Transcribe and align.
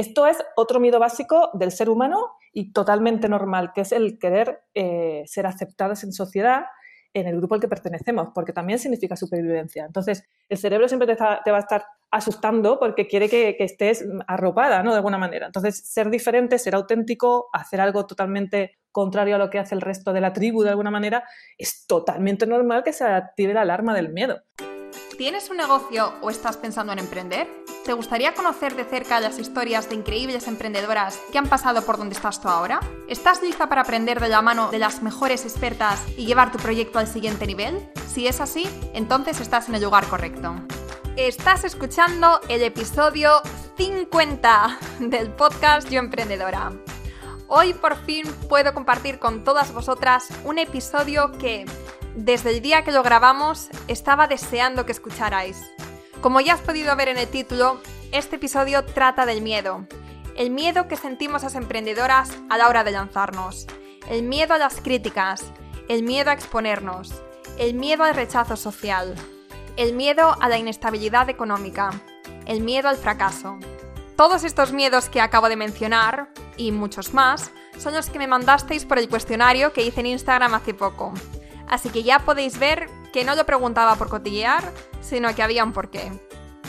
Esto 0.00 0.26
es 0.26 0.38
otro 0.56 0.80
miedo 0.80 0.98
básico 0.98 1.50
del 1.52 1.72
ser 1.72 1.90
humano 1.90 2.30
y 2.54 2.72
totalmente 2.72 3.28
normal, 3.28 3.72
que 3.74 3.82
es 3.82 3.92
el 3.92 4.18
querer 4.18 4.62
eh, 4.72 5.24
ser 5.26 5.46
aceptados 5.46 6.04
en 6.04 6.14
sociedad, 6.14 6.62
en 7.12 7.26
el 7.26 7.36
grupo 7.36 7.54
al 7.54 7.60
que 7.60 7.68
pertenecemos, 7.68 8.30
porque 8.34 8.54
también 8.54 8.78
significa 8.78 9.14
supervivencia. 9.14 9.84
Entonces, 9.84 10.24
el 10.48 10.56
cerebro 10.56 10.88
siempre 10.88 11.14
te, 11.14 11.22
va 11.22 11.42
a 11.44 11.58
estar 11.58 11.84
asustando 12.10 12.78
porque 12.78 13.06
quiere 13.08 13.28
que, 13.28 13.54
estés 13.58 14.02
arropada, 14.26 14.82
¿no? 14.82 14.92
De 14.92 14.96
alguna 14.96 15.18
manera. 15.18 15.44
Entonces, 15.44 15.76
ser 15.86 16.08
diferente, 16.08 16.58
ser 16.58 16.76
auténtico, 16.76 17.50
hacer 17.52 17.82
algo 17.82 18.06
totalmente 18.06 18.78
contrario 18.92 19.34
a 19.34 19.38
lo 19.38 19.50
que 19.50 19.58
hace 19.58 19.74
el 19.74 19.82
resto 19.82 20.14
de 20.14 20.22
la 20.22 20.32
tribu, 20.32 20.62
de 20.62 20.70
alguna 20.70 20.90
manera, 20.90 21.24
es 21.58 21.86
totalmente 21.86 22.46
normal 22.46 22.84
que 22.84 22.94
se 22.94 23.04
active 23.04 23.52
la 23.52 23.60
alarma 23.60 23.94
del 23.94 24.08
miedo. 24.08 24.40
¿Tienes 25.18 25.50
un 25.50 25.58
negocio 25.58 26.14
o 26.22 26.30
estás 26.30 26.56
pensando 26.56 26.94
en 26.94 27.00
emprender? 27.00 27.59
¿Te 27.84 27.94
gustaría 27.94 28.34
conocer 28.34 28.76
de 28.76 28.84
cerca 28.84 29.20
las 29.20 29.38
historias 29.38 29.88
de 29.88 29.94
increíbles 29.94 30.46
emprendedoras 30.46 31.18
que 31.32 31.38
han 31.38 31.48
pasado 31.48 31.82
por 31.82 31.96
donde 31.96 32.14
estás 32.14 32.40
tú 32.40 32.48
ahora? 32.48 32.80
¿Estás 33.08 33.42
lista 33.42 33.70
para 33.70 33.80
aprender 33.80 34.20
de 34.20 34.28
la 34.28 34.42
mano 34.42 34.70
de 34.70 34.78
las 34.78 35.02
mejores 35.02 35.44
expertas 35.44 36.02
y 36.16 36.26
llevar 36.26 36.52
tu 36.52 36.58
proyecto 36.58 36.98
al 36.98 37.06
siguiente 37.06 37.46
nivel? 37.46 37.90
Si 38.06 38.26
es 38.26 38.40
así, 38.40 38.68
entonces 38.92 39.40
estás 39.40 39.68
en 39.68 39.76
el 39.76 39.82
lugar 39.82 40.06
correcto. 40.08 40.54
Estás 41.16 41.64
escuchando 41.64 42.40
el 42.48 42.62
episodio 42.62 43.40
50 43.78 44.78
del 45.00 45.30
podcast 45.32 45.88
Yo 45.88 46.00
Emprendedora. 46.00 46.72
Hoy 47.48 47.72
por 47.72 47.96
fin 47.96 48.26
puedo 48.48 48.74
compartir 48.74 49.18
con 49.18 49.42
todas 49.42 49.72
vosotras 49.72 50.28
un 50.44 50.58
episodio 50.58 51.32
que 51.32 51.64
desde 52.14 52.50
el 52.50 52.60
día 52.60 52.84
que 52.84 52.92
lo 52.92 53.02
grabamos 53.02 53.68
estaba 53.88 54.26
deseando 54.26 54.84
que 54.84 54.92
escucharais. 54.92 55.62
Como 56.20 56.42
ya 56.42 56.52
has 56.52 56.60
podido 56.60 56.94
ver 56.96 57.08
en 57.08 57.16
el 57.16 57.28
título, 57.28 57.80
este 58.12 58.36
episodio 58.36 58.84
trata 58.84 59.24
del 59.24 59.40
miedo. 59.40 59.86
El 60.36 60.50
miedo 60.50 60.86
que 60.86 60.96
sentimos 60.96 61.42
las 61.42 61.54
emprendedoras 61.54 62.36
a 62.50 62.58
la 62.58 62.68
hora 62.68 62.84
de 62.84 62.90
lanzarnos. 62.90 63.66
El 64.06 64.24
miedo 64.24 64.52
a 64.52 64.58
las 64.58 64.82
críticas. 64.82 65.50
El 65.88 66.02
miedo 66.02 66.28
a 66.28 66.34
exponernos. 66.34 67.22
El 67.58 67.72
miedo 67.72 68.04
al 68.04 68.14
rechazo 68.14 68.56
social. 68.56 69.14
El 69.78 69.94
miedo 69.94 70.36
a 70.40 70.50
la 70.50 70.58
inestabilidad 70.58 71.30
económica. 71.30 71.90
El 72.44 72.60
miedo 72.60 72.90
al 72.90 72.98
fracaso. 72.98 73.58
Todos 74.16 74.44
estos 74.44 74.74
miedos 74.74 75.08
que 75.08 75.22
acabo 75.22 75.48
de 75.48 75.56
mencionar, 75.56 76.28
y 76.58 76.70
muchos 76.70 77.14
más, 77.14 77.50
son 77.78 77.94
los 77.94 78.10
que 78.10 78.18
me 78.18 78.26
mandasteis 78.26 78.84
por 78.84 78.98
el 78.98 79.08
cuestionario 79.08 79.72
que 79.72 79.84
hice 79.84 80.00
en 80.00 80.06
Instagram 80.06 80.52
hace 80.52 80.74
poco 80.74 81.14
así 81.70 81.88
que 81.88 82.02
ya 82.02 82.18
podéis 82.18 82.58
ver 82.58 82.90
que 83.12 83.24
no 83.24 83.34
lo 83.34 83.46
preguntaba 83.46 83.96
por 83.96 84.08
cotillear, 84.08 84.72
sino 85.00 85.34
que 85.34 85.42
había 85.42 85.64
un 85.64 85.72
porqué. 85.72 86.12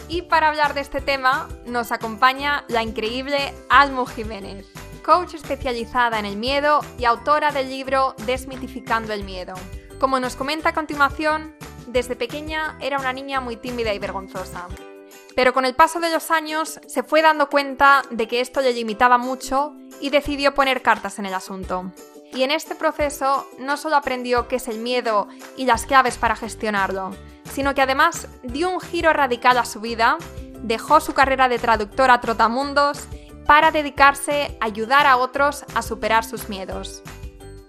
Y 0.07 0.23
para 0.23 0.49
hablar 0.49 0.73
de 0.73 0.81
este 0.81 1.01
tema 1.01 1.47
nos 1.65 1.91
acompaña 1.91 2.65
la 2.67 2.83
increíble 2.83 3.53
Almu 3.69 4.05
Jiménez, 4.05 4.67
coach 5.03 5.35
especializada 5.35 6.19
en 6.19 6.25
el 6.25 6.35
miedo 6.35 6.81
y 6.97 7.05
autora 7.05 7.51
del 7.51 7.69
libro 7.69 8.15
Desmitificando 8.25 9.13
el 9.13 9.23
miedo. 9.23 9.53
Como 9.99 10.19
nos 10.19 10.35
comenta 10.35 10.69
a 10.69 10.73
continuación, 10.73 11.55
desde 11.87 12.15
pequeña 12.15 12.77
era 12.81 12.99
una 12.99 13.13
niña 13.13 13.39
muy 13.39 13.55
tímida 13.55 13.93
y 13.93 13.99
vergonzosa. 13.99 14.67
Pero 15.35 15.53
con 15.53 15.65
el 15.65 15.75
paso 15.75 15.99
de 15.99 16.09
los 16.09 16.31
años 16.31 16.79
se 16.87 17.03
fue 17.03 17.21
dando 17.21 17.49
cuenta 17.49 18.01
de 18.09 18.27
que 18.27 18.41
esto 18.41 18.61
le 18.61 18.73
limitaba 18.73 19.17
mucho 19.17 19.75
y 19.99 20.09
decidió 20.09 20.53
poner 20.53 20.81
cartas 20.81 21.19
en 21.19 21.25
el 21.25 21.33
asunto. 21.33 21.91
Y 22.33 22.43
en 22.43 22.51
este 22.51 22.75
proceso 22.75 23.47
no 23.59 23.77
solo 23.77 23.97
aprendió 23.97 24.47
qué 24.47 24.55
es 24.55 24.67
el 24.67 24.79
miedo 24.79 25.27
y 25.57 25.65
las 25.65 25.85
claves 25.85 26.17
para 26.17 26.35
gestionarlo, 26.35 27.11
sino 27.51 27.73
que 27.73 27.81
además 27.81 28.27
dio 28.43 28.69
un 28.69 28.79
giro 28.79 29.11
radical 29.11 29.57
a 29.57 29.65
su 29.65 29.81
vida, 29.81 30.17
dejó 30.61 31.01
su 31.01 31.13
carrera 31.13 31.49
de 31.49 31.59
traductora 31.59 32.21
trotamundos 32.21 33.07
para 33.45 33.71
dedicarse 33.71 34.57
a 34.61 34.65
ayudar 34.65 35.07
a 35.07 35.17
otros 35.17 35.65
a 35.75 35.81
superar 35.81 36.23
sus 36.23 36.47
miedos. 36.47 37.03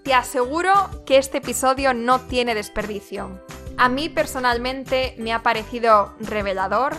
Te 0.03 0.13
aseguro 0.13 0.73
que 1.05 1.17
este 1.17 1.39
episodio 1.39 1.93
no 1.93 2.21
tiene 2.21 2.55
desperdicio. 2.55 3.41
A 3.77 3.89
mí 3.89 4.09
personalmente 4.09 5.15
me 5.17 5.33
ha 5.33 5.43
parecido 5.43 6.13
revelador 6.19 6.95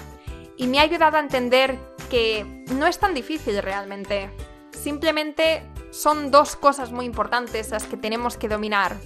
y 0.56 0.66
me 0.66 0.80
ha 0.80 0.82
ayudado 0.82 1.16
a 1.16 1.20
entender 1.20 1.78
que 2.10 2.64
no 2.72 2.86
es 2.86 2.98
tan 2.98 3.14
difícil 3.14 3.62
realmente. 3.62 4.30
Simplemente 4.72 5.62
son 5.94 6.32
dos 6.32 6.56
cosas 6.56 6.90
muy 6.90 7.06
importantes 7.06 7.70
las 7.70 7.84
que 7.84 7.96
tenemos 7.96 8.36
que 8.36 8.48
dominar. 8.48 8.96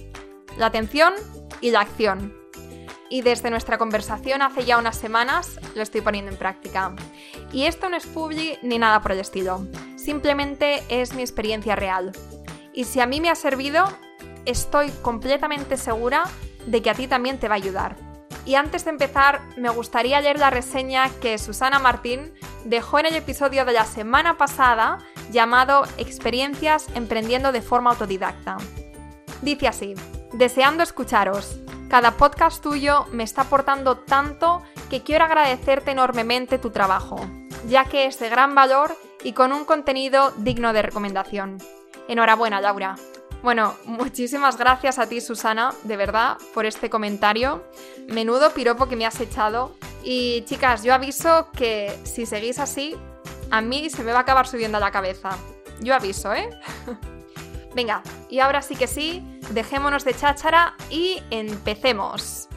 La 0.57 0.65
atención 0.65 1.13
y 1.61 1.69
la 1.69 1.81
acción. 1.81 2.35
Y 3.11 3.21
desde 3.21 3.51
nuestra 3.51 3.77
conversación 3.77 4.41
hace 4.41 4.65
ya 4.65 4.79
unas 4.79 4.97
semanas 4.97 5.59
lo 5.75 5.83
estoy 5.83 6.01
poniendo 6.01 6.31
en 6.31 6.37
práctica. 6.37 6.95
Y 7.53 7.65
esto 7.65 7.89
no 7.89 7.97
es 7.97 8.07
publi 8.07 8.57
ni 8.63 8.79
nada 8.79 9.01
por 9.01 9.11
el 9.11 9.19
estilo. 9.19 9.67
Simplemente 9.97 10.83
es 10.89 11.13
mi 11.13 11.21
experiencia 11.21 11.75
real. 11.75 12.11
Y 12.73 12.85
si 12.85 12.99
a 12.99 13.05
mí 13.05 13.21
me 13.21 13.29
ha 13.29 13.35
servido, 13.35 13.87
estoy 14.45 14.89
completamente 15.03 15.77
segura 15.77 16.23
de 16.65 16.81
que 16.81 16.89
a 16.89 16.95
ti 16.95 17.07
también 17.07 17.39
te 17.39 17.47
va 17.47 17.53
a 17.53 17.57
ayudar. 17.57 17.97
Y 18.45 18.55
antes 18.55 18.83
de 18.85 18.91
empezar, 18.91 19.41
me 19.57 19.69
gustaría 19.69 20.21
leer 20.21 20.39
la 20.39 20.49
reseña 20.49 21.09
que 21.21 21.37
Susana 21.37 21.77
Martín 21.77 22.33
dejó 22.65 22.97
en 22.97 23.05
el 23.05 23.15
episodio 23.15 23.63
de 23.63 23.73
la 23.73 23.85
semana 23.85 24.37
pasada 24.37 24.97
llamado 25.31 25.83
Experiencias 25.97 26.87
emprendiendo 26.95 27.51
de 27.51 27.61
forma 27.61 27.91
autodidacta. 27.91 28.57
Dice 29.41 29.67
así, 29.67 29.95
deseando 30.33 30.83
escucharos. 30.83 31.59
Cada 31.89 32.11
podcast 32.11 32.61
tuyo 32.61 33.05
me 33.11 33.23
está 33.23 33.43
aportando 33.43 33.97
tanto 33.97 34.61
que 34.89 35.01
quiero 35.01 35.25
agradecerte 35.25 35.91
enormemente 35.91 36.59
tu 36.59 36.69
trabajo, 36.69 37.19
ya 37.67 37.85
que 37.85 38.05
es 38.05 38.19
de 38.19 38.29
gran 38.29 38.53
valor 38.53 38.95
y 39.23 39.33
con 39.33 39.53
un 39.53 39.65
contenido 39.65 40.31
digno 40.37 40.73
de 40.73 40.81
recomendación. 40.81 41.57
Enhorabuena, 42.07 42.61
Laura. 42.61 42.95
Bueno, 43.41 43.73
muchísimas 43.85 44.57
gracias 44.57 44.99
a 44.99 45.07
ti, 45.07 45.21
Susana, 45.21 45.73
de 45.83 45.95
verdad, 45.95 46.37
por 46.53 46.65
este 46.65 46.89
comentario. 46.89 47.63
Menudo 48.07 48.51
piropo 48.51 48.87
que 48.87 48.97
me 48.97 49.05
has 49.05 49.19
echado. 49.21 49.75
Y 50.03 50.43
chicas, 50.43 50.83
yo 50.83 50.93
aviso 50.93 51.49
que 51.51 51.97
si 52.03 52.25
seguís 52.25 52.59
así, 52.59 52.95
a 53.51 53.61
mí 53.61 53.89
se 53.89 54.03
me 54.03 54.11
va 54.11 54.19
a 54.19 54.21
acabar 54.21 54.47
subiendo 54.47 54.77
a 54.77 54.81
la 54.81 54.91
cabeza. 54.91 55.31
Yo 55.81 55.95
aviso, 55.95 56.33
¿eh? 56.33 56.49
Venga, 57.75 58.01
y 58.29 58.39
ahora 58.39 58.61
sí 58.61 58.75
que 58.75 58.87
sí, 58.87 59.39
dejémonos 59.51 60.05
de 60.05 60.13
cháchara 60.13 60.75
y 60.89 61.21
empecemos. 61.31 62.47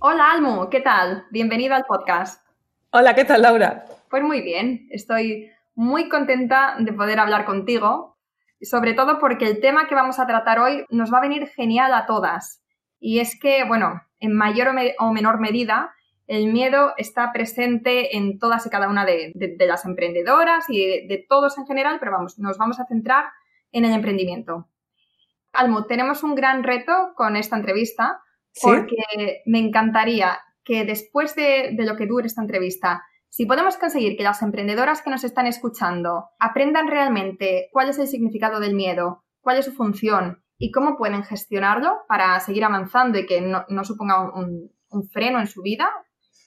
Hola 0.00 0.30
Almu, 0.30 0.68
¿qué 0.70 0.80
tal? 0.80 1.26
Bienvenida 1.30 1.76
al 1.76 1.84
podcast. 1.84 2.46
Hola, 2.92 3.14
¿qué 3.14 3.24
tal 3.24 3.42
Laura? 3.42 3.84
Pues 4.08 4.22
muy 4.22 4.40
bien, 4.42 4.86
estoy 4.90 5.50
muy 5.74 6.08
contenta 6.08 6.76
de 6.78 6.92
poder 6.92 7.18
hablar 7.18 7.44
contigo, 7.44 8.16
sobre 8.62 8.94
todo 8.94 9.18
porque 9.18 9.46
el 9.46 9.60
tema 9.60 9.88
que 9.88 9.94
vamos 9.94 10.18
a 10.18 10.26
tratar 10.26 10.60
hoy 10.60 10.84
nos 10.90 11.12
va 11.12 11.18
a 11.18 11.22
venir 11.22 11.48
genial 11.48 11.92
a 11.92 12.06
todas. 12.06 12.62
Y 13.00 13.20
es 13.20 13.38
que, 13.38 13.64
bueno, 13.64 14.02
en 14.20 14.34
mayor 14.34 14.68
o, 14.98 15.12
menor 15.12 15.40
medida, 15.40 15.92
el 16.28 16.52
miedo 16.52 16.92
está 16.96 17.32
presente 17.32 18.16
en 18.16 18.38
todas 18.38 18.64
y 18.66 18.70
cada 18.70 18.88
una 18.88 19.04
de, 19.04 19.32
las 19.58 19.84
emprendedoras 19.84 20.66
y 20.68 21.06
de, 21.08 21.26
todos 21.28 21.58
en 21.58 21.66
general, 21.66 21.96
pero 21.98 22.12
vamos, 22.12 22.38
nos 22.38 22.56
vamos 22.56 22.78
a 22.78 22.86
centrar 22.86 23.24
en 23.72 23.84
el 23.84 23.92
emprendimiento. 23.92 24.68
Almo, 25.52 25.86
tenemos 25.86 26.22
un 26.22 26.36
gran 26.36 26.62
reto 26.62 27.12
con 27.16 27.34
esta 27.34 27.56
entrevista 27.56 28.20
porque 28.62 29.42
me 29.46 29.58
encantaría 29.58 30.38
que 30.62 30.84
después 30.84 31.34
de, 31.34 31.70
de 31.72 31.84
lo 31.84 31.96
que 31.96 32.06
dure 32.06 32.26
esta 32.26 32.42
entrevista 32.42 33.02
si 33.30 33.46
podemos 33.46 33.76
conseguir 33.76 34.16
que 34.16 34.22
las 34.22 34.42
emprendedoras 34.42 35.02
que 35.02 35.10
nos 35.10 35.22
están 35.22 35.46
escuchando 35.46 36.30
aprendan 36.38 36.88
realmente 36.88 37.68
cuál 37.72 37.88
es 37.90 37.98
el 37.98 38.08
significado 38.08 38.58
del 38.58 38.74
miedo, 38.74 39.24
cuál 39.40 39.58
es 39.58 39.66
su 39.66 39.72
función 39.72 40.42
y 40.56 40.72
cómo 40.72 40.96
pueden 40.96 41.22
gestionarlo 41.22 41.98
para 42.08 42.40
seguir 42.40 42.64
avanzando 42.64 43.18
y 43.18 43.26
que 43.26 43.40
no, 43.40 43.84
suponga 43.84 44.32
un, 44.34 44.70
freno 45.12 45.38
en 45.40 45.46
su 45.46 45.62
vida, 45.62 45.90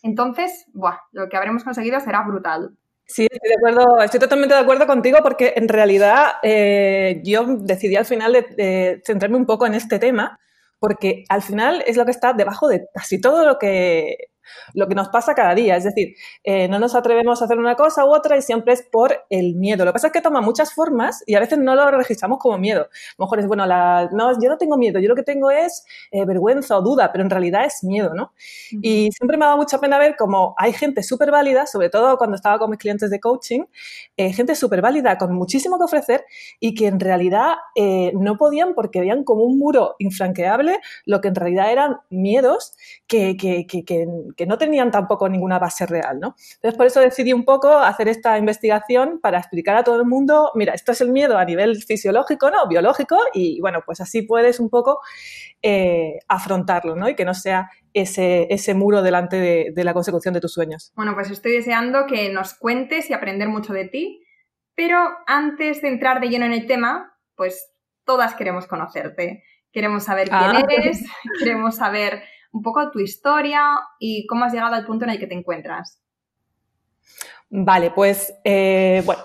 entonces, 0.04 0.66
lo 1.12 1.30
que 1.30 1.38
habremos 1.38 1.64
conseguido 1.64 2.00
será 2.00 2.24
brutal. 2.24 2.76
Sí, 3.06 3.28
estoy 3.30 3.50
de 3.50 3.56
acuerdo, 3.56 4.02
estoy 4.02 4.20
totalmente 4.22 4.56
de 4.56 4.62
acuerdo 4.62 4.88
contigo 4.88 5.20
porque 5.22 5.53
en 5.58 5.68
realidad 5.68 6.36
eh, 6.44 7.22
yo 7.26 7.46
decidí 7.46 7.98
al 7.98 8.06
final 8.06 8.32
de, 8.32 9.02
centrarme 9.06 9.36
un 9.36 9.46
poco 9.46 9.66
en 9.66 9.74
este 9.74 10.00
tema 10.00 10.40
porque 10.80 11.26
al 11.28 11.42
final 11.42 11.84
es 11.86 11.98
lo 11.98 12.06
que 12.06 12.12
está 12.12 12.32
debajo 12.32 12.70
de 12.70 12.88
casi 12.94 13.20
todo 13.20 13.46
lo 13.46 13.59
que 13.59 14.31
lo 14.73 14.88
que 14.88 14.96
nos 14.96 15.09
pasa 15.09 15.34
cada 15.34 15.55
día. 15.55 15.76
Es 15.76 15.84
decir, 15.84 16.16
eh, 16.43 16.67
no 16.67 16.79
nos 16.79 16.96
atrevemos 16.96 17.41
a 17.41 17.46
hacer 17.46 17.58
una 17.58 17.76
cosa 17.76 18.05
u 18.05 18.14
otra 18.14 18.38
y 18.38 18.41
siempre 18.41 18.73
es 18.73 18.82
por 18.84 19.26
el 19.29 19.55
miedo. 19.55 19.85
Lo 19.85 19.91
que 19.91 19.93
pasa 19.93 20.08
es 20.08 20.14
que 20.14 20.22
toma 20.22 20.41
muchas 20.41 20.73
formas 20.73 21.23
y 21.26 21.35
a 21.35 21.40
veces 21.40 21.59
no 21.59 21.76
lo 21.76 21.90
registramos 21.91 22.40
como 22.40 22.58
miedo. 22.58 22.82
A 22.82 23.16
lo 23.17 23.26
mejor 23.26 23.40
es, 23.40 23.47
bueno, 23.47 23.66
la, 23.66 24.09
no, 24.11 24.34
yo 24.41 24.49
no 24.49 24.58
tengo 24.58 24.78
miedo, 24.78 24.99
yo 24.99 25.09
lo 25.09 25.16
que 25.16 25.23
tengo 25.23 25.52
es 25.52 25.85
eh, 26.11 26.26
vergüenza 26.26 26.78
o 26.78 26.82
duda, 26.82 27.11
pero 27.11 27.23
en 27.23 27.29
realidad 27.29 27.66
es 27.66 27.84
miedo, 27.84 28.14
¿no? 28.14 28.34
Y 28.72 29.11
siempre 29.11 29.38
me 29.38 29.46
ha 29.46 29.49
dado 29.49 29.58
mucha 29.58 29.79
pena 29.79 29.97
ver 29.99 30.16
cómo 30.17 30.55
hay 30.58 30.73
gente 30.73 31.03
súper 31.03 31.32
válida, 31.32 31.66
sobre 31.66 31.90
todo 31.90 32.17
cuando 32.17 32.35
estaba 32.35 32.58
con 32.59 32.70
mis 32.70 32.79
clientes 32.79 33.09
de 33.09 33.20
coaching, 33.20 33.61
eh, 34.17 34.34
gente 34.34 34.55
súper 34.55 34.82
válida 34.82 35.17
con 35.17 35.34
muchísimo 35.34 35.78
que 35.78 35.85
ofrecer 35.85 36.26
y 36.59 36.73
que 36.76 36.87
en 36.87 36.99
realidad 36.99 37.55
no 38.14 38.37
podían 38.37 38.73
porque 38.73 38.99
veían 38.99 39.23
como 39.23 39.44
un 39.44 39.58
muro 39.58 39.96
infranqueable 39.99 40.79
lo 41.05 41.22
que 41.22 41.29
en 41.29 41.35
realidad 41.35 41.72
eran 41.72 41.97
miedos 42.09 42.73
que, 43.08 43.37
que, 43.37 43.66
que, 43.66 43.84
que 43.84 44.08
no 44.46 44.58
tenían 44.58 44.92
tampoco 44.92 45.30
ninguna 45.30 45.60
base 45.60 45.86
real, 45.86 46.20
¿no? 46.20 46.36
Entonces, 46.56 46.76
por 46.78 46.86
eso 46.86 47.00
decidí 47.00 47.34
un 47.34 47.46
poco 47.46 47.78
hacer 47.78 48.08
esta 48.08 48.38
investigación 48.38 49.20
para 49.22 49.40
explicar 49.40 49.76
a 49.78 49.84
todo 49.84 49.98
el 49.98 50.06
mundo, 50.06 50.52
mira, 50.56 50.74
esto 50.74 50.92
es 50.92 51.02
el 51.02 51.10
miedo 51.12 51.38
a 51.38 51.46
nivel 51.46 51.82
fisiológico, 51.84 52.50
¿no? 52.50 52.68
Biológico, 52.68 53.18
y 53.34 53.60
bueno, 53.62 53.82
pues 53.86 54.02
así 54.02 54.22
puedes 54.24 54.60
un 54.60 54.70
poco 54.70 55.00
eh, 55.62 56.20
afrontarlo, 56.28 56.96
¿no? 56.96 57.10
Y 57.10 57.16
que 57.16 57.26
no 57.26 57.34
sea 57.34 57.70
ese, 57.94 58.48
ese 58.50 58.74
muro 58.74 59.02
delante 59.02 59.38
de, 59.38 59.72
de 59.76 59.84
la 59.84 59.94
consecución 59.94 60.34
de 60.34 60.42
tus 60.42 60.54
sueños. 60.54 60.92
Bueno, 60.96 61.14
pues 61.14 61.30
estoy 61.30 61.54
deseando 61.54 62.06
que 62.08 62.30
nos 62.30 62.54
cuentes 62.54 63.10
y 63.10 63.14
aprender 63.14 63.50
mucho 63.50 63.74
de 63.74 63.86
ti, 63.86 64.24
pero 64.76 64.98
antes 65.28 65.82
de 65.82 65.90
entrar 65.90 66.22
de 66.22 66.30
lleno 66.30 66.46
en 66.46 66.54
el 66.54 66.66
tema, 66.68 67.18
pues 67.36 67.72
todas 68.06 68.36
queremos 68.36 68.68
conocerte. 68.68 69.44
Queremos 69.72 70.04
saber 70.04 70.28
quién 70.30 70.42
Ah. 70.42 70.66
eres, 70.70 71.06
queremos 71.40 71.76
saber 71.76 72.24
un 72.52 72.62
poco 72.62 72.92
tu 72.92 73.00
historia 73.00 73.62
y 74.00 74.26
cómo 74.28 74.46
has 74.46 74.53
llegado 74.53 74.76
al 74.76 74.86
punto 74.86 75.06
en 75.06 75.12
el 75.12 75.20
que 75.20 75.28
te 75.28 75.36
encuentras. 75.36 76.02
Vale, 77.50 77.92
pues 77.92 78.34
eh, 78.46 79.03
bueno, 79.06 79.24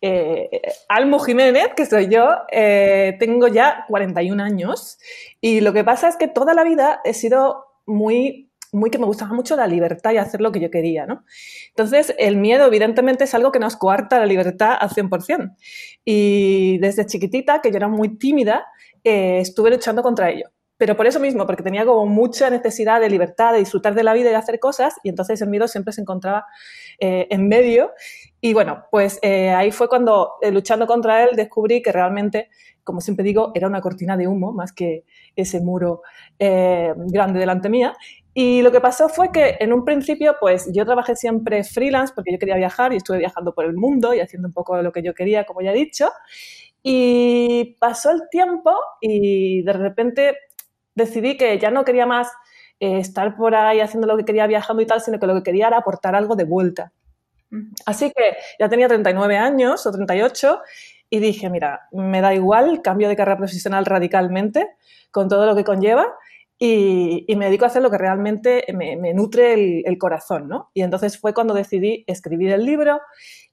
eh, 0.00 0.62
Almo 0.88 1.18
Jiménez, 1.18 1.74
que 1.76 1.84
soy 1.84 2.08
yo, 2.08 2.26
eh, 2.50 3.16
tengo 3.18 3.48
ya 3.48 3.84
41 3.88 4.42
años 4.42 4.98
y 5.42 5.60
lo 5.60 5.74
que 5.74 5.84
pasa 5.84 6.08
es 6.08 6.16
que 6.16 6.26
toda 6.26 6.54
la 6.54 6.64
vida 6.64 7.02
he 7.04 7.12
sido 7.12 7.66
muy, 7.84 8.50
muy 8.72 8.88
que 8.88 8.98
me 8.98 9.04
gustaba 9.04 9.34
mucho 9.34 9.56
la 9.56 9.66
libertad 9.66 10.12
y 10.12 10.16
hacer 10.16 10.40
lo 10.40 10.52
que 10.52 10.60
yo 10.60 10.70
quería, 10.70 11.04
¿no? 11.04 11.24
Entonces, 11.68 12.14
el 12.18 12.36
miedo 12.36 12.66
evidentemente 12.66 13.24
es 13.24 13.34
algo 13.34 13.52
que 13.52 13.58
nos 13.58 13.76
coarta 13.76 14.18
la 14.18 14.26
libertad 14.26 14.76
al 14.80 14.88
100%. 14.88 15.54
Y 16.04 16.78
desde 16.78 17.04
chiquitita, 17.04 17.60
que 17.60 17.70
yo 17.70 17.76
era 17.76 17.88
muy 17.88 18.16
tímida, 18.16 18.66
estuve 19.02 19.70
luchando 19.70 20.02
contra 20.02 20.30
ello. 20.30 20.50
Pero 20.80 20.96
por 20.96 21.06
eso 21.06 21.20
mismo, 21.20 21.46
porque 21.46 21.62
tenía 21.62 21.84
como 21.84 22.06
mucha 22.06 22.48
necesidad 22.48 23.02
de 23.02 23.10
libertad, 23.10 23.52
de 23.52 23.58
disfrutar 23.58 23.94
de 23.94 24.02
la 24.02 24.14
vida 24.14 24.30
y 24.30 24.32
de 24.32 24.36
hacer 24.36 24.58
cosas, 24.58 24.94
y 25.02 25.10
entonces 25.10 25.38
el 25.42 25.50
miedo 25.50 25.68
siempre 25.68 25.92
se 25.92 26.00
encontraba 26.00 26.46
eh, 26.98 27.26
en 27.28 27.48
medio. 27.48 27.90
Y 28.40 28.54
bueno, 28.54 28.86
pues 28.90 29.18
eh, 29.20 29.50
ahí 29.50 29.72
fue 29.72 29.90
cuando, 29.90 30.36
eh, 30.40 30.50
luchando 30.50 30.86
contra 30.86 31.22
él, 31.22 31.36
descubrí 31.36 31.82
que 31.82 31.92
realmente, 31.92 32.48
como 32.82 33.02
siempre 33.02 33.26
digo, 33.26 33.52
era 33.54 33.66
una 33.66 33.82
cortina 33.82 34.16
de 34.16 34.26
humo 34.26 34.54
más 34.54 34.72
que 34.72 35.04
ese 35.36 35.60
muro 35.60 36.00
grande 36.38 37.40
delante 37.40 37.68
mía. 37.68 37.94
Y 38.32 38.62
lo 38.62 38.72
que 38.72 38.80
pasó 38.80 39.10
fue 39.10 39.30
que 39.30 39.58
en 39.60 39.74
un 39.74 39.84
principio, 39.84 40.36
pues 40.40 40.70
yo 40.72 40.86
trabajé 40.86 41.14
siempre 41.14 41.62
freelance 41.62 42.14
porque 42.16 42.32
yo 42.32 42.38
quería 42.38 42.56
viajar 42.56 42.94
y 42.94 42.96
estuve 42.96 43.18
viajando 43.18 43.52
por 43.52 43.66
el 43.66 43.74
mundo 43.74 44.14
y 44.14 44.20
haciendo 44.20 44.48
un 44.48 44.54
poco 44.54 44.80
lo 44.80 44.92
que 44.92 45.02
yo 45.02 45.12
quería, 45.12 45.44
como 45.44 45.60
ya 45.60 45.72
he 45.72 45.74
dicho. 45.74 46.08
Y 46.82 47.76
pasó 47.78 48.10
el 48.10 48.22
tiempo 48.30 48.74
y 49.02 49.62
de 49.62 49.72
repente 49.74 50.36
decidí 50.94 51.36
que 51.36 51.58
ya 51.58 51.70
no 51.70 51.84
quería 51.84 52.06
más 52.06 52.28
eh, 52.78 52.98
estar 52.98 53.36
por 53.36 53.54
ahí 53.54 53.80
haciendo 53.80 54.06
lo 54.06 54.16
que 54.16 54.24
quería 54.24 54.46
viajando 54.46 54.82
y 54.82 54.86
tal, 54.86 55.00
sino 55.00 55.18
que 55.18 55.26
lo 55.26 55.34
que 55.34 55.42
quería 55.42 55.68
era 55.68 55.78
aportar 55.78 56.14
algo 56.14 56.36
de 56.36 56.44
vuelta. 56.44 56.92
Así 57.84 58.12
que 58.14 58.36
ya 58.60 58.68
tenía 58.68 58.86
39 58.86 59.36
años 59.36 59.84
o 59.84 59.90
38 59.90 60.60
y 61.10 61.18
dije, 61.18 61.50
mira, 61.50 61.88
me 61.90 62.20
da 62.20 62.32
igual, 62.32 62.80
cambio 62.82 63.08
de 63.08 63.16
carrera 63.16 63.38
profesional 63.38 63.84
radicalmente 63.84 64.68
con 65.10 65.28
todo 65.28 65.46
lo 65.46 65.56
que 65.56 65.64
conlleva 65.64 66.06
y, 66.56 67.24
y 67.26 67.36
me 67.36 67.46
dedico 67.46 67.64
a 67.64 67.68
hacer 67.68 67.82
lo 67.82 67.90
que 67.90 67.98
realmente 67.98 68.64
me, 68.72 68.96
me 68.96 69.12
nutre 69.14 69.54
el, 69.54 69.82
el, 69.84 69.98
corazón, 69.98 70.46
¿no? 70.46 70.70
Y 70.74 70.82
entonces 70.82 71.18
fue 71.18 71.34
cuando 71.34 71.54
decidí 71.54 72.04
escribir 72.06 72.52
el 72.52 72.64
libro 72.64 73.00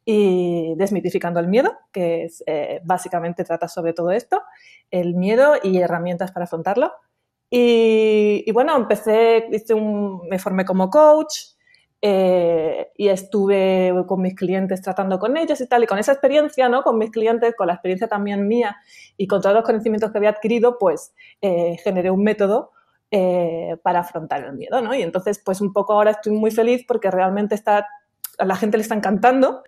y 0.09 0.73
Desmitificando 0.75 1.39
el 1.39 1.47
Miedo, 1.47 1.77
que 1.91 2.25
es, 2.25 2.43
eh, 2.47 2.79
básicamente 2.83 3.43
trata 3.43 3.67
sobre 3.67 3.93
todo 3.93 4.11
esto, 4.11 4.41
el 4.91 5.15
miedo 5.15 5.55
y 5.61 5.79
herramientas 5.79 6.31
para 6.31 6.45
afrontarlo. 6.45 6.93
Y, 7.49 8.51
bueno, 8.51 8.75
empecé, 8.75 9.47
hice 9.51 9.73
un, 9.73 10.27
me 10.29 10.39
formé 10.39 10.65
como 10.65 10.89
coach, 10.89 11.57
eh, 11.99 12.91
y 12.95 13.07
estuve 13.07 13.91
con 14.07 14.21
mis 14.21 14.35
clientes 14.35 14.81
tratando 14.83 15.17
con 15.17 15.35
ellos 15.35 15.59
y 15.61 15.67
tal, 15.67 15.83
y 15.83 15.87
con 15.87 15.97
esa 15.97 16.11
experiencia, 16.11 16.69
¿no? 16.69 16.83
Con 16.83 16.97
mis 16.97 17.09
clientes, 17.09 17.55
con 17.55 17.67
la 17.67 17.73
experiencia 17.73 18.07
también 18.07 18.47
mía 18.47 18.77
y 19.17 19.25
con 19.25 19.41
todos 19.41 19.55
los 19.55 19.63
conocimientos 19.63 20.11
que 20.11 20.17
había 20.19 20.29
adquirido, 20.29 20.77
pues 20.77 21.13
eh, 21.41 21.77
generé 21.83 22.11
un 22.11 22.23
método 22.23 22.71
eh, 23.09 23.77
para 23.81 24.01
afrontar 24.01 24.43
el 24.43 24.53
miedo, 24.53 24.79
¿no? 24.81 24.93
Y 24.93 25.01
entonces, 25.01 25.41
pues 25.43 25.59
un 25.59 25.73
poco 25.73 25.93
ahora 25.93 26.11
estoy 26.11 26.33
muy 26.33 26.51
feliz 26.51 26.85
porque 26.87 27.09
realmente 27.09 27.55
está, 27.55 27.87
a 28.37 28.45
la 28.45 28.55
gente 28.55 28.77
le 28.77 28.83
está 28.83 28.95
encantando. 28.95 29.63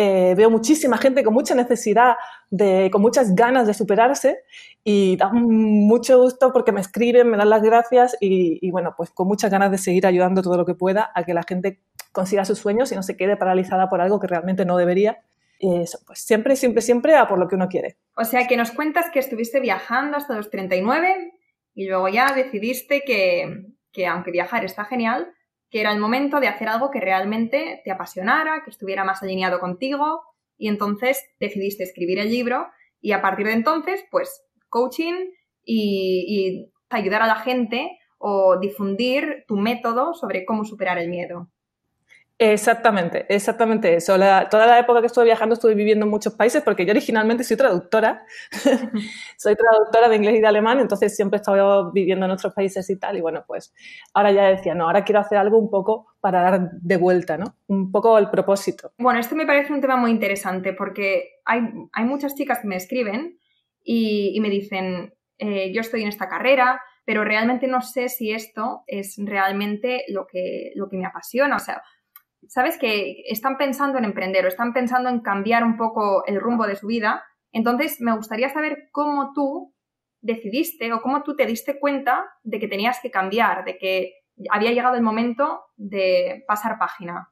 Eh, 0.00 0.36
veo 0.36 0.48
muchísima 0.48 0.96
gente 0.96 1.24
con 1.24 1.34
mucha 1.34 1.56
necesidad, 1.56 2.14
de, 2.50 2.88
con 2.92 3.02
muchas 3.02 3.34
ganas 3.34 3.66
de 3.66 3.74
superarse 3.74 4.44
y 4.84 5.16
da 5.16 5.28
mucho 5.32 6.22
gusto 6.22 6.52
porque 6.52 6.70
me 6.70 6.80
escriben, 6.80 7.28
me 7.28 7.36
dan 7.36 7.50
las 7.50 7.62
gracias 7.62 8.16
y, 8.20 8.70
bueno, 8.70 8.94
pues 8.96 9.10
con 9.10 9.26
muchas 9.26 9.50
ganas 9.50 9.72
de 9.72 9.78
seguir 9.78 10.06
ayudando 10.06 10.40
todo 10.40 10.56
lo 10.56 10.64
que 10.64 10.74
pueda 10.74 11.10
a 11.16 11.24
que 11.24 11.34
la 11.34 11.42
gente 11.42 11.80
consiga 12.12 12.44
sus 12.44 12.60
sueños 12.60 12.92
y 12.92 12.94
no 12.94 13.02
se 13.02 13.16
quede 13.16 13.36
paralizada 13.36 13.88
por 13.88 14.00
algo 14.00 14.20
que 14.20 14.28
realmente 14.28 14.64
no 14.64 14.76
debería. 14.76 15.18
Y 15.58 15.80
eso, 15.80 15.98
pues 16.06 16.20
siempre, 16.20 16.54
siempre, 16.54 16.80
siempre 16.80 17.16
a 17.16 17.26
por 17.26 17.40
lo 17.40 17.48
que 17.48 17.56
uno 17.56 17.66
quiere. 17.66 17.96
O 18.14 18.24
sea 18.24 18.46
que 18.46 18.56
nos 18.56 18.70
cuentas 18.70 19.06
que 19.12 19.18
estuviste 19.18 19.58
viajando 19.58 20.16
hasta 20.16 20.36
los 20.36 20.48
39 20.48 21.32
y 21.74 21.88
luego 21.88 22.08
ya 22.08 22.32
decidiste 22.32 23.02
que, 23.04 23.64
que 23.90 24.06
aunque 24.06 24.30
viajar 24.30 24.64
está 24.64 24.84
genial, 24.84 25.34
que 25.70 25.80
era 25.80 25.92
el 25.92 25.98
momento 25.98 26.40
de 26.40 26.48
hacer 26.48 26.68
algo 26.68 26.90
que 26.90 27.00
realmente 27.00 27.80
te 27.84 27.90
apasionara, 27.90 28.62
que 28.64 28.70
estuviera 28.70 29.04
más 29.04 29.22
alineado 29.22 29.60
contigo 29.60 30.22
y 30.56 30.68
entonces 30.68 31.22
decidiste 31.38 31.84
escribir 31.84 32.18
el 32.18 32.30
libro 32.30 32.66
y 33.00 33.12
a 33.12 33.22
partir 33.22 33.46
de 33.46 33.52
entonces, 33.52 34.04
pues, 34.10 34.44
coaching 34.68 35.14
y, 35.64 36.24
y 36.28 36.72
ayudar 36.90 37.22
a 37.22 37.26
la 37.26 37.36
gente 37.36 37.98
o 38.18 38.58
difundir 38.58 39.44
tu 39.46 39.56
método 39.56 40.14
sobre 40.14 40.44
cómo 40.44 40.64
superar 40.64 40.98
el 40.98 41.08
miedo. 41.08 41.48
Exactamente, 42.40 43.26
exactamente 43.28 43.96
eso. 43.96 44.16
La, 44.16 44.48
toda 44.48 44.66
la 44.66 44.78
época 44.78 45.00
que 45.00 45.08
estuve 45.08 45.24
viajando 45.24 45.54
estuve 45.54 45.74
viviendo 45.74 46.04
en 46.04 46.10
muchos 46.10 46.34
países 46.34 46.62
porque 46.62 46.86
yo 46.86 46.92
originalmente 46.92 47.42
soy 47.42 47.56
traductora, 47.56 48.24
soy 49.36 49.56
traductora 49.56 50.08
de 50.08 50.16
inglés 50.16 50.36
y 50.36 50.40
de 50.40 50.46
alemán, 50.46 50.78
entonces 50.78 51.16
siempre 51.16 51.38
he 51.38 51.40
estado 51.40 51.90
viviendo 51.90 52.26
en 52.26 52.30
otros 52.30 52.54
países 52.54 52.88
y 52.90 52.96
tal. 52.96 53.16
Y 53.16 53.20
bueno, 53.20 53.44
pues 53.44 53.74
ahora 54.14 54.30
ya 54.30 54.50
decía, 54.50 54.74
no, 54.76 54.84
ahora 54.84 55.04
quiero 55.04 55.18
hacer 55.18 55.36
algo 55.36 55.58
un 55.58 55.68
poco 55.68 56.14
para 56.20 56.42
dar 56.42 56.70
de 56.70 56.96
vuelta, 56.96 57.36
¿no? 57.36 57.56
Un 57.66 57.90
poco 57.90 58.16
el 58.18 58.30
propósito. 58.30 58.92
Bueno, 58.98 59.18
esto 59.18 59.34
me 59.34 59.46
parece 59.46 59.72
un 59.72 59.80
tema 59.80 59.96
muy 59.96 60.12
interesante 60.12 60.72
porque 60.74 61.40
hay, 61.44 61.62
hay 61.92 62.04
muchas 62.04 62.36
chicas 62.36 62.60
que 62.60 62.68
me 62.68 62.76
escriben 62.76 63.36
y, 63.82 64.30
y 64.36 64.40
me 64.40 64.48
dicen, 64.48 65.12
eh, 65.38 65.72
yo 65.72 65.80
estoy 65.80 66.02
en 66.02 66.08
esta 66.08 66.28
carrera, 66.28 66.80
pero 67.04 67.24
realmente 67.24 67.66
no 67.66 67.80
sé 67.80 68.08
si 68.08 68.32
esto 68.32 68.82
es 68.86 69.16
realmente 69.18 70.04
lo 70.08 70.26
que, 70.26 70.72
lo 70.74 70.88
que 70.88 70.98
me 70.98 71.06
apasiona. 71.06 71.56
O 71.56 71.60
sea, 71.60 71.82
sabes 72.46 72.78
que 72.78 73.22
están 73.26 73.56
pensando 73.56 73.98
en 73.98 74.04
emprender 74.04 74.44
o 74.44 74.48
están 74.48 74.72
pensando 74.72 75.08
en 75.08 75.20
cambiar 75.20 75.64
un 75.64 75.76
poco 75.76 76.24
el 76.26 76.40
rumbo 76.40 76.66
de 76.66 76.76
su 76.76 76.86
vida. 76.86 77.24
Entonces, 77.52 78.00
me 78.00 78.14
gustaría 78.14 78.48
saber 78.50 78.88
cómo 78.92 79.32
tú 79.34 79.74
decidiste 80.20 80.92
o 80.92 81.00
cómo 81.00 81.22
tú 81.22 81.36
te 81.36 81.46
diste 81.46 81.78
cuenta 81.78 82.24
de 82.42 82.58
que 82.58 82.68
tenías 82.68 83.00
que 83.00 83.10
cambiar, 83.10 83.64
de 83.64 83.78
que 83.78 84.14
había 84.50 84.72
llegado 84.72 84.96
el 84.96 85.02
momento 85.02 85.64
de 85.76 86.44
pasar 86.46 86.78
página. 86.78 87.30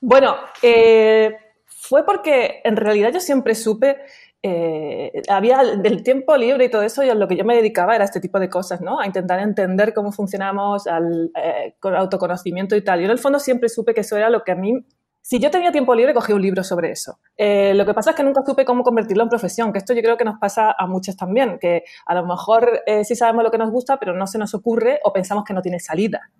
Bueno, 0.00 0.36
eh, 0.62 1.36
fue 1.64 2.04
porque 2.04 2.60
en 2.64 2.76
realidad 2.76 3.12
yo 3.12 3.20
siempre 3.20 3.54
supe 3.54 3.98
eh, 4.48 5.22
había 5.28 5.58
del 5.64 6.04
tiempo 6.04 6.36
libre 6.36 6.66
y 6.66 6.70
todo 6.70 6.82
eso, 6.82 7.02
y 7.02 7.10
a 7.10 7.16
lo 7.16 7.26
que 7.26 7.36
yo 7.36 7.44
me 7.44 7.56
dedicaba 7.56 7.96
era 7.96 8.04
este 8.04 8.20
tipo 8.20 8.38
de 8.38 8.48
cosas, 8.48 8.80
¿no? 8.80 9.00
A 9.00 9.06
intentar 9.06 9.40
entender 9.40 9.92
cómo 9.92 10.12
funcionamos, 10.12 10.86
al 10.86 11.32
eh, 11.34 11.74
autoconocimiento 11.82 12.76
y 12.76 12.82
tal. 12.82 13.00
Yo 13.00 13.06
en 13.06 13.10
el 13.10 13.18
fondo 13.18 13.40
siempre 13.40 13.68
supe 13.68 13.92
que 13.92 14.02
eso 14.02 14.16
era 14.16 14.30
lo 14.30 14.44
que 14.44 14.52
a 14.52 14.54
mí... 14.54 14.86
Si 15.20 15.40
yo 15.40 15.50
tenía 15.50 15.72
tiempo 15.72 15.92
libre, 15.96 16.14
cogía 16.14 16.36
un 16.36 16.42
libro 16.42 16.62
sobre 16.62 16.92
eso. 16.92 17.18
Eh, 17.36 17.74
lo 17.74 17.84
que 17.84 17.92
pasa 17.92 18.10
es 18.10 18.16
que 18.16 18.22
nunca 18.22 18.42
supe 18.46 18.64
cómo 18.64 18.84
convertirlo 18.84 19.24
en 19.24 19.28
profesión, 19.28 19.72
que 19.72 19.78
esto 19.78 19.92
yo 19.92 20.00
creo 20.00 20.16
que 20.16 20.24
nos 20.24 20.38
pasa 20.38 20.76
a 20.78 20.86
muchos 20.86 21.16
también, 21.16 21.58
que 21.58 21.82
a 22.06 22.14
lo 22.14 22.24
mejor 22.24 22.82
sí 23.02 23.16
sabemos 23.16 23.42
lo 23.42 23.50
que 23.50 23.58
nos 23.58 23.72
gusta, 23.72 23.98
pero 23.98 24.14
no 24.14 24.28
se 24.28 24.38
nos 24.38 24.54
ocurre 24.54 25.00
o 25.02 25.12
pensamos 25.12 25.42
que 25.42 25.52
no 25.52 25.62
tiene 25.62 25.80
salida. 25.80 26.30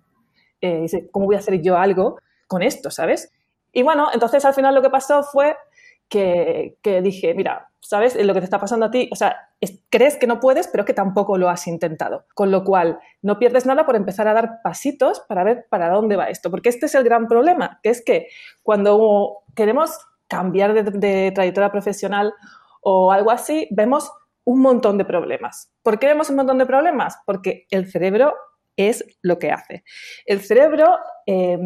¿Cómo 1.11 1.25
voy 1.25 1.35
a 1.35 1.39
hacer 1.39 1.61
yo 1.61 1.75
algo 1.77 2.21
con 2.47 2.63
esto, 2.63 2.89
sabes? 2.89 3.29
Y 3.73 3.83
bueno, 3.83 4.07
entonces 4.13 4.45
al 4.45 4.53
final 4.53 4.73
lo 4.73 4.81
que 4.81 4.89
pasó 4.89 5.21
fue 5.21 5.57
que, 6.09 7.01
dije, 7.03 7.33
mira, 7.33 7.69
¿sabes? 7.79 8.15
Lo 8.15 8.33
que 8.33 8.39
te 8.39 8.45
está 8.45 8.59
pasando 8.59 8.85
a 8.85 8.91
ti, 8.91 9.09
o 9.11 9.15
sea, 9.15 9.49
es, 9.59 9.83
crees 9.89 10.17
que 10.17 10.27
no 10.27 10.39
puedes, 10.39 10.67
pero 10.67 10.85
que 10.85 10.93
tampoco 10.93 11.37
lo 11.37 11.49
has 11.49 11.67
intentado. 11.67 12.25
Con 12.33 12.51
lo 12.51 12.63
cual, 12.63 12.99
no 13.21 13.39
pierdes 13.39 13.65
nada 13.65 13.85
por 13.85 13.95
empezar 13.95 14.27
a 14.27 14.33
dar 14.33 14.61
pasitos 14.63 15.21
para 15.27 15.43
ver 15.43 15.65
para 15.69 15.89
dónde 15.89 16.15
va 16.15 16.25
esto. 16.25 16.49
Porque 16.49 16.69
este 16.69 16.85
es 16.85 16.95
el 16.95 17.03
gran 17.03 17.27
problema, 17.27 17.79
que 17.83 17.89
es 17.89 18.03
que 18.03 18.27
cuando 18.63 19.39
queremos 19.55 19.97
cambiar 20.27 20.73
de, 20.73 21.31
trayectoria 21.31 21.71
profesional 21.71 22.33
o 22.81 23.11
algo 23.11 23.31
así, 23.31 23.67
vemos 23.71 24.11
un 24.45 24.61
montón 24.61 24.97
de 24.97 25.05
problemas. 25.05 25.71
¿Por 25.83 25.99
qué 25.99 26.07
vemos 26.07 26.29
un 26.29 26.37
montón 26.37 26.57
de 26.57 26.65
problemas? 26.65 27.17
Porque 27.25 27.67
el 27.69 27.91
cerebro 27.91 28.33
es 28.77 29.03
lo 29.21 29.39
que 29.39 29.51
hace. 29.51 29.83
El 30.25 30.41
cerebro... 30.41 30.97
Eh, 31.25 31.57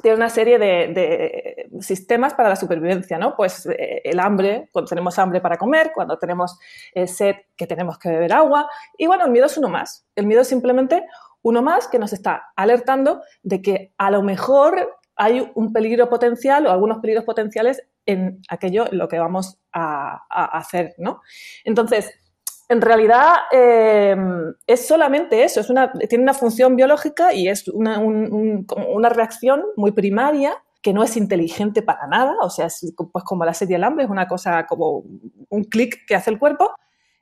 tiene 0.00 0.16
una 0.16 0.30
serie 0.30 0.58
de, 0.58 1.68
sistemas 1.80 2.34
para 2.34 2.48
la 2.48 2.56
supervivencia, 2.56 3.18
¿no? 3.18 3.34
Pues 3.36 3.66
eh, 3.66 4.02
el 4.04 4.20
hambre, 4.20 4.68
cuando 4.72 4.88
tenemos 4.88 5.18
hambre 5.18 5.40
para 5.40 5.56
comer, 5.56 5.90
cuando 5.94 6.18
tenemos 6.18 6.58
eh, 6.94 7.06
sed, 7.06 7.36
que 7.56 7.66
tenemos 7.66 7.98
que 7.98 8.08
beber 8.08 8.32
agua. 8.32 8.68
Y 8.96 9.06
bueno, 9.06 9.24
el 9.24 9.30
miedo 9.30 9.46
es 9.46 9.56
uno 9.58 9.68
más. 9.68 10.06
El 10.14 10.26
miedo 10.26 10.42
es 10.42 10.48
simplemente 10.48 11.04
uno 11.42 11.62
más 11.62 11.88
que 11.88 11.98
nos 11.98 12.12
está 12.12 12.52
alertando 12.56 13.22
de 13.42 13.60
que 13.62 13.92
a 13.98 14.10
lo 14.10 14.22
mejor 14.22 14.98
hay 15.16 15.50
un 15.54 15.72
peligro 15.72 16.08
potencial 16.08 16.66
o 16.66 16.70
algunos 16.70 16.98
peligros 16.98 17.24
potenciales 17.24 17.82
en 18.06 18.40
aquello 18.48 18.90
en 18.90 18.98
lo 18.98 19.08
que 19.08 19.18
vamos 19.18 19.58
a, 19.72 20.24
hacer, 20.30 20.94
¿no? 20.98 21.20
Entonces, 21.64 22.12
en 22.72 22.80
realidad 22.80 23.32
eh, 23.52 24.16
es 24.66 24.86
solamente 24.86 25.44
eso, 25.44 25.62
tiene 26.08 26.24
una 26.24 26.34
función 26.34 26.74
biológica 26.74 27.32
y 27.32 27.48
es 27.48 27.68
una, 27.68 27.98
una, 27.98 29.08
reacción 29.08 29.62
muy 29.76 29.92
primaria 29.92 30.54
que 30.80 30.92
no 30.92 31.04
es 31.04 31.16
inteligente 31.16 31.82
para 31.82 32.06
nada, 32.06 32.34
o 32.42 32.50
sea, 32.50 32.66
es 32.66 32.92
pues 33.12 33.24
como 33.24 33.44
la 33.44 33.54
serie 33.54 33.76
del 33.76 33.84
hambre, 33.84 34.04
es 34.04 34.10
una 34.10 34.26
cosa 34.26 34.66
como 34.66 35.04
un 35.48 35.64
clic 35.64 36.04
que 36.06 36.16
hace 36.16 36.30
el 36.30 36.38
cuerpo. 36.38 36.72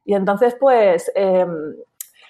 Y 0.05 0.15
entonces, 0.15 0.57
pues, 0.59 1.13
eh, 1.15 1.47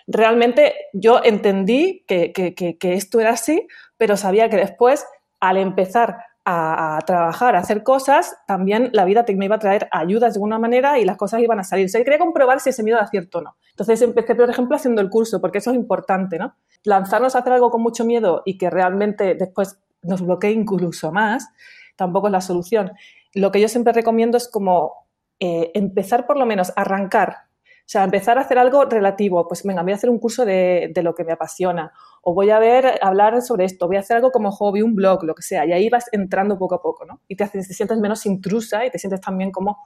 realmente 0.08 0.74
yo 0.92 1.20
entendí 1.22 2.04
que, 2.06 2.32
que, 2.32 2.94
esto 2.94 3.20
era 3.20 3.30
así, 3.30 3.66
pero 3.96 4.16
sabía 4.16 4.48
que 4.50 4.56
después, 4.56 5.06
al 5.38 5.56
empezar 5.56 6.18
a, 6.44 6.98
trabajar, 7.06 7.54
a 7.54 7.60
hacer 7.60 7.82
cosas, 7.82 8.36
también 8.46 8.90
la 8.92 9.04
vida 9.04 9.24
me 9.36 9.44
iba 9.44 9.56
a 9.56 9.58
traer 9.58 9.88
ayudas 9.92 10.32
de 10.34 10.38
alguna 10.38 10.58
manera 10.58 10.98
y 10.98 11.04
las 11.04 11.16
cosas 11.16 11.40
iban 11.40 11.60
a 11.60 11.64
salir. 11.64 11.86
O 11.86 11.88
sea, 11.88 12.02
quería 12.02 12.18
comprobar 12.18 12.60
si 12.60 12.70
ese 12.70 12.82
miedo 12.82 12.98
era 12.98 13.06
cierto 13.06 13.38
o 13.38 13.42
no. 13.42 13.56
Entonces 13.70 14.00
empecé, 14.02 14.34
por 14.34 14.48
ejemplo, 14.48 14.76
haciendo 14.76 15.00
el 15.00 15.10
curso, 15.10 15.40
porque 15.40 15.58
eso 15.58 15.70
es 15.70 15.76
importante, 15.76 16.38
¿no? 16.38 16.56
Lanzarnos 16.82 17.34
a 17.34 17.40
hacer 17.40 17.52
algo 17.52 17.70
con 17.70 17.82
mucho 17.82 18.04
miedo 18.04 18.42
y 18.44 18.58
que 18.58 18.70
realmente 18.70 19.34
después 19.34 19.80
nos 20.02 20.22
bloquee 20.22 20.52
incluso 20.52 21.12
más, 21.12 21.48
tampoco 21.96 22.28
es 22.28 22.32
la 22.32 22.40
solución. 22.40 22.92
Lo 23.34 23.52
que 23.52 23.60
yo 23.60 23.68
siempre 23.68 23.92
recomiendo 23.92 24.36
es 24.36 24.48
como 24.48 25.06
eh, 25.38 25.70
empezar 25.74 26.26
por 26.26 26.36
lo 26.36 26.46
menos, 26.46 26.72
arrancar 26.74 27.49
sea, 27.90 28.04
empezar 28.04 28.38
a 28.38 28.42
hacer 28.42 28.56
algo 28.56 28.84
relativo, 28.84 29.48
pues 29.48 29.64
venga, 29.64 29.82
voy 29.82 29.90
a 29.90 29.96
hacer 29.96 30.10
un 30.10 30.20
curso 30.20 30.44
de, 30.44 30.92
lo 31.02 31.12
que 31.12 31.24
me 31.24 31.32
apasiona, 31.32 31.92
o 32.22 32.34
voy 32.34 32.50
a 32.50 32.60
ver, 32.60 33.00
hablar 33.02 33.42
sobre 33.42 33.64
esto, 33.64 33.88
voy 33.88 33.96
a 33.96 34.00
hacer 34.00 34.16
algo 34.16 34.30
como 34.30 34.52
hobby, 34.52 34.80
un 34.80 34.94
blog, 34.94 35.24
lo 35.24 35.34
que 35.34 35.42
sea, 35.42 35.66
y 35.66 35.72
ahí 35.72 35.88
vas 35.88 36.04
entrando 36.12 36.56
poco 36.56 36.76
a 36.76 36.82
poco, 36.82 37.04
¿no? 37.04 37.20
Y 37.26 37.34
te, 37.34 37.48
te 37.48 37.62
sientes 37.64 37.98
menos 37.98 38.24
intrusa 38.26 38.84
y 38.86 38.90
te 38.90 38.98
sientes 39.00 39.20
también 39.20 39.50
como 39.50 39.78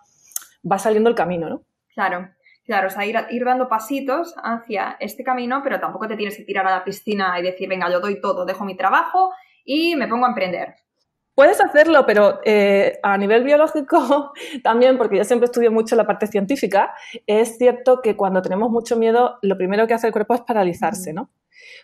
va 0.70 0.78
saliendo 0.78 1.08
el 1.08 1.16
camino, 1.16 1.49
¿no? 1.49 1.62
Claro, 1.94 2.28
claro, 2.66 2.88
o 2.88 2.90
sea, 2.90 3.06
ir 3.06 3.44
dando 3.44 3.70
pasitos 3.70 4.34
hacia 4.37 4.99
este 5.00 5.25
camino, 5.25 5.62
pero 5.64 5.80
tampoco 5.80 6.06
te 6.06 6.16
tienes 6.16 6.37
que 6.37 6.44
tirar 6.44 6.66
a 6.66 6.73
la 6.73 6.84
piscina 6.84 7.40
y 7.40 7.42
decir, 7.42 7.70
venga, 7.70 7.90
yo 7.90 8.00
doy 8.00 8.20
todo, 8.20 8.44
dejo 8.44 8.66
mi 8.66 8.76
trabajo 8.76 9.30
y 9.64 9.96
me 9.96 10.08
pongo 10.08 10.26
a 10.26 10.28
emprender. 10.28 10.75
Puedes 11.34 11.60
hacerlo, 11.60 12.06
pero 12.06 12.40
eh, 12.44 13.00
a 13.02 13.18
nivel 13.18 13.42
biológico 13.42 14.32
también, 14.62 14.96
porque 14.96 15.16
yo 15.16 15.24
siempre 15.24 15.46
estudio 15.46 15.72
mucho 15.72 15.96
la 15.96 16.06
parte 16.06 16.28
científica, 16.28 16.94
es 17.26 17.58
cierto 17.58 18.00
que 18.00 18.16
cuando 18.16 18.40
tenemos 18.40 18.70
mucho 18.70 18.96
miedo, 18.96 19.38
lo 19.42 19.56
primero 19.56 19.86
que 19.86 19.94
hace 19.94 20.06
el 20.06 20.12
cuerpo 20.12 20.34
es 20.34 20.42
paralizarse, 20.42 21.12
¿no? 21.12 21.30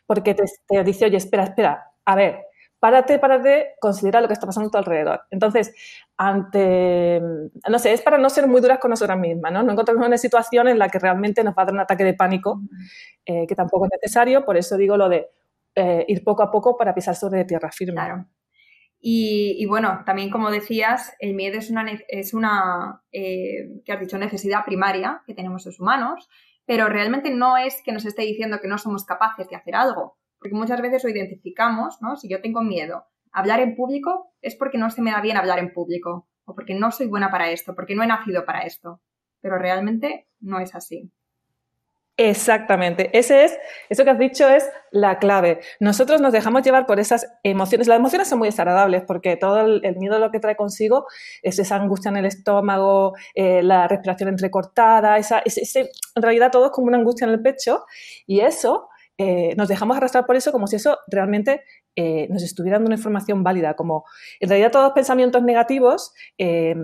Porque 0.06 0.34
te, 0.34 0.44
dice, 0.84 1.06
oye, 1.06 1.16
espera, 1.16 1.44
espera, 1.44 1.92
a 2.04 2.14
ver, 2.14 2.44
párate, 2.78 3.18
párate, 3.18 3.74
considera 3.80 4.20
lo 4.20 4.28
que 4.28 4.34
está 4.34 4.46
pasando 4.46 4.68
a 4.68 4.70
tu 4.70 4.78
alrededor. 4.78 5.22
Entonces, 5.30 5.74
ante, 6.16 7.20
no 7.68 7.78
sé, 7.80 7.92
es 7.92 8.02
para 8.02 8.18
no 8.18 8.30
ser 8.30 8.46
muy 8.46 8.60
duras 8.60 8.78
con 8.78 8.90
nosotras 8.90 9.18
mismas, 9.18 9.52
¿no? 9.52 9.64
No 9.64 9.72
encontrarnos 9.72 10.04
en 10.04 10.10
una 10.10 10.18
situación 10.18 10.68
en 10.68 10.78
la 10.78 10.88
que 10.88 11.00
realmente 11.00 11.42
nos 11.42 11.54
va 11.54 11.62
a 11.62 11.64
dar 11.66 11.74
un 11.74 11.80
ataque 11.80 12.04
de 12.04 12.14
pánico, 12.14 12.60
eh, 13.26 13.46
que 13.48 13.56
tampoco 13.56 13.86
es 13.86 13.90
necesario, 14.00 14.44
por 14.44 14.56
eso 14.56 14.76
digo 14.76 14.96
lo 14.96 15.08
de 15.08 15.28
eh, 15.74 16.04
ir 16.06 16.22
poco 16.22 16.44
a 16.44 16.50
poco 16.50 16.76
para 16.76 16.94
pisar 16.94 17.16
sobre 17.16 17.44
tierra 17.44 17.70
firme. 17.72 17.94
Claro. 17.94 18.26
Y, 19.02 19.64
bueno, 19.66 20.02
también 20.04 20.30
como 20.30 20.50
decías, 20.50 21.14
el 21.20 21.34
miedo 21.34 21.58
es 21.58 21.70
una, 21.70 21.86
es 22.08 22.34
una 22.34 23.02
eh, 23.12 23.82
has 23.88 24.00
dicho, 24.00 24.18
necesidad 24.18 24.64
primaria 24.66 25.22
que 25.26 25.34
tenemos 25.34 25.64
los 25.64 25.80
humanos, 25.80 26.28
pero 26.66 26.86
realmente 26.88 27.30
no 27.30 27.56
es 27.56 27.80
que 27.82 27.92
nos 27.92 28.04
esté 28.04 28.22
diciendo 28.22 28.60
que 28.60 28.68
no 28.68 28.76
somos 28.76 29.06
capaces 29.06 29.48
de 29.48 29.56
hacer 29.56 29.74
algo, 29.74 30.18
porque 30.38 30.54
muchas 30.54 30.82
veces 30.82 31.02
lo 31.02 31.10
identificamos, 31.10 31.96
¿no? 32.02 32.16
Si 32.16 32.28
yo 32.28 32.42
tengo 32.42 32.60
miedo 32.60 33.06
a 33.32 33.40
hablar 33.40 33.60
en 33.60 33.74
público, 33.74 34.34
es 34.42 34.54
porque 34.54 34.76
no 34.76 34.90
se 34.90 35.00
me 35.00 35.12
da 35.12 35.22
bien 35.22 35.38
hablar 35.38 35.60
en 35.60 35.72
público, 35.72 36.28
o 36.44 36.54
porque 36.54 36.74
no 36.74 36.90
soy 36.90 37.06
buena 37.06 37.30
para 37.30 37.50
esto, 37.50 37.74
porque 37.74 37.94
no 37.94 38.02
he 38.02 38.06
nacido 38.06 38.44
para 38.44 38.62
esto, 38.62 39.00
pero 39.40 39.56
realmente 39.58 40.28
no 40.40 40.60
es 40.60 40.74
así. 40.74 41.10
Exactamente, 42.22 43.08
ese 43.18 43.44
es, 43.44 43.58
eso 43.88 44.04
que 44.04 44.10
has 44.10 44.18
dicho 44.18 44.46
es 44.46 44.68
la 44.90 45.18
clave. 45.18 45.60
Nosotros 45.80 46.20
nos 46.20 46.34
dejamos 46.34 46.60
llevar 46.60 46.84
por 46.84 47.00
esas 47.00 47.26
emociones. 47.42 47.88
Las 47.88 47.98
emociones 47.98 48.28
son 48.28 48.40
muy 48.40 48.48
desagradables 48.48 49.04
porque 49.06 49.38
todo 49.38 49.60
el, 49.60 49.96
miedo 49.96 50.18
lo 50.18 50.30
que 50.30 50.38
trae 50.38 50.54
consigo 50.54 51.06
es 51.42 51.58
esa 51.58 51.76
angustia 51.76 52.10
en 52.10 52.18
el 52.18 52.26
estómago, 52.26 53.14
eh, 53.34 53.62
la 53.62 53.88
respiración 53.88 54.28
entrecortada, 54.28 55.16
esa, 55.16 55.38
ese, 55.46 55.90
en 56.14 56.22
realidad 56.22 56.50
todo 56.50 56.66
es 56.66 56.72
como 56.72 56.88
una 56.88 56.98
angustia 56.98 57.24
en 57.24 57.30
el 57.30 57.40
pecho 57.40 57.86
y 58.26 58.40
eso 58.40 58.90
eh, 59.16 59.54
nos 59.56 59.68
dejamos 59.68 59.96
arrastrar 59.96 60.26
por 60.26 60.36
eso 60.36 60.52
como 60.52 60.66
si 60.66 60.76
eso 60.76 60.98
realmente 61.06 61.62
eh, 61.96 62.28
nos 62.30 62.42
estuviera 62.42 62.76
dando 62.76 62.88
una 62.88 62.96
información 62.96 63.42
válida, 63.42 63.74
como 63.74 64.04
en 64.38 64.48
realidad 64.48 64.70
todos 64.70 64.84
los 64.86 64.92
pensamientos 64.92 65.42
negativos 65.42 66.12
eh, 66.38 66.74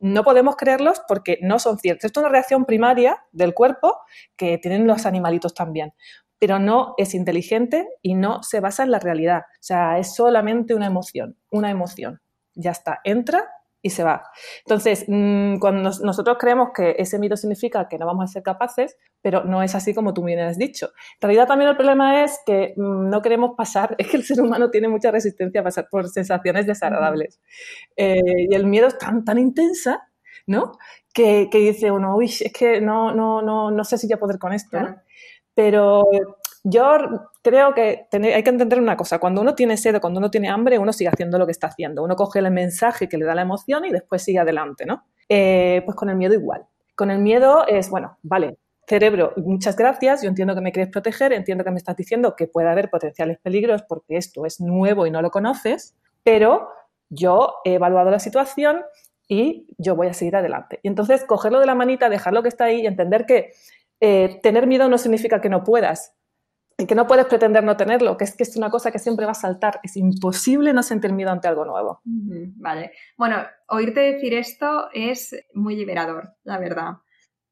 no 0.00 0.24
podemos 0.24 0.56
creerlos 0.56 1.02
porque 1.06 1.38
no 1.42 1.58
son 1.58 1.78
ciertos. 1.78 2.04
Esto 2.04 2.20
es 2.20 2.24
una 2.24 2.32
reacción 2.32 2.64
primaria 2.64 3.24
del 3.32 3.54
cuerpo 3.54 3.98
que 4.36 4.58
tienen 4.58 4.86
los 4.86 5.06
animalitos 5.06 5.54
también, 5.54 5.92
pero 6.38 6.58
no 6.58 6.94
es 6.96 7.14
inteligente 7.14 7.88
y 8.02 8.14
no 8.14 8.42
se 8.42 8.60
basa 8.60 8.82
en 8.82 8.90
la 8.90 8.98
realidad. 8.98 9.42
O 9.52 9.62
sea, 9.62 9.98
es 9.98 10.14
solamente 10.14 10.74
una 10.74 10.86
emoción, 10.86 11.36
una 11.50 11.70
emoción. 11.70 12.20
Ya 12.54 12.70
está, 12.70 13.00
entra 13.04 13.48
y 13.86 13.90
se 13.90 14.02
va. 14.02 14.24
Entonces, 14.64 15.04
mm, 15.06 15.58
cuando 15.58 15.90
nosotros 16.02 16.36
creemos 16.40 16.70
que 16.74 16.96
ese 16.98 17.20
mito 17.20 17.36
significa 17.36 17.86
que 17.88 17.98
no 17.98 18.06
vamos 18.06 18.24
a 18.24 18.32
ser 18.32 18.42
capaces, 18.42 18.96
pero 19.22 19.44
no 19.44 19.62
es 19.62 19.76
así 19.76 19.94
como 19.94 20.12
tú 20.12 20.24
bien 20.24 20.40
has 20.40 20.58
dicho. 20.58 20.90
En 21.20 21.28
realidad 21.28 21.46
también 21.46 21.70
el 21.70 21.76
problema 21.76 22.24
es 22.24 22.40
que 22.44 22.74
mm, 22.76 23.08
no 23.08 23.22
queremos 23.22 23.52
pasar, 23.56 23.94
es 23.98 24.08
que 24.08 24.16
el 24.16 24.24
ser 24.24 24.40
humano 24.40 24.70
tiene 24.70 24.88
mucha 24.88 25.12
resistencia 25.12 25.60
a 25.60 25.64
pasar 25.64 25.86
por 25.88 26.08
sensaciones 26.08 26.66
desagradables. 26.66 27.40
Eh, 27.96 28.20
y 28.50 28.54
el 28.54 28.66
miedo 28.66 28.88
es 28.88 28.98
tan, 28.98 29.24
tan 29.24 29.38
intensa, 29.38 30.08
¿no? 30.48 30.72
Que, 31.14 31.48
dice 31.52 31.92
uno, 31.92 32.16
uy, 32.16 32.26
es 32.26 32.52
que 32.52 32.80
no, 32.80 33.14
no, 33.14 33.40
no, 33.40 33.70
no 33.70 33.84
sé 33.84 33.98
si 33.98 34.08
ya 34.08 34.18
poder 34.18 34.38
con 34.38 34.52
esto, 34.52 34.80
¿no? 34.80 34.96
Pero 35.54 36.04
yo 36.64 36.98
creo 37.46 37.74
que 37.74 38.08
hay 38.12 38.42
que 38.42 38.50
entender 38.50 38.80
una 38.80 38.96
cosa, 38.96 39.20
cuando 39.20 39.40
uno 39.40 39.54
tiene 39.54 39.76
sed 39.76 39.94
o 39.94 40.00
cuando 40.00 40.18
uno 40.18 40.32
tiene 40.32 40.48
hambre, 40.48 40.80
uno 40.80 40.92
sigue 40.92 41.08
haciendo 41.08 41.38
lo 41.38 41.46
que 41.46 41.52
está 41.52 41.68
haciendo, 41.68 42.02
uno 42.02 42.16
coge 42.16 42.40
el 42.40 42.50
mensaje 42.50 43.08
que 43.08 43.16
le 43.16 43.24
da 43.24 43.36
la 43.36 43.42
emoción 43.42 43.84
y 43.84 43.92
después 43.92 44.20
sigue 44.22 44.40
adelante, 44.40 44.84
¿no? 44.84 45.04
Eh, 45.28 45.80
pues 45.84 45.96
con 45.96 46.10
el 46.10 46.16
miedo 46.16 46.34
igual. 46.34 46.66
Con 46.96 47.12
el 47.12 47.20
miedo 47.20 47.64
es, 47.68 47.88
bueno, 47.88 48.18
vale, 48.22 48.58
cerebro, 48.88 49.32
muchas 49.36 49.76
gracias, 49.76 50.22
yo 50.22 50.28
entiendo 50.28 50.56
que 50.56 50.60
me 50.60 50.72
quieres 50.72 50.90
proteger, 50.90 51.32
entiendo 51.32 51.62
que 51.62 51.70
me 51.70 51.76
estás 51.76 51.96
diciendo 51.96 52.34
que 52.34 52.48
puede 52.48 52.68
haber 52.68 52.90
potenciales 52.90 53.38
peligros 53.38 53.82
porque 53.82 54.16
esto 54.16 54.44
es 54.44 54.60
nuevo 54.60 55.06
y 55.06 55.12
no 55.12 55.22
lo 55.22 55.30
conoces, 55.30 55.94
pero 56.24 56.68
yo 57.08 57.58
he 57.64 57.74
evaluado 57.74 58.10
la 58.10 58.18
situación 58.18 58.82
y 59.28 59.68
yo 59.78 59.94
voy 59.94 60.08
a 60.08 60.14
seguir 60.14 60.34
adelante. 60.34 60.80
Y 60.82 60.88
entonces 60.88 61.24
cogerlo 61.24 61.60
de 61.60 61.66
la 61.66 61.76
manita, 61.76 62.08
dejarlo 62.08 62.42
que 62.42 62.48
está 62.48 62.64
ahí 62.64 62.80
y 62.80 62.86
entender 62.86 63.24
que 63.24 63.52
eh, 64.00 64.40
tener 64.42 64.66
miedo 64.66 64.88
no 64.88 64.98
significa 64.98 65.40
que 65.40 65.48
no 65.48 65.62
puedas, 65.62 66.16
que 66.84 66.94
no 66.94 67.06
puedes 67.06 67.24
pretender 67.24 67.64
no 67.64 67.76
tenerlo, 67.76 68.18
que 68.18 68.24
es 68.24 68.36
que 68.36 68.42
es 68.42 68.54
una 68.56 68.68
cosa 68.68 68.90
que 68.90 68.98
siempre 68.98 69.24
va 69.24 69.32
a 69.32 69.34
saltar. 69.34 69.80
Es 69.82 69.96
imposible 69.96 70.74
no 70.74 70.82
sentir 70.82 71.12
miedo 71.12 71.30
ante 71.30 71.48
algo 71.48 71.64
nuevo. 71.64 72.02
Vale. 72.04 72.92
Bueno, 73.16 73.38
oírte 73.68 74.00
decir 74.00 74.34
esto 74.34 74.88
es 74.92 75.34
muy 75.54 75.74
liberador, 75.74 76.34
la 76.44 76.58
verdad. 76.58 76.98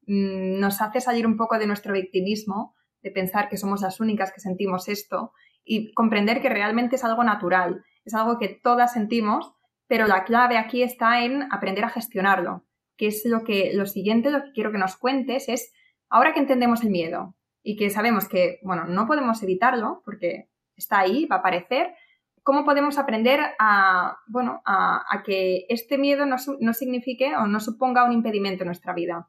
Mm, 0.05 0.59
nos 0.59 0.79
hace 0.81 1.01
salir 1.01 1.25
un 1.25 1.37
poco 1.37 1.57
de 1.57 1.65
nuestro 1.65 1.93
victimismo, 1.93 2.75
de 3.01 3.09
pensar 3.09 3.49
que 3.49 3.57
somos 3.57 3.81
las 3.81 3.99
únicas 3.99 4.31
que 4.31 4.41
sentimos 4.41 4.87
esto 4.87 5.33
y 5.63 5.91
comprender 5.93 6.41
que 6.41 6.49
realmente 6.49 6.95
es 6.95 7.03
algo 7.03 7.23
natural, 7.23 7.83
es 8.03 8.13
algo 8.13 8.37
que 8.37 8.49
todas 8.49 8.93
sentimos, 8.93 9.53
pero 9.87 10.05
la 10.05 10.23
clave 10.23 10.57
aquí 10.57 10.83
está 10.83 11.23
en 11.23 11.51
aprender 11.51 11.85
a 11.85 11.89
gestionarlo, 11.89 12.65
que 12.95 13.07
es 13.07 13.23
lo 13.25 13.43
que 13.43 13.71
lo 13.73 13.87
siguiente, 13.87 14.29
lo 14.29 14.43
que 14.43 14.51
quiero 14.53 14.71
que 14.71 14.77
nos 14.77 14.97
cuentes 14.97 15.49
es, 15.49 15.73
ahora 16.09 16.33
que 16.33 16.39
entendemos 16.39 16.83
el 16.83 16.91
miedo, 16.91 17.35
y 17.65 17.75
que 17.75 17.89
sabemos 17.89 18.29
que, 18.29 18.59
bueno, 18.61 18.85
no 18.85 19.07
podemos 19.07 19.41
evitarlo 19.41 20.03
porque 20.05 20.47
está 20.77 20.99
ahí, 20.99 21.25
va 21.25 21.37
a 21.37 21.39
aparecer, 21.39 21.95
¿cómo 22.43 22.63
podemos 22.63 22.99
aprender 22.99 23.39
a, 23.57 24.19
bueno, 24.27 24.61
a, 24.65 25.23
que 25.25 25.65
este 25.67 25.97
miedo 25.97 26.27
no, 26.27 26.35
no, 26.59 26.73
signifique 26.73 27.35
o 27.35 27.47
no 27.47 27.59
suponga 27.59 28.05
un 28.05 28.11
impedimento 28.11 28.63
en 28.63 28.67
nuestra 28.67 28.93
vida? 28.93 29.27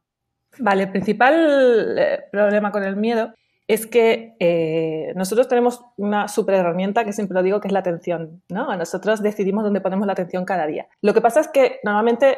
Vale, 0.59 0.83
el 0.83 0.90
principal 0.90 1.97
eh, 1.99 2.25
problema 2.31 2.71
con 2.71 2.85
el 2.85 2.97
miedo 2.97 3.33
es 3.66 3.87
que 3.87 4.37
eh, 4.38 5.12
nosotros 5.16 5.49
tenemos 5.49 5.83
una 5.97 6.28
super 6.28 6.57
herramienta 6.57 7.07
que 7.07 7.14
siempre 7.14 7.35
lo 7.35 7.43
digo 7.43 7.61
que 7.61 7.69
es 7.69 7.73
la 7.73 7.81
atención, 7.81 8.43
¿no? 8.50 8.76
Nosotros 8.76 9.23
decidimos 9.23 9.64
dónde 9.64 9.81
ponemos 9.81 10.07
la 10.07 10.12
atención 10.12 10.45
cada 10.45 10.66
día. 10.66 10.87
Lo 11.00 11.14
que 11.14 11.23
pasa 11.23 11.40
es 11.40 11.49
que 11.49 11.81
normalmente 11.85 12.37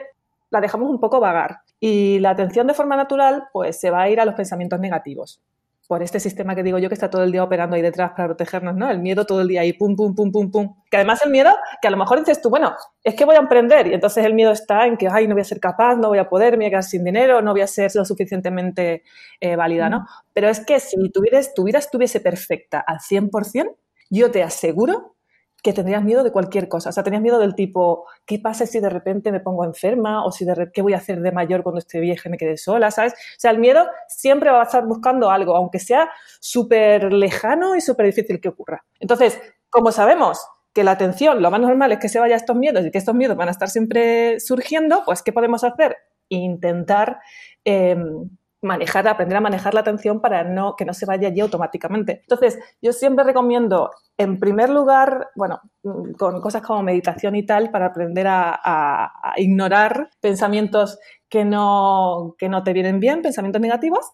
la 0.51 0.61
dejamos 0.61 0.89
un 0.89 1.01
poco 1.01 1.19
vagar 1.19 1.59
y 1.81 2.21
la 2.21 2.31
atención 2.31 2.69
de 2.69 2.75
forma 2.75 2.97
natural 2.97 3.49
pues 3.53 3.79
se 3.81 3.91
va 3.91 4.03
a 4.03 4.09
ir 4.09 4.21
a 4.21 4.25
los 4.25 4.35
pensamientos 4.35 4.79
negativos. 4.81 5.43
Por 5.89 6.03
este 6.03 6.21
sistema 6.21 6.55
que 6.55 6.63
digo 6.63 6.79
yo 6.79 6.89
que 6.91 6.95
está 6.95 7.09
todo 7.09 7.25
el 7.25 7.33
día 7.33 7.43
operando 7.43 7.75
ahí 7.75 7.81
detrás 7.81 8.11
para 8.11 8.29
protegernos, 8.29 8.77
¿no? 8.77 8.91
El 8.91 8.99
miedo 8.99 9.25
todo 9.25 9.41
el 9.41 9.49
día 9.49 9.63
ahí, 9.63 9.73
pum, 9.73 9.97
pum, 9.97 10.15
pum, 10.15 10.31
pum, 10.31 10.51
pum. 10.51 10.75
Que 10.91 10.99
además 10.99 11.23
el 11.25 11.31
miedo, 11.31 11.51
que 11.81 11.89
a 11.89 11.91
lo 11.91 11.97
mejor 11.97 12.19
dices 12.19 12.43
tú, 12.43 12.51
bueno, 12.51 12.77
es 13.03 13.15
que 13.15 13.25
voy 13.25 13.37
a 13.37 13.39
emprender 13.39 13.87
y 13.87 13.95
entonces 13.95 14.23
el 14.27 14.35
miedo 14.35 14.53
está 14.53 14.87
en 14.87 14.99
que, 14.99 15.09
ay, 15.11 15.27
no 15.27 15.35
voy 15.35 15.41
a 15.41 15.45
ser 15.45 15.61
capaz, 15.61 15.97
no 15.97 16.09
voy 16.09 16.19
a 16.19 16.29
poder, 16.29 16.53
me 16.53 16.59
voy 16.59 16.67
a 16.67 16.71
quedar 16.71 16.85
sin 16.85 17.05
dinero, 17.05 17.41
no 17.41 17.53
voy 17.53 17.63
a 17.63 17.67
ser 17.67 17.91
lo 17.95 18.05
suficientemente 18.05 19.03
eh, 19.41 19.57
válida, 19.57 19.89
¿no? 19.89 20.07
Pero 20.35 20.51
es 20.51 20.61
que 20.61 20.79
si 20.79 20.97
tu 21.11 21.23
vida, 21.23 21.41
tu 21.57 21.65
vida 21.65 21.79
estuviese 21.79 22.21
perfecta 22.21 22.81
al 22.81 22.99
100%, 22.99 23.75
yo 24.11 24.31
te 24.31 24.43
aseguro 24.43 25.17
que 25.63 25.73
tendrías 25.73 26.05
miedo 26.05 26.23
de 26.23 26.31
cualquier 26.31 26.69
cosa. 26.69 26.91
O 26.91 26.93
sea, 26.93 27.03
tenías 27.03 27.23
miedo 27.23 27.39
del 27.39 27.55
tipo, 27.55 28.07
¿qué 28.25 28.39
pasa 28.39 28.67
si 28.67 28.81
de 28.81 28.89
repente 28.89 29.33
me 29.33 29.41
pongo 29.41 29.65
enferma? 29.65 30.25
O 30.25 30.31
si 30.31 30.45
de 30.45 30.71
qué 30.73 30.83
voy 30.83 30.95
a 30.95 30.99
hacer 30.99 31.21
de 31.21 31.33
mayor 31.33 31.63
cuando 31.63 31.81
esté 31.81 32.01
vieja 32.01 32.29
y 32.29 32.33
me 32.33 32.39
quede 32.39 32.57
sola, 32.57 32.91
¿sabes? 32.91 33.13
O 33.13 33.41
sea, 33.41 33.51
el 33.51 33.59
miedo 33.59 33.87
siempre 34.09 34.51
va 34.51 34.61
a 34.61 34.65
estar 34.65 34.87
buscando 34.87 35.31
algo, 35.31 35.57
aunque 35.57 35.79
sea 35.79 36.11
súper 36.41 37.13
lejano 37.13 37.75
y 37.75 37.81
súper 37.81 38.07
difícil 38.07 38.41
que 38.41 38.49
ocurra. 38.49 38.85
Entonces, 39.01 39.41
como 39.71 39.93
sabemos 39.93 40.39
que 40.73 40.85
la 40.85 40.93
atención, 40.93 41.43
lo 41.43 41.51
más 41.51 41.61
normal 41.61 41.93
es 41.93 41.99
que 41.99 42.09
se 42.09 42.21
vaya 42.21 42.35
a 42.35 42.39
estos 42.39 42.57
miedos 42.57 42.87
y 42.87 42.91
que 42.91 42.99
estos 42.99 43.15
miedos 43.15 43.37
van 43.37 43.49
a 43.49 43.53
estar 43.53 43.69
siempre 43.69 44.39
surgiendo, 44.41 45.03
pues, 45.05 45.23
¿qué 45.23 45.33
podemos 45.33 45.65
hacer? 45.65 45.97
Intentar 46.29 47.19
em, 47.65 48.31
manejar, 48.63 49.07
aprender 49.07 49.37
a 49.37 49.41
manejar 49.41 49.75
la 49.75 49.81
atención 49.81 50.21
para 50.21 50.45
no, 50.45 50.75
que 50.77 50.85
no 50.85 50.95
se 50.95 51.07
vaya 51.07 51.29
allí 51.29 51.41
automáticamente. 51.41 52.21
Entonces, 52.23 52.59
yo 52.83 52.93
siempre 52.93 53.25
recomiendo, 53.25 53.91
en 54.17 54.39
primer 54.39 54.71
lugar, 54.71 55.31
bueno, 55.37 55.61
mm, 55.83 56.13
con 56.13 56.41
cosas 56.41 56.63
como 56.63 56.83
meditación 56.83 57.37
y 57.37 57.47
tal, 57.47 57.71
para 57.71 57.87
aprender 57.87 58.27
a, 58.29 59.13
ignorar 59.37 60.11
pensamientos 60.21 60.99
que 61.29 61.45
no, 61.45 62.35
que 62.39 62.49
no 62.49 62.63
te 62.63 62.73
vienen 62.73 63.01
bien, 63.01 63.23
pensamientos 63.23 63.61
negativos, 63.61 64.11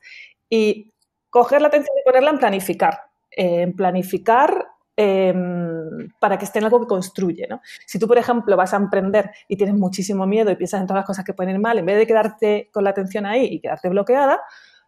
y 0.50 0.92
coger 1.30 1.62
la 1.62 1.68
atención 1.68 1.96
y 1.98 2.04
ponerla 2.04 2.30
en 2.30 2.38
planificar. 2.38 3.00
en 3.36 3.74
planificar 3.74 4.68
Em, 4.96 5.73
para 6.18 6.38
que 6.38 6.44
esté 6.44 6.58
en 6.58 6.66
algo 6.66 6.80
que 6.80 6.86
construye. 6.86 7.46
¿no? 7.48 7.60
Si 7.86 7.98
tú, 7.98 8.06
por 8.06 8.18
ejemplo, 8.18 8.56
vas 8.56 8.74
a 8.74 8.76
emprender 8.76 9.30
y 9.48 9.56
tienes 9.56 9.74
muchísimo 9.74 10.26
miedo 10.26 10.50
y 10.50 10.56
piensas 10.56 10.80
en 10.80 10.86
todas 10.86 11.00
las 11.00 11.06
cosas 11.06 11.24
que 11.24 11.34
pueden 11.34 11.54
ir 11.54 11.60
mal, 11.60 11.78
en 11.78 11.86
vez 11.86 11.96
de 11.96 12.06
quedarte 12.06 12.70
con 12.72 12.84
la 12.84 12.90
atención 12.90 13.26
ahí 13.26 13.44
y 13.44 13.60
quedarte 13.60 13.88
bloqueada, 13.88 14.40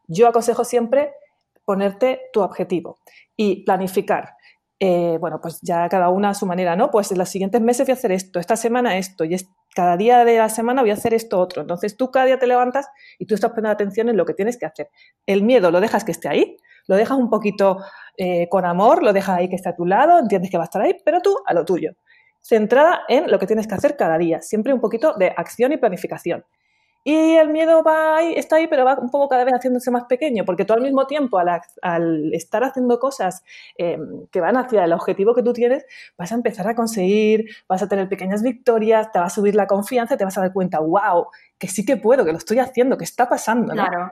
yo 0.09 0.29
aconsejo 0.29 0.65
siempre 0.65 1.13
ponerte 1.65 2.23
tu 2.33 2.43
objetivo 2.43 2.99
y 3.37 3.65
planificar. 3.65 4.35
Eh, 4.79 5.17
bueno, 5.21 5.41
pues 5.41 5.59
ya 5.63 5.89
cada 5.89 6.11
una 6.11 6.31
a 6.31 6.35
su 6.35 6.47
manera, 6.47 6.77
¿no? 6.77 6.91
Pues 6.91 7.11
en 7.11 7.19
los 7.19 7.29
siguientes 7.29 7.61
meses 7.61 7.87
voy 7.87 7.93
a 7.93 7.95
hacer 7.95 8.13
esto, 8.13 8.39
esta 8.39 8.57
semana 8.57 8.99
esto, 8.99 9.25
y 9.25 9.37
cada 9.75 9.97
día 9.97 10.25
de 10.25 10.39
la 10.39 10.49
semana 10.49 10.83
voy 10.83 10.91
a 10.91 10.95
hacer 10.95 11.15
esto 11.15 11.39
otro. 11.41 11.63
Entonces 11.63 11.97
tú 11.97 12.11
cada 12.11 12.27
día 12.27 12.39
te 12.39 12.47
levantas 12.47 12.89
y 13.19 13.27
tú 13.27 13.35
estás 13.35 13.51
poniendo 13.51 13.71
atención 13.71 14.09
en 14.09 14.17
lo 14.17 14.25
que 14.27 14.35
tienes 14.35 14.59
que 14.59 14.67
hacer. 14.67 14.91
El 15.27 15.43
miedo 15.43 15.71
lo 15.71 15.81
dejas 15.81 16.05
que 16.05 16.13
esté 16.13 16.29
ahí, 16.29 16.57
lo 16.87 16.97
dejas 16.97 17.19
un 17.19 17.31
poquito 17.31 17.79
eh, 18.17 18.49
con 18.49 18.65
amor, 18.65 19.03
lo 19.03 19.13
dejas 19.13 19.39
ahí 19.39 19.49
que 19.49 19.57
está 19.57 19.71
a 19.71 19.77
tu 19.77 19.85
lado, 19.85 20.19
entiendes 20.19 20.51
que 20.51 20.57
va 20.57 20.65
a 20.65 20.67
estar 20.67 20.83
ahí, 20.83 20.97
pero 21.05 21.21
tú 21.21 21.37
a 21.45 21.55
lo 21.55 21.65
tuyo. 21.65 21.93
Centrada 22.41 23.01
en 23.09 23.31
lo 23.31 23.39
que 23.39 23.47
tienes 23.47 23.67
que 23.67 23.75
hacer 23.75 23.97
cada 23.97 24.19
día, 24.19 24.41
siempre 24.41 24.73
un 24.73 24.81
poquito 24.81 25.15
de 25.15 25.33
acción 25.37 25.73
y 25.73 25.77
planificación. 25.77 26.45
Y 27.09 27.37
el 27.37 27.51
miedo 27.51 27.85
va 27.85 28.17
ahí, 28.17 28.35
está 28.35 28.57
ahí, 28.57 28.67
pero 28.67 28.85
va 28.85 28.99
un 28.99 29.11
poco 29.11 29.29
cada 29.29 29.45
vez 29.45 29.55
haciéndose 29.55 29.93
más 29.93 30.07
pequeño, 30.07 30.45
porque 30.45 30.65
tú 30.65 30.73
al 30.73 30.81
mismo 30.81 31.07
tiempo, 31.07 31.39
al, 31.39 32.35
estar 32.35 32.65
haciendo 32.65 32.99
cosas 32.99 33.45
em, 33.79 34.27
que 34.27 34.41
van 34.41 34.57
hacia 34.57 34.83
el 34.83 34.93
objetivo 34.93 35.33
que 35.33 35.45
tú 35.45 35.53
tienes, 35.53 35.87
vas 36.19 36.33
a 36.33 36.35
empezar 36.35 36.67
a 36.67 36.75
conseguir, 36.75 37.45
vas 37.69 37.81
a 37.81 37.89
tener 37.89 38.09
pequeñas 38.09 38.43
victorias, 38.43 39.13
te 39.13 39.21
va 39.21 39.27
a 39.27 39.31
subir 39.31 39.55
la 39.55 39.69
confianza, 39.69 40.17
te 40.17 40.25
vas 40.25 40.37
a 40.37 40.41
dar 40.41 40.53
cuenta, 40.53 40.81
wow, 40.81 41.29
que 41.57 41.69
sí 41.69 41.87
que 41.87 41.97
puedo, 41.97 42.25
que 42.25 42.33
lo 42.33 42.39
estoy 42.39 42.59
haciendo, 42.59 42.99
que 42.99 43.05
está 43.05 43.29
pasando. 43.29 43.73
Claro. 43.73 44.11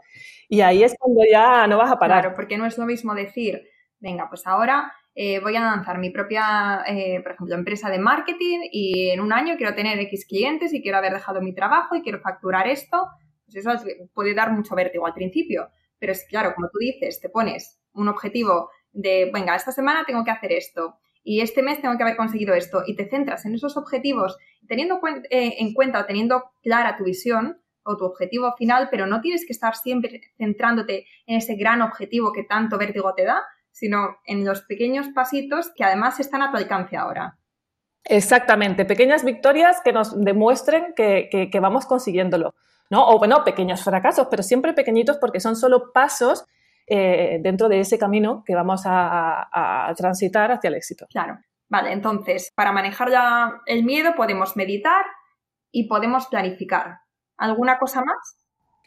Y 0.48 0.60
ahí 0.60 0.84
es 0.84 0.94
cuando 0.96 1.22
ya 1.28 1.66
no 1.66 1.78
vas 1.78 1.90
a 1.90 1.98
parar. 1.98 2.20
Claro, 2.20 2.36
porque 2.36 2.56
no 2.56 2.64
es 2.64 2.78
lo 2.78 2.86
mismo 2.86 3.12
decir, 3.16 3.60
venga, 3.98 4.28
pues 4.28 4.46
ahora 4.46 4.92
eh, 5.14 5.38
voy 5.40 5.54
a 5.56 5.60
lanzar 5.60 5.98
mi 5.98 6.10
propia, 6.10 6.82
eh, 6.86 7.20
por 7.22 7.32
ejemplo, 7.32 7.54
empresa 7.54 7.88
de 7.88 7.98
marketing 7.98 8.60
y 8.72 9.10
en 9.10 9.20
un 9.20 9.32
año 9.32 9.56
quiero 9.56 9.74
tener 9.74 9.98
X 10.00 10.26
clientes 10.26 10.72
y 10.72 10.82
quiero 10.82 10.98
haber 10.98 11.12
dejado 11.12 11.40
mi 11.40 11.54
trabajo 11.54 11.94
y 11.94 12.02
quiero 12.02 12.20
facturar 12.20 12.66
esto. 12.66 13.08
Pues 13.44 13.56
eso 13.56 13.70
puede 14.12 14.34
dar 14.34 14.50
mucho 14.52 14.74
vértigo 14.74 15.06
al 15.06 15.14
principio. 15.14 15.68
Pero 15.98 16.12
es 16.12 16.24
claro, 16.28 16.54
como 16.54 16.68
tú 16.68 16.78
dices, 16.78 17.20
te 17.20 17.28
pones 17.28 17.78
un 17.92 18.08
objetivo 18.08 18.70
de, 18.92 19.30
venga, 19.32 19.54
esta 19.54 19.72
semana 19.72 20.04
tengo 20.04 20.24
que 20.24 20.30
hacer 20.32 20.52
esto 20.52 20.98
y 21.22 21.40
este 21.40 21.62
mes 21.62 21.80
tengo 21.80 21.96
que 21.96 22.02
haber 22.02 22.16
conseguido 22.16 22.54
esto 22.54 22.82
y 22.86 22.96
te 22.96 23.08
centras 23.08 23.46
en 23.46 23.54
esos 23.54 23.76
objetivos 23.76 24.36
teniendo 24.68 25.00
eh, 25.30 25.54
en 25.58 25.72
cuenta 25.72 26.00
o 26.00 26.06
teniendo 26.06 26.44
clara 26.62 26.96
tu 26.96 27.04
visión 27.04 27.60
o 27.82 27.96
tu 27.96 28.04
objetivo 28.04 28.54
final, 28.56 28.88
pero 28.90 29.06
no 29.06 29.20
tienes 29.20 29.46
que 29.46 29.52
estar 29.52 29.76
siempre 29.76 30.20
centrándote 30.36 31.06
en 31.26 31.36
ese 31.36 31.54
gran 31.54 31.82
objetivo 31.82 32.32
que 32.32 32.44
tanto 32.44 32.78
vértigo 32.78 33.14
te 33.14 33.24
da, 33.24 33.42
sino 33.74 34.18
en 34.24 34.44
los 34.44 34.62
pequeños 34.62 35.08
pasitos 35.08 35.72
que 35.74 35.82
además 35.82 36.20
están 36.20 36.42
a 36.42 36.52
tu 36.52 36.56
alcance 36.56 36.96
ahora. 36.96 37.36
Exactamente, 38.04 38.84
pequeñas 38.84 39.24
victorias 39.24 39.80
que 39.84 39.92
nos 39.92 40.18
demuestren 40.18 40.94
que, 40.94 41.50
vamos 41.60 41.84
consiguiéndolo, 41.84 42.54
¿no? 42.88 43.08
O 43.08 43.18
bueno, 43.18 43.42
pequeños 43.42 43.82
fracasos, 43.82 44.28
pero 44.30 44.44
siempre 44.44 44.74
pequeñitos 44.74 45.18
porque 45.18 45.40
son 45.40 45.56
solo 45.56 45.90
pasos 45.92 46.44
eh, 46.86 47.38
dentro 47.42 47.68
de 47.68 47.80
ese 47.80 47.98
camino 47.98 48.44
que 48.46 48.54
vamos 48.54 48.82
a, 48.84 49.88
a 49.88 49.92
transitar 49.94 50.52
hacia 50.52 50.68
el 50.68 50.74
éxito. 50.74 51.06
Claro. 51.10 51.38
Vale, 51.68 51.92
entonces, 51.92 52.52
para 52.54 52.70
manejar 52.70 53.10
ya 53.10 53.60
el 53.66 53.82
miedo 53.82 54.14
podemos 54.14 54.56
meditar 54.56 55.04
y 55.72 55.88
podemos 55.88 56.26
planificar. 56.28 57.00
¿Alguna 57.36 57.78
cosa 57.78 58.04
más? 58.04 58.43